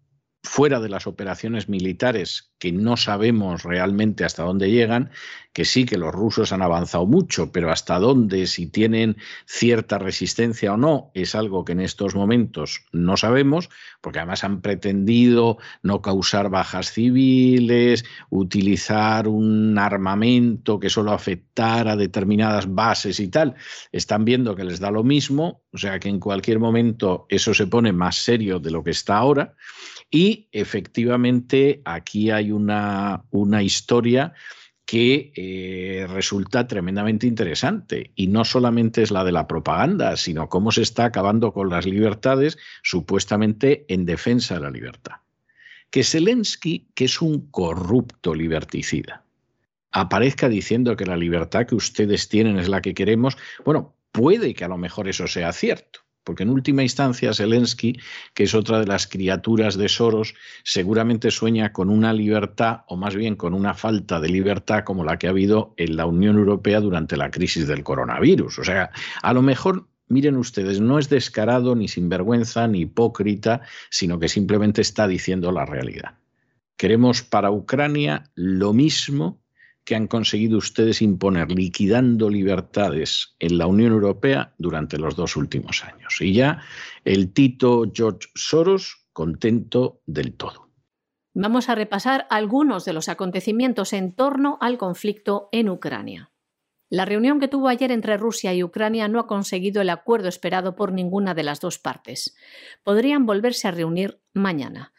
fuera 0.43 0.81
de 0.81 0.89
las 0.89 1.07
operaciones 1.07 1.69
militares 1.69 2.53
que 2.59 2.73
no 2.73 2.97
sabemos 2.97 3.63
realmente 3.63 4.25
hasta 4.25 4.43
dónde 4.43 4.71
llegan, 4.71 5.11
que 5.53 5.65
sí 5.65 5.85
que 5.85 5.99
los 5.99 6.13
rusos 6.13 6.53
han 6.53 6.63
avanzado 6.63 7.07
mucho, 7.07 7.53
pero 7.53 7.71
hasta 7.71 7.99
dónde, 7.99 8.47
si 8.47 8.67
tienen 8.67 9.17
cierta 9.47 9.99
resistencia 9.99 10.73
o 10.73 10.77
no, 10.77 11.11
es 11.15 11.35
algo 11.35 11.65
que 11.65 11.73
en 11.73 11.81
estos 11.81 12.15
momentos 12.15 12.85
no 12.93 13.17
sabemos, 13.17 13.69
porque 14.01 14.19
además 14.19 14.45
han 14.45 14.63
pretendido 14.63 15.59
no 15.83 16.03
causar 16.03 16.51
bajas 16.51 16.93
civiles, 16.93 18.05
utilizar 18.31 19.29
un 19.29 19.79
armamento 19.79 20.81
que 20.81 20.91
solo 20.91 21.13
afectara 21.13 21.93
a 21.93 21.97
determinadas 21.97 22.73
bases 22.73 23.21
y 23.21 23.29
tal. 23.29 23.55
Están 23.93 24.25
viendo 24.25 24.57
que 24.57 24.65
les 24.65 24.81
da 24.81 24.91
lo 24.91 25.05
mismo, 25.05 25.63
o 25.73 25.79
sea 25.79 25.99
que 25.99 26.09
en 26.09 26.21
cualquier 26.21 26.59
momento 26.59 27.27
eso 27.29 27.55
se 27.55 27.67
pone 27.67 27.93
más 27.93 28.17
serio 28.17 28.59
de 28.59 28.71
lo 28.71 28.83
que 28.83 28.91
está 28.91 29.17
ahora. 29.17 29.55
Y 30.15 30.47
efectivamente 30.53 31.81
aquí 31.87 32.31
hay 32.31 32.53
una, 32.53 33.25
una 33.31 33.63
historia 33.63 34.35
que 34.85 35.33
eh, 35.35 36.07
resulta 36.07 36.67
tremendamente 36.67 37.27
interesante. 37.27 38.11
Y 38.15 38.27
no 38.27 38.45
solamente 38.45 39.03
es 39.03 39.11
la 39.11 39.25
de 39.25 39.33
la 39.33 39.47
propaganda, 39.47 40.19
sino 40.19 40.51
cómo 40.51 40.71
se 40.71 40.83
está 40.83 41.07
acabando 41.07 41.55
con 41.55 41.71
las 41.71 41.87
libertades 41.87 42.59
supuestamente 42.83 43.87
en 43.89 44.05
defensa 44.05 44.57
de 44.57 44.61
la 44.61 44.71
libertad. 44.71 45.17
Que 45.89 46.05
Zelensky, 46.05 46.89
que 46.95 47.07
es 47.07 47.23
un 47.23 47.51
corrupto 47.51 48.35
liberticida, 48.35 49.25
aparezca 49.93 50.51
diciendo 50.51 50.95
que 50.95 51.07
la 51.07 51.17
libertad 51.17 51.67
que 51.67 51.75
ustedes 51.75 52.29
tienen 52.29 52.59
es 52.59 52.69
la 52.69 52.83
que 52.83 52.93
queremos, 52.93 53.39
bueno, 53.65 53.95
puede 54.13 54.53
que 54.53 54.67
a 54.67 54.69
lo 54.69 54.77
mejor 54.77 55.09
eso 55.09 55.27
sea 55.27 55.55
cierto 55.55 56.01
porque 56.25 56.43
en 56.43 56.51
última 56.51 56.83
instancia 56.83 57.35
Zelensky, 57.35 57.99
que 58.35 58.45
es 58.45 58.55
otra 58.55 58.81
de 58.81 58.87
las 58.87 59.07
criaturas 59.07 59.77
de 59.77 59.89
Soros, 59.89 60.35
seguramente 60.65 61.31
sueña 61.31 61.73
con 61.73 61.91
una 61.91 62.13
libertad, 62.13 62.83
o 62.87 62.97
más 62.97 63.15
bien 63.15 63.37
con 63.37 63.55
una 63.55 63.75
falta 63.75 64.21
de 64.21 64.29
libertad 64.29 64.85
como 64.85 65.05
la 65.05 65.19
que 65.19 65.27
ha 65.27 65.31
habido 65.31 65.75
en 65.77 65.97
la 65.97 66.07
Unión 66.07 66.37
Europea 66.39 66.81
durante 66.81 67.17
la 67.17 67.31
crisis 67.31 67.67
del 67.67 67.83
coronavirus. 67.83 68.59
O 68.59 68.65
sea, 68.65 68.91
a 69.23 69.33
lo 69.33 69.43
mejor 69.43 69.89
miren 70.09 70.37
ustedes, 70.37 70.81
no 70.81 70.99
es 70.99 71.09
descarado, 71.09 71.75
ni 71.75 71.89
sinvergüenza, 71.89 72.69
ni 72.69 72.83
hipócrita, 72.83 73.63
sino 73.91 74.19
que 74.19 74.29
simplemente 74.29 74.83
está 74.83 75.09
diciendo 75.09 75.51
la 75.53 75.65
realidad. 75.65 76.19
Queremos 76.77 77.23
para 77.23 77.51
Ucrania 77.51 78.25
lo 78.35 78.73
mismo 78.73 79.42
que 79.85 79.95
han 79.95 80.07
conseguido 80.07 80.59
ustedes 80.59 81.03
imponer 81.03 81.51
liquidando 81.51 82.31
libertades 82.31 83.35
en 83.39 83.59
la 83.59 83.67
Unión 83.67 83.93
Europea 83.93 84.55
durante 84.59 84.99
los 84.99 85.17
dos 85.17 85.37
últimos 85.37 85.85
años. 85.85 86.21
Y 86.21 86.35
ya 86.35 86.63
el 87.05 87.33
Tito 87.33 87.91
George 87.93 88.29
Soros 88.35 89.07
contento 89.13 90.01
del 90.07 90.35
todo. 90.35 90.71
Vamos 91.35 91.69
a 91.69 91.75
repasar 91.75 92.27
algunos 92.31 92.85
de 92.85 92.93
los 92.93 93.09
acontecimientos 93.09 93.93
en 93.93 94.13
torno 94.13 94.59
al 94.61 94.77
conflicto 94.77 95.49
en 95.53 95.69
Ucrania. 95.69 96.31
La 96.91 97.07
reunión 97.07 97.41
que 97.41 97.49
tuvo 97.49 97.69
ayer 97.69 97.91
entre 97.91 98.19
Rusia 98.19 98.53
y 98.53 98.63
Ucrania 98.63 99.09
no 99.09 99.19
ha 99.19 99.27
conseguido 99.27 99.81
el 99.81 99.89
acuerdo 99.89 100.29
esperado 100.29 100.77
por 100.77 100.93
ninguna 100.93 101.33
de 101.33 101.43
las 101.43 101.59
dos 101.59 101.79
partes. 101.79 102.37
Podrían 102.85 103.25
volverse 103.25 103.67
a 103.67 103.71
reunir 103.71 104.21
mañana. 104.35 104.93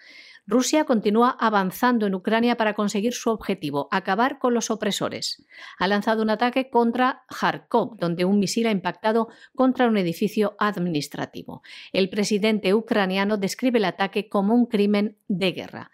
Rusia 0.45 0.83
continúa 0.83 1.37
avanzando 1.39 2.05
en 2.05 2.15
Ucrania 2.15 2.57
para 2.57 2.73
conseguir 2.73 3.13
su 3.13 3.29
objetivo, 3.29 3.87
acabar 3.91 4.39
con 4.39 4.53
los 4.53 4.69
opresores. 4.69 5.45
Ha 5.79 5.87
lanzado 5.87 6.21
un 6.21 6.29
ataque 6.29 6.69
contra 6.69 7.23
Kharkov, 7.29 7.97
donde 7.97 8.25
un 8.25 8.39
misil 8.39 8.67
ha 8.67 8.71
impactado 8.71 9.29
contra 9.55 9.87
un 9.87 9.97
edificio 9.97 10.55
administrativo. 10.59 11.61
El 11.93 12.09
presidente 12.09 12.73
ucraniano 12.73 13.37
describe 13.37 13.79
el 13.79 13.85
ataque 13.85 14.27
como 14.27 14.53
un 14.53 14.65
crimen 14.65 15.17
de 15.29 15.53
guerra. 15.53 15.91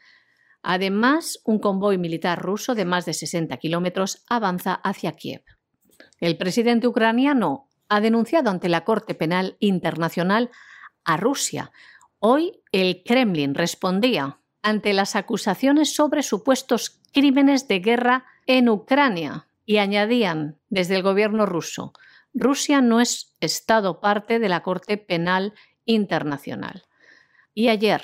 Además, 0.63 1.39
un 1.45 1.59
convoy 1.59 1.97
militar 1.97 2.41
ruso 2.41 2.73
de 2.73 2.85
más 2.85 3.05
de 3.05 3.13
60 3.13 3.55
kilómetros 3.57 4.23
avanza 4.27 4.73
hacia 4.73 5.11
Kiev. 5.11 5.43
El 6.19 6.37
presidente 6.37 6.87
ucraniano 6.87 7.69
ha 7.87 8.01
denunciado 8.01 8.49
ante 8.49 8.67
la 8.67 8.83
Corte 8.83 9.15
Penal 9.15 9.57
Internacional 9.59 10.49
a 11.05 11.17
Rusia. 11.17 11.71
Hoy 12.19 12.61
el 12.71 13.03
Kremlin 13.03 13.55
respondía 13.55 14.39
ante 14.61 14.93
las 14.93 15.15
acusaciones 15.15 15.95
sobre 15.95 16.21
supuestos 16.21 16.99
crímenes 17.13 17.67
de 17.67 17.79
guerra 17.79 18.25
en 18.45 18.67
Ucrania 18.69 19.47
y 19.65 19.77
añadían 19.77 20.57
desde 20.69 20.95
el 20.95 21.03
gobierno 21.03 21.45
ruso, 21.45 21.93
Rusia 22.33 22.81
no 22.81 22.99
es 23.01 23.35
Estado 23.39 23.99
parte 23.99 24.39
de 24.39 24.49
la 24.49 24.61
Corte 24.61 24.97
Penal 24.97 25.53
Internacional. 25.85 26.83
Y 27.53 27.69
ayer, 27.69 28.03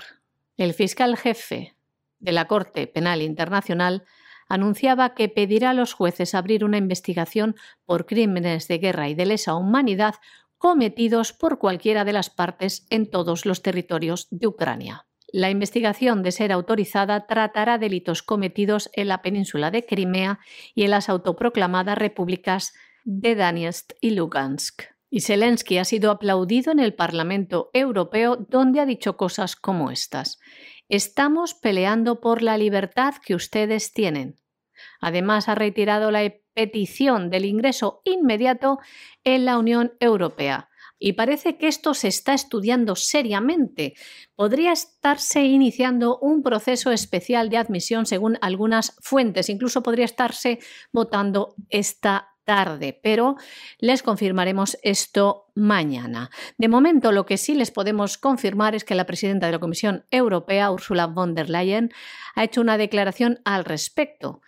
el 0.57 0.73
fiscal 0.73 1.15
jefe 1.17 1.75
de 2.19 2.31
la 2.31 2.47
Corte 2.47 2.87
Penal 2.87 3.21
Internacional 3.21 4.03
anunciaba 4.47 5.13
que 5.13 5.29
pedirá 5.29 5.71
a 5.71 5.73
los 5.73 5.93
jueces 5.93 6.35
abrir 6.35 6.63
una 6.63 6.77
investigación 6.77 7.55
por 7.85 8.05
crímenes 8.05 8.67
de 8.67 8.77
guerra 8.77 9.09
y 9.09 9.15
de 9.15 9.25
lesa 9.25 9.55
humanidad 9.55 10.15
cometidos 10.57 11.33
por 11.33 11.59
cualquiera 11.59 12.05
de 12.05 12.13
las 12.13 12.29
partes 12.29 12.85
en 12.89 13.09
todos 13.09 13.45
los 13.45 13.61
territorios 13.61 14.27
de 14.31 14.47
Ucrania. 14.47 15.05
La 15.31 15.49
investigación, 15.49 16.23
de 16.23 16.31
ser 16.31 16.51
autorizada, 16.51 17.27
tratará 17.27 17.77
delitos 17.77 18.23
cometidos 18.23 18.89
en 18.93 19.09
la 19.09 19.21
península 19.21 19.69
de 19.69 19.85
Crimea 19.85 20.39
y 20.73 20.83
en 20.83 20.91
las 20.91 21.09
autoproclamadas 21.09 21.97
repúblicas 21.97 22.73
de 23.03 23.35
Donetsk 23.35 23.93
y 24.01 24.11
Lugansk. 24.11 24.83
Y 25.09 25.21
Zelensky 25.21 25.77
ha 25.77 25.85
sido 25.85 26.11
aplaudido 26.11 26.71
en 26.71 26.79
el 26.79 26.93
Parlamento 26.93 27.69
Europeo, 27.73 28.37
donde 28.49 28.79
ha 28.79 28.85
dicho 28.85 29.17
cosas 29.17 29.55
como 29.55 29.91
estas. 29.91 30.39
Estamos 30.89 31.53
peleando 31.53 32.21
por 32.21 32.41
la 32.41 32.57
libertad 32.57 33.15
que 33.25 33.35
ustedes 33.35 33.93
tienen. 33.93 34.35
Además, 35.01 35.49
ha 35.49 35.55
retirado 35.55 36.11
la 36.11 36.23
petición 36.55 37.29
del 37.29 37.45
ingreso 37.45 38.01
inmediato 38.03 38.79
en 39.23 39.45
la 39.45 39.59
Unión 39.59 39.93
Europea. 39.99 40.69
Y 40.97 41.13
parece 41.13 41.57
que 41.57 41.67
esto 41.67 41.93
se 41.93 42.07
está 42.07 42.33
estudiando 42.33 42.95
seriamente. 42.95 43.93
Podría 44.35 44.71
estarse 44.71 45.43
iniciando 45.43 46.17
un 46.19 46.41
proceso 46.41 46.91
especial 46.91 47.49
de 47.49 47.57
admisión 47.57 48.05
según 48.05 48.37
algunas 48.41 48.95
fuentes. 49.01 49.49
Incluso 49.49 49.83
podría 49.83 50.05
estarse 50.05 50.59
votando 50.93 51.55
esta 51.69 52.29
tarde, 52.45 52.97
pero 53.03 53.35
les 53.79 54.03
confirmaremos 54.03 54.77
esto 54.83 55.47
mañana. 55.55 56.29
De 56.57 56.69
momento, 56.69 57.11
lo 57.11 57.25
que 57.25 57.37
sí 57.37 57.55
les 57.55 57.71
podemos 57.71 58.17
confirmar 58.17 58.75
es 58.75 58.85
que 58.85 58.95
la 58.95 59.05
presidenta 59.05 59.47
de 59.47 59.51
la 59.51 59.59
Comisión 59.59 60.05
Europea, 60.11 60.71
Ursula 60.71 61.07
von 61.07 61.35
der 61.35 61.49
Leyen, 61.49 61.91
ha 62.35 62.43
hecho 62.43 62.61
una 62.61 62.77
declaración 62.77 63.41
al 63.43 63.65
respecto. 63.65 64.41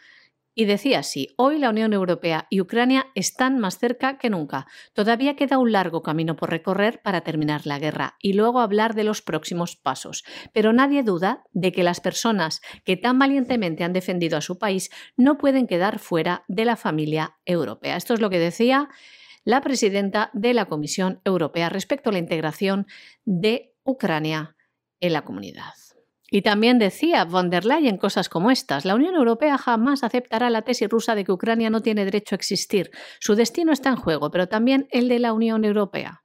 Y 0.60 0.66
decía 0.66 0.98
así, 0.98 1.36
hoy 1.38 1.60
la 1.60 1.70
Unión 1.70 1.94
Europea 1.94 2.48
y 2.50 2.62
Ucrania 2.62 3.06
están 3.14 3.60
más 3.60 3.78
cerca 3.78 4.18
que 4.18 4.32
nunca. 4.32 4.66
Todavía 4.94 5.36
queda 5.36 5.60
un 5.60 5.72
largo 5.72 6.02
camino 6.02 6.36
por 6.36 6.50
recorrer 6.50 7.00
para 7.04 7.22
terminar 7.22 7.68
la 7.68 7.78
guerra 7.78 8.16
y 8.24 8.34
luego 8.34 8.60
hablar 8.60 8.96
de 8.96 9.04
los 9.04 9.22
próximos 9.22 9.76
pasos. 9.76 10.24
Pero 10.54 10.74
nadie 10.74 11.04
duda 11.04 11.44
de 11.54 11.72
que 11.72 11.84
las 11.84 12.00
personas 12.00 12.62
que 12.86 12.98
tan 12.98 13.20
valientemente 13.20 13.84
han 13.84 13.94
defendido 13.94 14.36
a 14.36 14.42
su 14.42 14.58
país 14.58 14.90
no 15.16 15.38
pueden 15.38 15.68
quedar 15.68 16.00
fuera 16.00 16.44
de 16.48 16.66
la 16.66 16.76
familia 16.76 17.38
europea. 17.46 17.96
Esto 17.96 18.16
es 18.16 18.20
lo 18.20 18.32
que 18.32 18.40
decía 18.40 18.90
la 19.44 19.62
presidenta 19.62 20.32
de 20.34 20.56
la 20.56 20.66
Comisión 20.66 21.22
Europea 21.24 21.70
respecto 21.70 22.10
a 22.10 22.14
la 22.14 22.20
integración 22.20 22.88
de 23.26 23.76
Ucrania 23.84 24.56
en 25.02 25.14
la 25.14 25.24
comunidad. 25.24 25.87
Y 26.30 26.42
también 26.42 26.78
decía 26.78 27.24
von 27.24 27.50
der 27.50 27.66
Leyen 27.66 27.98
cosas 27.98 28.28
como 28.28 28.52
estas. 28.52 28.84
La 28.84 28.96
Unión 28.96 29.16
Europea 29.16 29.58
jamás 29.58 30.04
aceptará 30.04 30.50
la 30.50 30.64
tesis 30.64 30.90
rusa 30.90 31.16
de 31.16 31.24
que 31.24 31.32
Ucrania 31.32 31.70
no 31.70 31.82
tiene 31.82 32.04
derecho 32.04 32.36
a 32.36 32.38
existir. 32.38 32.92
Su 33.20 33.36
destino 33.36 33.72
está 33.72 33.90
en 33.90 33.96
juego, 33.96 34.30
pero 34.30 34.48
también 34.48 34.88
el 34.92 35.08
de 35.08 35.20
la 35.20 35.32
Unión 35.32 35.64
Europea. 35.64 36.24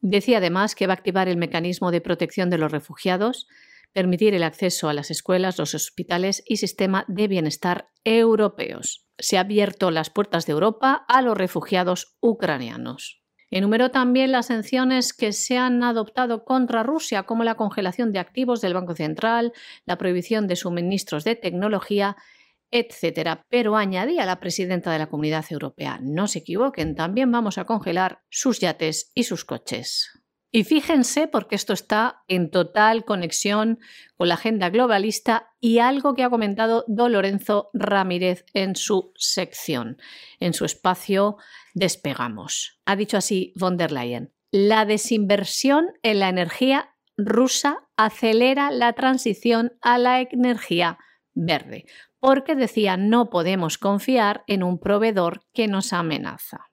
Decía 0.00 0.38
además 0.38 0.74
que 0.74 0.86
va 0.86 0.94
a 0.94 0.96
activar 0.96 1.28
el 1.28 1.36
mecanismo 1.36 1.90
de 1.90 2.00
protección 2.00 2.50
de 2.50 2.58
los 2.58 2.70
refugiados, 2.70 3.46
permitir 3.92 4.34
el 4.34 4.42
acceso 4.42 4.88
a 4.88 4.94
las 4.94 5.10
escuelas, 5.10 5.58
los 5.58 5.74
hospitales 5.74 6.42
y 6.46 6.56
sistema 6.56 7.04
de 7.08 7.28
bienestar 7.28 7.88
europeos. 8.04 9.06
Se 9.18 9.36
ha 9.36 9.40
abierto 9.40 9.90
las 9.90 10.10
puertas 10.10 10.46
de 10.46 10.52
Europa 10.52 11.04
a 11.08 11.22
los 11.22 11.36
refugiados 11.36 12.16
ucranianos. 12.20 13.21
Enumeró 13.52 13.90
también 13.90 14.32
las 14.32 14.46
sanciones 14.46 15.12
que 15.12 15.32
se 15.32 15.58
han 15.58 15.84
adoptado 15.84 16.46
contra 16.46 16.82
Rusia, 16.82 17.24
como 17.24 17.44
la 17.44 17.54
congelación 17.54 18.10
de 18.10 18.18
activos 18.18 18.62
del 18.62 18.72
Banco 18.72 18.94
Central, 18.94 19.52
la 19.84 19.98
prohibición 19.98 20.46
de 20.46 20.56
suministros 20.56 21.22
de 21.22 21.36
tecnología, 21.36 22.16
etc. 22.70 23.40
Pero 23.50 23.76
añadía 23.76 24.24
la 24.24 24.40
presidenta 24.40 24.90
de 24.90 24.98
la 24.98 25.10
Comunidad 25.10 25.44
Europea, 25.50 25.98
no 26.02 26.28
se 26.28 26.38
equivoquen, 26.38 26.94
también 26.94 27.30
vamos 27.30 27.58
a 27.58 27.66
congelar 27.66 28.22
sus 28.30 28.58
yates 28.58 29.12
y 29.14 29.24
sus 29.24 29.44
coches. 29.44 30.08
Y 30.50 30.64
fíjense 30.64 31.28
porque 31.28 31.54
esto 31.54 31.74
está 31.74 32.22
en 32.28 32.50
total 32.50 33.04
conexión 33.04 33.80
con 34.16 34.28
la 34.28 34.34
agenda 34.34 34.70
globalista 34.70 35.51
y 35.64 35.78
algo 35.78 36.14
que 36.14 36.24
ha 36.24 36.28
comentado 36.28 36.84
Don 36.88 37.12
Lorenzo 37.12 37.70
Ramírez 37.72 38.44
en 38.52 38.74
su 38.74 39.12
sección, 39.14 39.96
en 40.40 40.54
su 40.54 40.64
espacio 40.64 41.36
Despegamos. 41.72 42.80
Ha 42.84 42.96
dicho 42.96 43.16
así 43.16 43.52
von 43.54 43.76
der 43.76 43.92
Leyen. 43.92 44.34
La 44.50 44.84
desinversión 44.84 45.86
en 46.02 46.18
la 46.18 46.28
energía 46.28 46.96
rusa 47.16 47.88
acelera 47.96 48.72
la 48.72 48.92
transición 48.94 49.72
a 49.80 49.98
la 49.98 50.20
energía 50.20 50.98
verde, 51.32 51.86
porque 52.18 52.56
decía 52.56 52.96
no 52.96 53.30
podemos 53.30 53.78
confiar 53.78 54.42
en 54.48 54.64
un 54.64 54.80
proveedor 54.80 55.46
que 55.54 55.68
nos 55.68 55.92
amenaza. 55.92 56.72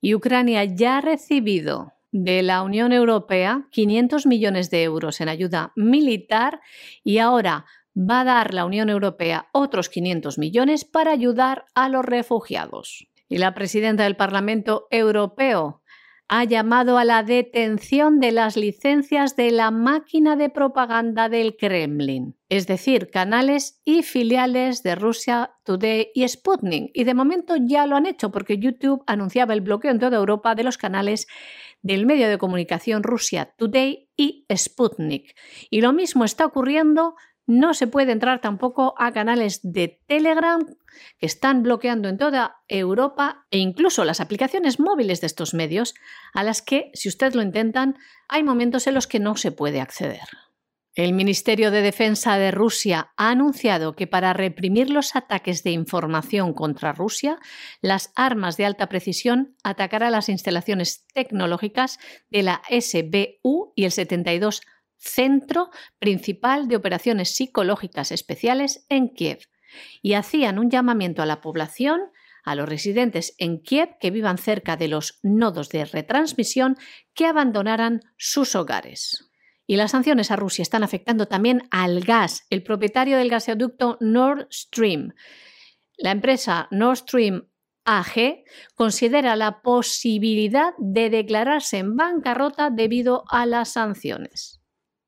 Y 0.00 0.14
Ucrania 0.14 0.62
ya 0.64 0.98
ha 0.98 1.00
recibido 1.00 1.92
de 2.12 2.42
la 2.42 2.62
Unión 2.62 2.92
Europea 2.92 3.66
500 3.72 4.26
millones 4.26 4.70
de 4.70 4.84
euros 4.84 5.20
en 5.20 5.28
ayuda 5.28 5.72
militar 5.74 6.60
y 7.02 7.18
ahora 7.18 7.66
va 7.96 8.20
a 8.20 8.24
dar 8.24 8.54
la 8.54 8.64
Unión 8.64 8.90
Europea 8.90 9.48
otros 9.52 9.88
500 9.88 10.38
millones 10.38 10.84
para 10.84 11.12
ayudar 11.12 11.64
a 11.74 11.88
los 11.88 12.04
refugiados. 12.04 13.08
Y 13.28 13.38
la 13.38 13.54
presidenta 13.54 14.04
del 14.04 14.16
Parlamento 14.16 14.86
Europeo 14.90 15.82
ha 16.28 16.44
llamado 16.44 16.98
a 16.98 17.04
la 17.04 17.22
detención 17.22 18.18
de 18.18 18.32
las 18.32 18.56
licencias 18.56 19.36
de 19.36 19.52
la 19.52 19.70
máquina 19.70 20.34
de 20.34 20.50
propaganda 20.50 21.28
del 21.28 21.56
Kremlin, 21.56 22.36
es 22.48 22.66
decir, 22.66 23.10
canales 23.10 23.80
y 23.84 24.02
filiales 24.02 24.82
de 24.82 24.96
Rusia 24.96 25.52
Today 25.64 26.08
y 26.14 26.26
Sputnik. 26.26 26.90
Y 26.94 27.04
de 27.04 27.14
momento 27.14 27.54
ya 27.56 27.86
lo 27.86 27.94
han 27.94 28.06
hecho 28.06 28.32
porque 28.32 28.58
YouTube 28.58 29.04
anunciaba 29.06 29.54
el 29.54 29.60
bloqueo 29.60 29.92
en 29.92 30.00
toda 30.00 30.16
Europa 30.16 30.56
de 30.56 30.64
los 30.64 30.78
canales 30.78 31.28
del 31.82 32.06
medio 32.06 32.28
de 32.28 32.38
comunicación 32.38 33.04
Rusia 33.04 33.54
Today 33.56 34.08
y 34.16 34.46
Sputnik. 34.52 35.36
Y 35.70 35.80
lo 35.80 35.92
mismo 35.92 36.24
está 36.24 36.44
ocurriendo 36.44 37.14
no 37.46 37.74
se 37.74 37.86
puede 37.86 38.12
entrar 38.12 38.40
tampoco 38.40 38.94
a 38.98 39.12
canales 39.12 39.60
de 39.62 40.00
Telegram 40.06 40.60
que 41.18 41.26
están 41.26 41.62
bloqueando 41.62 42.08
en 42.08 42.18
toda 42.18 42.56
Europa 42.68 43.46
e 43.50 43.58
incluso 43.58 44.04
las 44.04 44.20
aplicaciones 44.20 44.80
móviles 44.80 45.20
de 45.20 45.28
estos 45.28 45.54
medios 45.54 45.94
a 46.34 46.42
las 46.42 46.62
que, 46.62 46.90
si 46.94 47.08
ustedes 47.08 47.34
lo 47.34 47.42
intentan, 47.42 47.96
hay 48.28 48.42
momentos 48.42 48.86
en 48.86 48.94
los 48.94 49.06
que 49.06 49.20
no 49.20 49.36
se 49.36 49.52
puede 49.52 49.80
acceder. 49.80 50.26
El 50.96 51.12
Ministerio 51.12 51.70
de 51.70 51.82
Defensa 51.82 52.38
de 52.38 52.50
Rusia 52.50 53.12
ha 53.18 53.28
anunciado 53.28 53.94
que 53.94 54.06
para 54.06 54.32
reprimir 54.32 54.88
los 54.88 55.14
ataques 55.14 55.62
de 55.62 55.70
información 55.70 56.54
contra 56.54 56.94
Rusia, 56.94 57.38
las 57.82 58.12
armas 58.16 58.56
de 58.56 58.64
alta 58.64 58.88
precisión 58.88 59.56
atacarán 59.62 60.12
las 60.12 60.30
instalaciones 60.30 61.06
tecnológicas 61.12 61.98
de 62.30 62.42
la 62.42 62.62
SBU 62.70 63.74
y 63.76 63.84
el 63.84 63.92
72 63.92 64.62
Centro 64.98 65.70
Principal 65.98 66.68
de 66.68 66.76
Operaciones 66.76 67.34
Psicológicas 67.34 68.12
Especiales 68.12 68.86
en 68.88 69.08
Kiev, 69.08 69.40
y 70.02 70.14
hacían 70.14 70.58
un 70.58 70.70
llamamiento 70.70 71.22
a 71.22 71.26
la 71.26 71.40
población, 71.40 72.00
a 72.44 72.54
los 72.54 72.68
residentes 72.68 73.34
en 73.38 73.60
Kiev 73.60 73.98
que 74.00 74.10
vivan 74.10 74.38
cerca 74.38 74.76
de 74.76 74.88
los 74.88 75.18
nodos 75.22 75.68
de 75.68 75.84
retransmisión, 75.84 76.76
que 77.14 77.26
abandonaran 77.26 78.02
sus 78.16 78.54
hogares. 78.54 79.30
Y 79.66 79.76
las 79.76 79.90
sanciones 79.90 80.30
a 80.30 80.36
Rusia 80.36 80.62
están 80.62 80.84
afectando 80.84 81.26
también 81.26 81.62
al 81.70 82.00
gas. 82.00 82.46
El 82.50 82.62
propietario 82.62 83.18
del 83.18 83.30
gasoducto 83.30 83.98
Nord 84.00 84.46
Stream, 84.52 85.12
la 85.98 86.12
empresa 86.12 86.68
Nord 86.70 86.98
Stream 86.98 87.48
AG, 87.84 88.44
considera 88.76 89.34
la 89.34 89.62
posibilidad 89.62 90.72
de 90.78 91.10
declararse 91.10 91.78
en 91.78 91.96
bancarrota 91.96 92.70
debido 92.70 93.24
a 93.28 93.44
las 93.44 93.72
sanciones. 93.72 94.60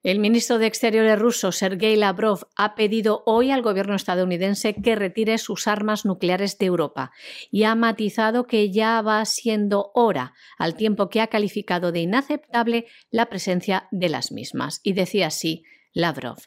El 0.09 0.21
ministro 0.21 0.59
de 0.59 0.67
Exteriores 0.67 1.19
ruso, 1.19 1.53
Sergei 1.53 1.95
Lavrov, 1.95 2.49
ha 2.57 2.75
pedido 2.75 3.23
hoy 3.27 3.51
al 3.51 3.61
gobierno 3.61 3.95
estadounidense 3.95 4.75
que 4.75 4.97
retire 4.97 5.37
sus 5.37 5.67
armas 5.67 6.07
nucleares 6.07 6.57
de 6.57 6.65
Europa 6.65 7.13
y 7.51 7.65
ha 7.65 7.75
matizado 7.75 8.47
que 8.47 8.71
ya 8.71 9.03
va 9.03 9.23
siendo 9.27 9.91
hora, 9.93 10.33
al 10.57 10.77
tiempo 10.77 11.11
que 11.11 11.21
ha 11.21 11.27
calificado 11.27 11.93
de 11.93 12.01
inaceptable 12.01 12.87
la 13.11 13.27
presencia 13.27 13.87
de 13.91 14.09
las 14.09 14.33
mismas. 14.33 14.81
Y 14.83 14.95
decía 14.95 15.27
así 15.27 15.65
Lavrov, 15.93 16.39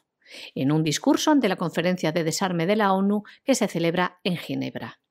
en 0.56 0.72
un 0.72 0.84
discurso 0.84 1.30
ante 1.30 1.48
la 1.48 1.56
conferencia 1.56 2.12
de 2.12 2.24
desarme 2.24 2.66
de 2.66 2.78
la 2.78 2.94
ONU 2.94 3.22
que 3.44 3.54
se 3.54 3.68
celebra 3.68 4.18
en 4.24 4.38
Ginebra. 4.38 5.02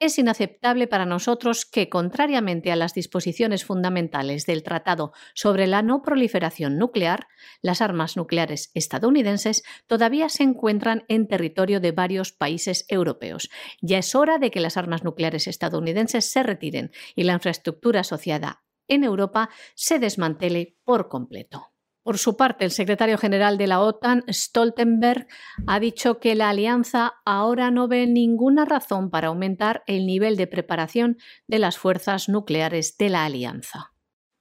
Es 0.00 0.18
inaceptable 0.18 0.86
para 0.88 1.06
nosotros 1.06 1.64
que, 1.64 1.88
contrariamente 1.88 2.72
a 2.72 2.76
las 2.76 2.94
disposiciones 2.94 3.64
fundamentales 3.64 4.44
del 4.44 4.62
Tratado 4.62 5.12
sobre 5.34 5.66
la 5.66 5.82
no 5.82 6.02
proliferación 6.02 6.78
nuclear, 6.78 7.28
las 7.62 7.80
armas 7.80 8.16
nucleares 8.16 8.70
estadounidenses 8.74 9.62
todavía 9.86 10.28
se 10.28 10.42
encuentran 10.42 11.04
en 11.08 11.28
territorio 11.28 11.80
de 11.80 11.92
varios 11.92 12.32
países 12.32 12.84
europeos. 12.88 13.50
Ya 13.80 13.98
es 13.98 14.14
hora 14.14 14.38
de 14.38 14.50
que 14.50 14.60
las 14.60 14.76
armas 14.76 15.04
nucleares 15.04 15.46
estadounidenses 15.46 16.30
se 16.30 16.42
retiren 16.42 16.90
y 17.14 17.22
la 17.22 17.34
infraestructura 17.34 18.00
asociada 18.00 18.64
en 18.88 19.04
Europa 19.04 19.48
se 19.74 19.98
desmantele 19.98 20.76
por 20.84 21.08
completo. 21.08 21.73
Por 22.04 22.18
su 22.18 22.36
parte, 22.36 22.66
el 22.66 22.70
secretario 22.70 23.16
general 23.16 23.56
de 23.56 23.66
la 23.66 23.80
OTAN, 23.80 24.24
Stoltenberg, 24.28 25.26
ha 25.66 25.80
dicho 25.80 26.20
que 26.20 26.34
la 26.34 26.50
alianza 26.50 27.14
ahora 27.24 27.70
no 27.70 27.88
ve 27.88 28.06
ninguna 28.06 28.66
razón 28.66 29.08
para 29.08 29.28
aumentar 29.28 29.82
el 29.86 30.04
nivel 30.04 30.36
de 30.36 30.46
preparación 30.46 31.16
de 31.48 31.58
las 31.58 31.78
fuerzas 31.78 32.28
nucleares 32.28 32.98
de 32.98 33.08
la 33.08 33.24
alianza. 33.24 33.94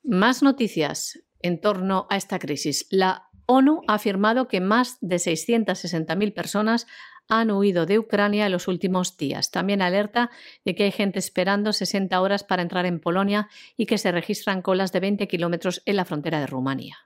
Más 0.04 0.44
noticias 0.44 1.24
en 1.40 1.62
torno 1.62 2.06
a 2.10 2.18
esta 2.18 2.38
crisis. 2.38 2.86
La 2.92 3.30
ONU 3.46 3.80
ha 3.88 3.94
afirmado 3.94 4.50
que 4.50 4.60
más 4.60 4.98
de 5.00 5.16
660.000 5.16 6.34
personas 6.34 6.86
han 7.30 7.50
huido 7.50 7.86
de 7.86 7.98
Ucrania 7.98 8.46
en 8.46 8.52
los 8.52 8.68
últimos 8.68 9.16
días. 9.16 9.52
También 9.52 9.82
alerta 9.82 10.32
de 10.66 10.76
que 10.76 10.84
hay 10.84 10.92
gente 10.92 11.20
esperando 11.20 11.72
60 11.72 12.20
horas 12.20 12.44
para 12.44 12.62
entrar 12.62 12.86
en 12.86 13.00
Polonia 13.00 13.48
y 13.78 13.86
que 13.86 13.98
se 13.98 14.12
registran 14.12 14.62
colas 14.62 14.92
de 14.92 15.00
20 15.00 15.30
kilómetros 15.30 15.82
en 15.86 15.96
la 15.96 16.04
frontera 16.04 16.42
de 16.42 16.48
Rumanía. 16.48 16.98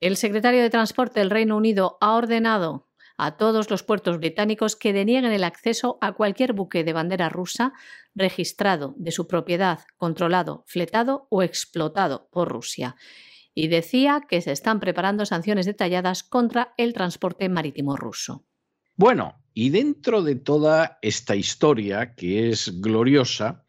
El 0.00 0.16
secretario 0.16 0.62
de 0.62 0.70
Transporte 0.70 1.20
del 1.20 1.28
Reino 1.28 1.58
Unido 1.58 1.98
ha 2.00 2.14
ordenado 2.14 2.88
a 3.18 3.36
todos 3.36 3.68
los 3.68 3.82
puertos 3.82 4.16
británicos 4.16 4.74
que 4.74 4.94
denieguen 4.94 5.30
el 5.30 5.44
acceso 5.44 5.98
a 6.00 6.12
cualquier 6.12 6.54
buque 6.54 6.84
de 6.84 6.94
bandera 6.94 7.28
rusa 7.28 7.74
registrado 8.14 8.94
de 8.96 9.12
su 9.12 9.28
propiedad, 9.28 9.80
controlado, 9.98 10.64
fletado 10.66 11.26
o 11.28 11.42
explotado 11.42 12.30
por 12.32 12.48
Rusia. 12.48 12.96
Y 13.54 13.68
decía 13.68 14.22
que 14.26 14.40
se 14.40 14.52
están 14.52 14.80
preparando 14.80 15.26
sanciones 15.26 15.66
detalladas 15.66 16.22
contra 16.22 16.72
el 16.78 16.94
transporte 16.94 17.50
marítimo 17.50 17.94
ruso. 17.94 18.46
Bueno, 18.96 19.42
y 19.52 19.68
dentro 19.68 20.22
de 20.22 20.36
toda 20.36 20.98
esta 21.02 21.36
historia, 21.36 22.14
que 22.14 22.48
es 22.48 22.80
gloriosa, 22.80 23.66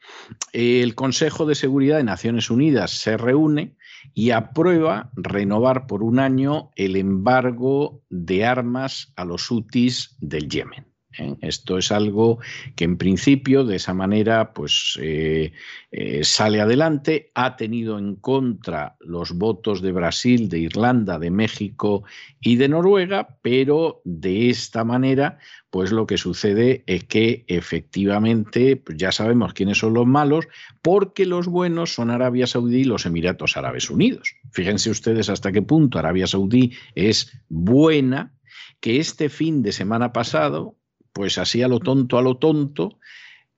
el 0.53 0.95
Consejo 0.95 1.45
de 1.45 1.55
Seguridad 1.55 1.97
de 1.97 2.03
Naciones 2.05 2.49
Unidas 2.49 2.91
se 2.91 3.17
reúne 3.17 3.75
y 4.13 4.31
aprueba 4.31 5.11
renovar 5.15 5.87
por 5.87 6.03
un 6.03 6.19
año 6.19 6.71
el 6.75 6.95
embargo 6.95 8.01
de 8.09 8.45
armas 8.45 9.13
a 9.15 9.25
los 9.25 9.49
hutis 9.49 10.15
del 10.19 10.49
Yemen. 10.49 10.90
¿Eh? 11.17 11.35
Esto 11.41 11.77
es 11.77 11.91
algo 11.91 12.39
que 12.75 12.85
en 12.85 12.97
principio 12.97 13.63
de 13.63 13.75
esa 13.75 13.93
manera 13.93 14.53
pues 14.53 14.97
eh, 15.01 15.51
eh, 15.91 16.23
sale 16.23 16.61
adelante. 16.61 17.31
Ha 17.35 17.55
tenido 17.55 17.97
en 17.97 18.15
contra 18.15 18.95
los 18.99 19.33
votos 19.33 19.81
de 19.81 19.91
Brasil, 19.91 20.49
de 20.49 20.59
Irlanda, 20.59 21.19
de 21.19 21.31
México 21.31 22.03
y 22.39 22.55
de 22.55 22.69
Noruega, 22.69 23.37
pero 23.41 24.01
de 24.05 24.49
esta 24.49 24.83
manera 24.83 25.37
pues 25.69 25.91
lo 25.91 26.05
que 26.05 26.17
sucede 26.17 26.83
es 26.85 27.05
que 27.05 27.45
efectivamente 27.47 28.75
pues 28.75 28.97
ya 28.97 29.11
sabemos 29.11 29.53
quiénes 29.53 29.77
son 29.77 29.93
los 29.93 30.05
malos, 30.05 30.47
porque 30.81 31.25
los 31.25 31.47
buenos 31.47 31.93
son 31.93 32.11
Arabia 32.11 32.45
Saudí 32.45 32.81
y 32.81 32.83
los 32.83 33.05
Emiratos 33.05 33.55
Árabes 33.55 33.89
Unidos. 33.89 34.35
Fíjense 34.51 34.89
ustedes 34.89 35.29
hasta 35.29 35.51
qué 35.51 35.61
punto 35.61 35.97
Arabia 35.97 36.27
Saudí 36.27 36.73
es 36.93 37.31
buena 37.47 38.33
que 38.81 38.99
este 38.99 39.29
fin 39.29 39.63
de 39.63 39.71
semana 39.71 40.11
pasado 40.11 40.75
pues 41.13 41.37
así 41.37 41.61
a 41.61 41.67
lo 41.67 41.79
tonto, 41.79 42.17
a 42.17 42.21
lo 42.21 42.37
tonto, 42.37 42.99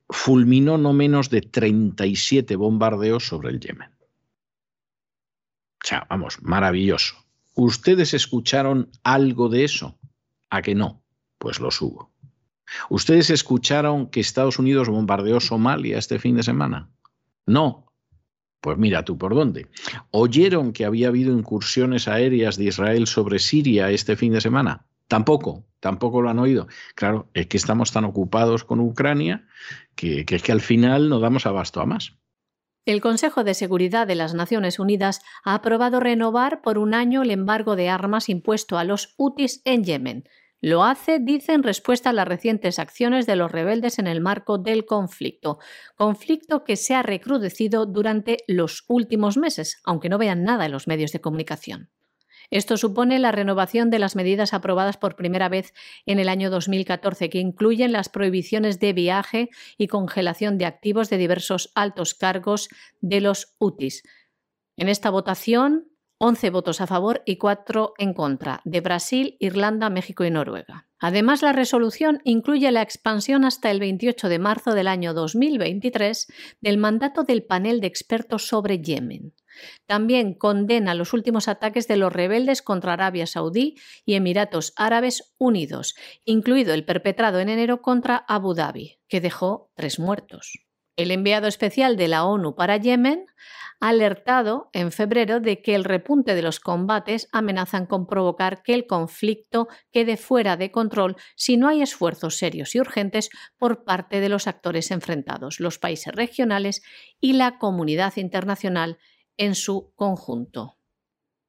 fulminó 0.10 0.78
no 0.78 0.93
menos 0.93 1.30
de 1.30 1.41
37 1.41 2.56
bombardeos 2.56 3.26
sobre 3.26 3.49
el 3.49 3.60
Yemen. 3.60 3.89
O 5.84 5.88
sea, 5.88 6.08
vamos, 6.10 6.41
maravilloso. 6.41 7.16
¿Ustedes 7.56 8.14
escucharon 8.14 8.89
algo 9.04 9.49
de 9.49 9.64
eso? 9.64 9.99
¿A 10.49 10.62
que 10.62 10.76
no? 10.76 11.04
Pues 11.38 11.60
lo 11.60 11.72
subo. 11.72 12.12
¿Ustedes 12.89 13.30
escucharon 13.30 14.08
que 14.08 14.20
Estados 14.20 14.60
Unidos 14.60 14.89
bombardeó 14.89 15.39
Somalia 15.39 15.97
este 15.97 16.20
fin 16.20 16.38
de 16.38 16.43
semana? 16.43 16.89
No. 17.45 17.91
Pues 18.62 18.78
mira 18.78 19.04
tú 19.04 19.18
por 19.18 19.36
dónde. 19.36 19.68
¿Oyeron 20.12 20.72
que 20.72 20.86
había 20.86 21.10
habido 21.10 21.38
incursiones 21.38 22.08
aéreas 22.08 22.56
de 22.56 22.66
Israel 22.66 23.08
sobre 23.08 23.39
Siria 23.39 23.91
este 23.91 24.16
fin 24.16 24.32
de 24.32 24.41
semana? 24.41 24.86
Tampoco, 25.14 25.64
tampoco 25.80 26.24
lo 26.24 26.32
han 26.32 26.39
oído. 26.39 26.66
Claro, 26.95 27.30
es 27.36 27.45
que 27.45 27.57
estamos 27.57 27.91
tan 27.91 28.03
ocupados 28.03 28.64
con 28.64 28.80
Ucrania 28.80 29.45
que, 29.95 30.26
es 30.28 30.41
que 30.41 30.51
al 30.51 30.59
final 30.59 31.07
no 31.07 31.20
damos 31.20 31.45
abasto 31.45 31.82
a 31.82 31.86
más. 31.86 32.18
El 32.88 32.99
Consejo 32.99 33.43
de 33.43 33.53
Seguridad 33.53 34.07
de 34.07 34.16
las 34.16 34.34
Naciones 34.34 34.80
Unidas 34.80 35.22
ha 35.43 35.53
aprobado 35.53 35.99
renovar 35.99 36.64
por 36.64 36.80
un 36.80 36.95
año 36.95 37.22
el 37.22 37.30
embargo 37.30 37.76
de 37.76 37.89
armas 37.89 38.28
impuesto 38.28 38.80
a 38.80 38.86
los 38.86 39.14
hutis 39.16 39.61
en 39.66 39.84
Yemen. 39.84 40.24
Lo 40.61 40.84
hace, 40.84 41.20
dice, 41.20 41.53
en 41.53 41.61
respuesta 41.61 42.09
a 42.09 42.14
las 42.14 42.28
recientes 42.28 42.80
acciones 42.80 43.28
de 43.28 43.36
los 43.36 43.51
rebeldes 43.51 43.99
en 43.99 44.07
el 44.07 44.20
marco 44.20 44.57
del 44.57 44.88
conflicto. 44.88 45.59
Conflicto 45.95 46.64
que 46.64 46.76
se 46.76 46.95
ha 46.95 47.03
recrudecido 47.03 47.86
durante 47.86 48.38
los 48.47 48.84
últimos 48.88 49.38
meses, 49.38 49.80
aunque 49.84 50.09
no 50.09 50.18
vean 50.18 50.43
nada 50.43 50.66
en 50.66 50.72
los 50.72 50.88
medios 50.88 51.11
de 51.11 51.22
comunicación. 51.22 51.91
Esto 52.54 52.78
supone 52.78 53.18
la 53.18 53.32
renovación 53.32 53.89
de 53.89 53.97
las 53.97 54.16
medidas 54.16 54.54
aprobadas 54.54 54.97
por 54.97 55.16
primera 55.16 55.49
vez 55.49 55.74
en 56.06 56.20
el 56.20 56.30
año 56.30 56.51
2014, 56.51 57.32
que 57.32 57.39
incluyen 57.39 57.91
las 57.91 58.10
prohibiciones 58.10 58.80
de 58.80 58.93
viaje 58.93 59.49
y 59.76 59.88
congelación 59.88 60.60
de 60.60 60.68
activos 60.68 61.10
de 61.10 61.18
diversos 61.18 61.72
altos 61.74 62.14
cargos 62.14 62.70
de 63.01 63.22
los 63.22 63.56
UTIs. 63.58 64.04
En 64.78 64.88
esta 64.88 65.10
votación, 65.10 65.88
11 66.20 66.51
votos 66.51 66.80
a 66.80 66.86
favor 66.86 67.24
y 67.26 67.38
4 67.38 67.95
en 67.97 68.14
contra, 68.14 68.62
de 68.66 68.82
Brasil, 68.82 69.36
Irlanda, 69.39 69.89
México 69.89 70.24
y 70.24 70.30
Noruega. 70.30 70.88
Además, 70.99 71.41
la 71.41 71.54
resolución 71.54 72.22
incluye 72.24 72.72
la 72.72 72.84
expansión 72.84 73.45
hasta 73.45 73.72
el 73.72 73.80
28 73.80 74.30
de 74.30 74.38
marzo 74.38 74.76
del 74.76 74.88
año 74.88 75.16
2023 75.16 76.28
del 76.62 76.78
mandato 76.78 77.24
del 77.24 77.43
panel 77.43 77.82
de 77.82 77.88
expertos 77.88 78.45
sobre 78.45 78.80
Yemen. 78.80 79.34
También 79.86 80.34
condena 80.34 80.93
los 80.93 81.14
últimos 81.14 81.47
ataques 81.47 81.88
de 81.88 81.97
los 81.97 82.14
rebeldes 82.14 82.62
contra 82.62 82.93
Arabia 82.93 83.28
Saudí 83.28 83.76
y 84.06 84.16
Emiratos 84.16 84.74
Árabes 84.76 85.34
Unidos, 85.38 85.95
incluido 86.26 86.74
el 86.74 86.86
perpetrado 86.86 87.39
en 87.39 87.49
enero 87.49 87.82
contra 87.82 88.18
Abu 88.28 88.54
Dhabi, 88.54 88.99
que 89.08 89.22
dejó 89.22 89.72
tres 89.76 89.99
muertos. 89.99 90.54
El 90.95 91.10
enviado 91.10 91.47
especial 91.47 91.97
de 91.97 92.08
la 92.08 92.24
ONU 92.24 92.56
para 92.56 92.78
Yemen 92.78 93.26
ha 93.80 93.89
alertado 93.89 94.70
en 94.74 94.91
febrero 94.91 95.39
de 95.39 95.62
que 95.62 95.74
el 95.74 95.84
repunte 95.84 96.36
de 96.36 96.43
los 96.43 96.60
combates 96.60 97.28
amenazan 97.32 97.88
con 97.88 98.06
provocar 98.06 98.62
que 98.62 98.76
el 98.76 98.86
conflicto 98.86 99.68
quede 99.91 100.18
fuera 100.18 100.56
de 100.56 100.72
control 100.72 101.16
si 101.36 101.58
no 101.58 101.68
hay 101.68 101.82
esfuerzos 101.82 102.38
serios 102.38 102.76
y 102.76 102.80
urgentes 102.80 103.30
por 103.58 103.84
parte 103.84 104.20
de 104.20 104.30
los 104.30 104.47
actores 104.47 104.91
enfrentados, 104.91 105.60
los 105.60 105.80
países 105.80 106.14
regionales 106.14 106.84
y 107.20 107.34
la 107.34 107.58
comunidad 107.58 108.14
internacional 108.18 108.99
en 109.38 109.56
su 109.56 109.94
conjunto. 109.96 110.78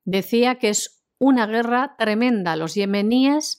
Decía 0.05 0.57
que 0.57 0.69
es 0.69 1.05
una 1.19 1.47
guerra 1.47 1.97
tremenda. 1.99 2.57
Los 2.57 2.75
yemeníes 2.75 3.59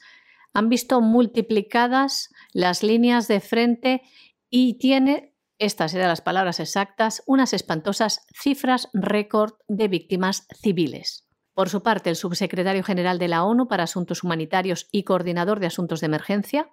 han 0.54 0.70
visto 0.70 1.02
multiplicadas 1.02 2.30
las 2.54 2.84
líneas 2.84 3.28
de 3.28 3.40
frente 3.40 4.02
y 4.50 4.78
tiene, 4.78 5.34
estas 5.58 5.94
eran 5.94 6.10
las 6.10 6.22
palabras 6.22 6.60
exactas, 6.60 7.24
unas 7.26 7.54
espantosas 7.54 8.26
cifras 8.34 8.90
récord 8.94 9.54
de 9.68 9.88
víctimas 9.88 10.48
civiles. 10.62 11.28
Por 11.54 11.70
su 11.70 11.84
parte, 11.84 12.10
el 12.10 12.16
subsecretario 12.18 12.84
general 12.84 13.18
de 13.18 13.30
la 13.30 13.44
ONU 13.44 13.68
para 13.68 13.84
Asuntos 13.84 14.24
Humanitarios 14.24 14.88
y 14.92 15.04
coordinador 15.04 15.60
de 15.60 15.68
asuntos 15.68 16.02
de 16.02 16.08
emergencia 16.08 16.70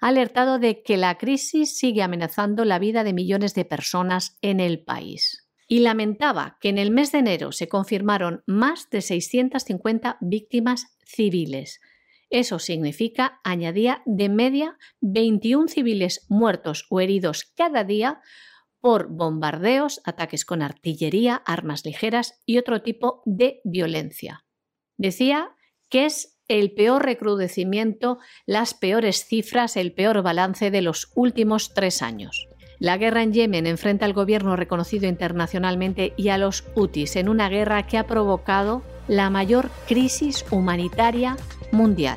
ha 0.00 0.08
alertado 0.08 0.58
de 0.58 0.82
que 0.82 0.96
la 0.96 1.16
crisis 1.18 1.76
sigue 1.76 2.02
amenazando 2.02 2.64
la 2.64 2.78
vida 2.78 3.02
de 3.02 3.14
millones 3.14 3.54
de 3.54 3.64
personas 3.64 4.38
en 4.42 4.60
el 4.60 4.82
país 4.82 5.49
y 5.70 5.78
lamentaba 5.78 6.58
que 6.60 6.68
en 6.68 6.78
el 6.78 6.90
mes 6.90 7.12
de 7.12 7.18
enero 7.20 7.52
se 7.52 7.68
confirmaron 7.68 8.42
más 8.44 8.90
de 8.90 9.00
650 9.00 10.18
víctimas 10.20 10.96
civiles. 11.04 11.80
Eso 12.28 12.58
significa, 12.58 13.40
añadía, 13.44 14.02
de 14.04 14.28
media 14.28 14.76
21 15.00 15.68
civiles 15.68 16.26
muertos 16.28 16.86
o 16.90 17.00
heridos 17.00 17.52
cada 17.56 17.84
día 17.84 18.20
por 18.80 19.10
bombardeos, 19.10 20.00
ataques 20.04 20.44
con 20.44 20.60
artillería, 20.60 21.36
armas 21.46 21.84
ligeras 21.84 22.42
y 22.44 22.58
otro 22.58 22.82
tipo 22.82 23.22
de 23.24 23.60
violencia. 23.62 24.44
Decía 24.96 25.54
que 25.88 26.04
es 26.06 26.40
el 26.48 26.72
peor 26.74 27.04
recrudecimiento, 27.04 28.18
las 28.44 28.74
peores 28.74 29.24
cifras, 29.24 29.76
el 29.76 29.92
peor 29.94 30.22
balance 30.24 30.72
de 30.72 30.82
los 30.82 31.12
últimos 31.14 31.74
tres 31.74 32.02
años. 32.02 32.48
La 32.80 32.96
guerra 32.96 33.22
en 33.22 33.34
Yemen 33.34 33.66
enfrenta 33.66 34.06
al 34.06 34.14
gobierno 34.14 34.56
reconocido 34.56 35.06
internacionalmente 35.06 36.14
y 36.16 36.30
a 36.30 36.38
los 36.38 36.64
hutis 36.74 37.14
en 37.16 37.28
una 37.28 37.50
guerra 37.50 37.86
que 37.86 37.98
ha 37.98 38.06
provocado 38.06 38.82
la 39.06 39.28
mayor 39.28 39.70
crisis 39.86 40.46
humanitaria 40.50 41.36
mundial. 41.72 42.16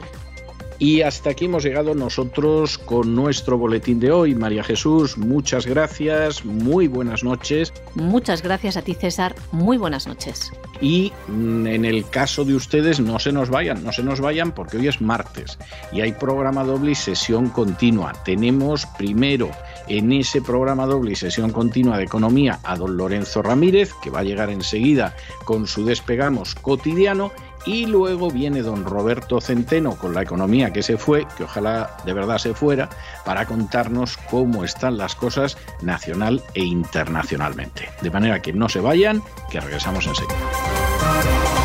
Y 0.80 1.01
hasta 1.01 1.32
aquí 1.32 1.45
hemos 1.45 1.66
llegado 1.66 1.93
nosotros 1.95 2.78
con 2.78 3.14
nuestro 3.14 3.57
boletín 3.57 3.99
de 3.99 4.11
hoy. 4.11 4.36
María 4.36 4.64
Jesús, 4.64 5.18
muchas 5.18 5.66
gracias, 5.66 6.45
muy 6.45 6.88
buenas 6.88 7.26
noches. 7.26 7.74
Muchas 7.95 8.41
gracias 8.41 8.78
a 8.78 8.82
ti, 8.82 8.93
César, 8.93 9.36
muy 9.51 9.78
buenas 9.78 10.07
noches. 10.07 10.51
Y 10.82 11.11
mm, 11.28 11.68
en 11.68 11.86
el 11.86 12.09
caso 12.09 12.43
de 12.43 12.55
ustedes, 12.55 12.99
no 12.99 13.20
se 13.20 13.32
nos 13.32 13.49
vayan, 13.49 13.84
no 13.84 13.91
se 13.91 14.03
nos 14.03 14.20
vayan 14.20 14.53
porque 14.53 14.78
hoy 14.78 14.88
es 14.88 15.01
martes 15.01 15.57
y 15.91 16.01
hay 16.01 16.14
programa 16.14 16.64
doble 16.64 16.91
y 16.91 16.95
sesión 16.95 17.49
continua. 17.49 18.14
Tenemos 18.26 18.86
primero 18.97 19.49
en 19.88 20.11
ese 20.11 20.41
programa 20.41 20.86
doble 20.86 21.13
y 21.13 21.15
sesión 21.15 21.51
continua 21.51 21.97
de 21.97 22.03
economía 22.03 22.59
a 22.63 22.75
don 22.75 22.97
Lorenzo 22.97 23.41
Ramírez, 23.41 23.91
que 24.01 24.09
va 24.09 24.19
a 24.19 24.23
llegar 24.23 24.49
enseguida 24.49 25.15
con 25.45 25.67
su 25.67 25.86
despegamos 25.86 26.55
cotidiano, 26.55 27.31
y 27.65 27.86
luego 27.86 28.29
viene 28.29 28.61
don 28.61 28.84
Roberto 28.86 29.39
Centeno 29.39 29.95
con 29.95 30.13
la 30.13 30.21
economía 30.21 30.73
que 30.73 30.84
se 30.84 30.97
fue, 30.97 31.25
que 31.38 31.43
ojalá 31.43 31.97
de 32.05 32.13
verdad 32.13 32.38
se 32.38 32.53
fuera, 32.53 32.89
para 33.25 33.45
contarnos 33.45 34.17
cómo 34.29 34.63
están 34.63 34.97
las 34.97 35.15
cosas 35.15 35.57
nacional 35.81 36.41
e 36.53 36.63
internacionalmente. 36.63 37.89
De 38.01 38.11
manera 38.11 38.41
que 38.41 38.53
no 38.53 38.67
se 38.69 38.81
vayan, 38.81 39.23
que 39.49 39.59
regresamos 39.59 40.05
enseguida. 40.07 41.62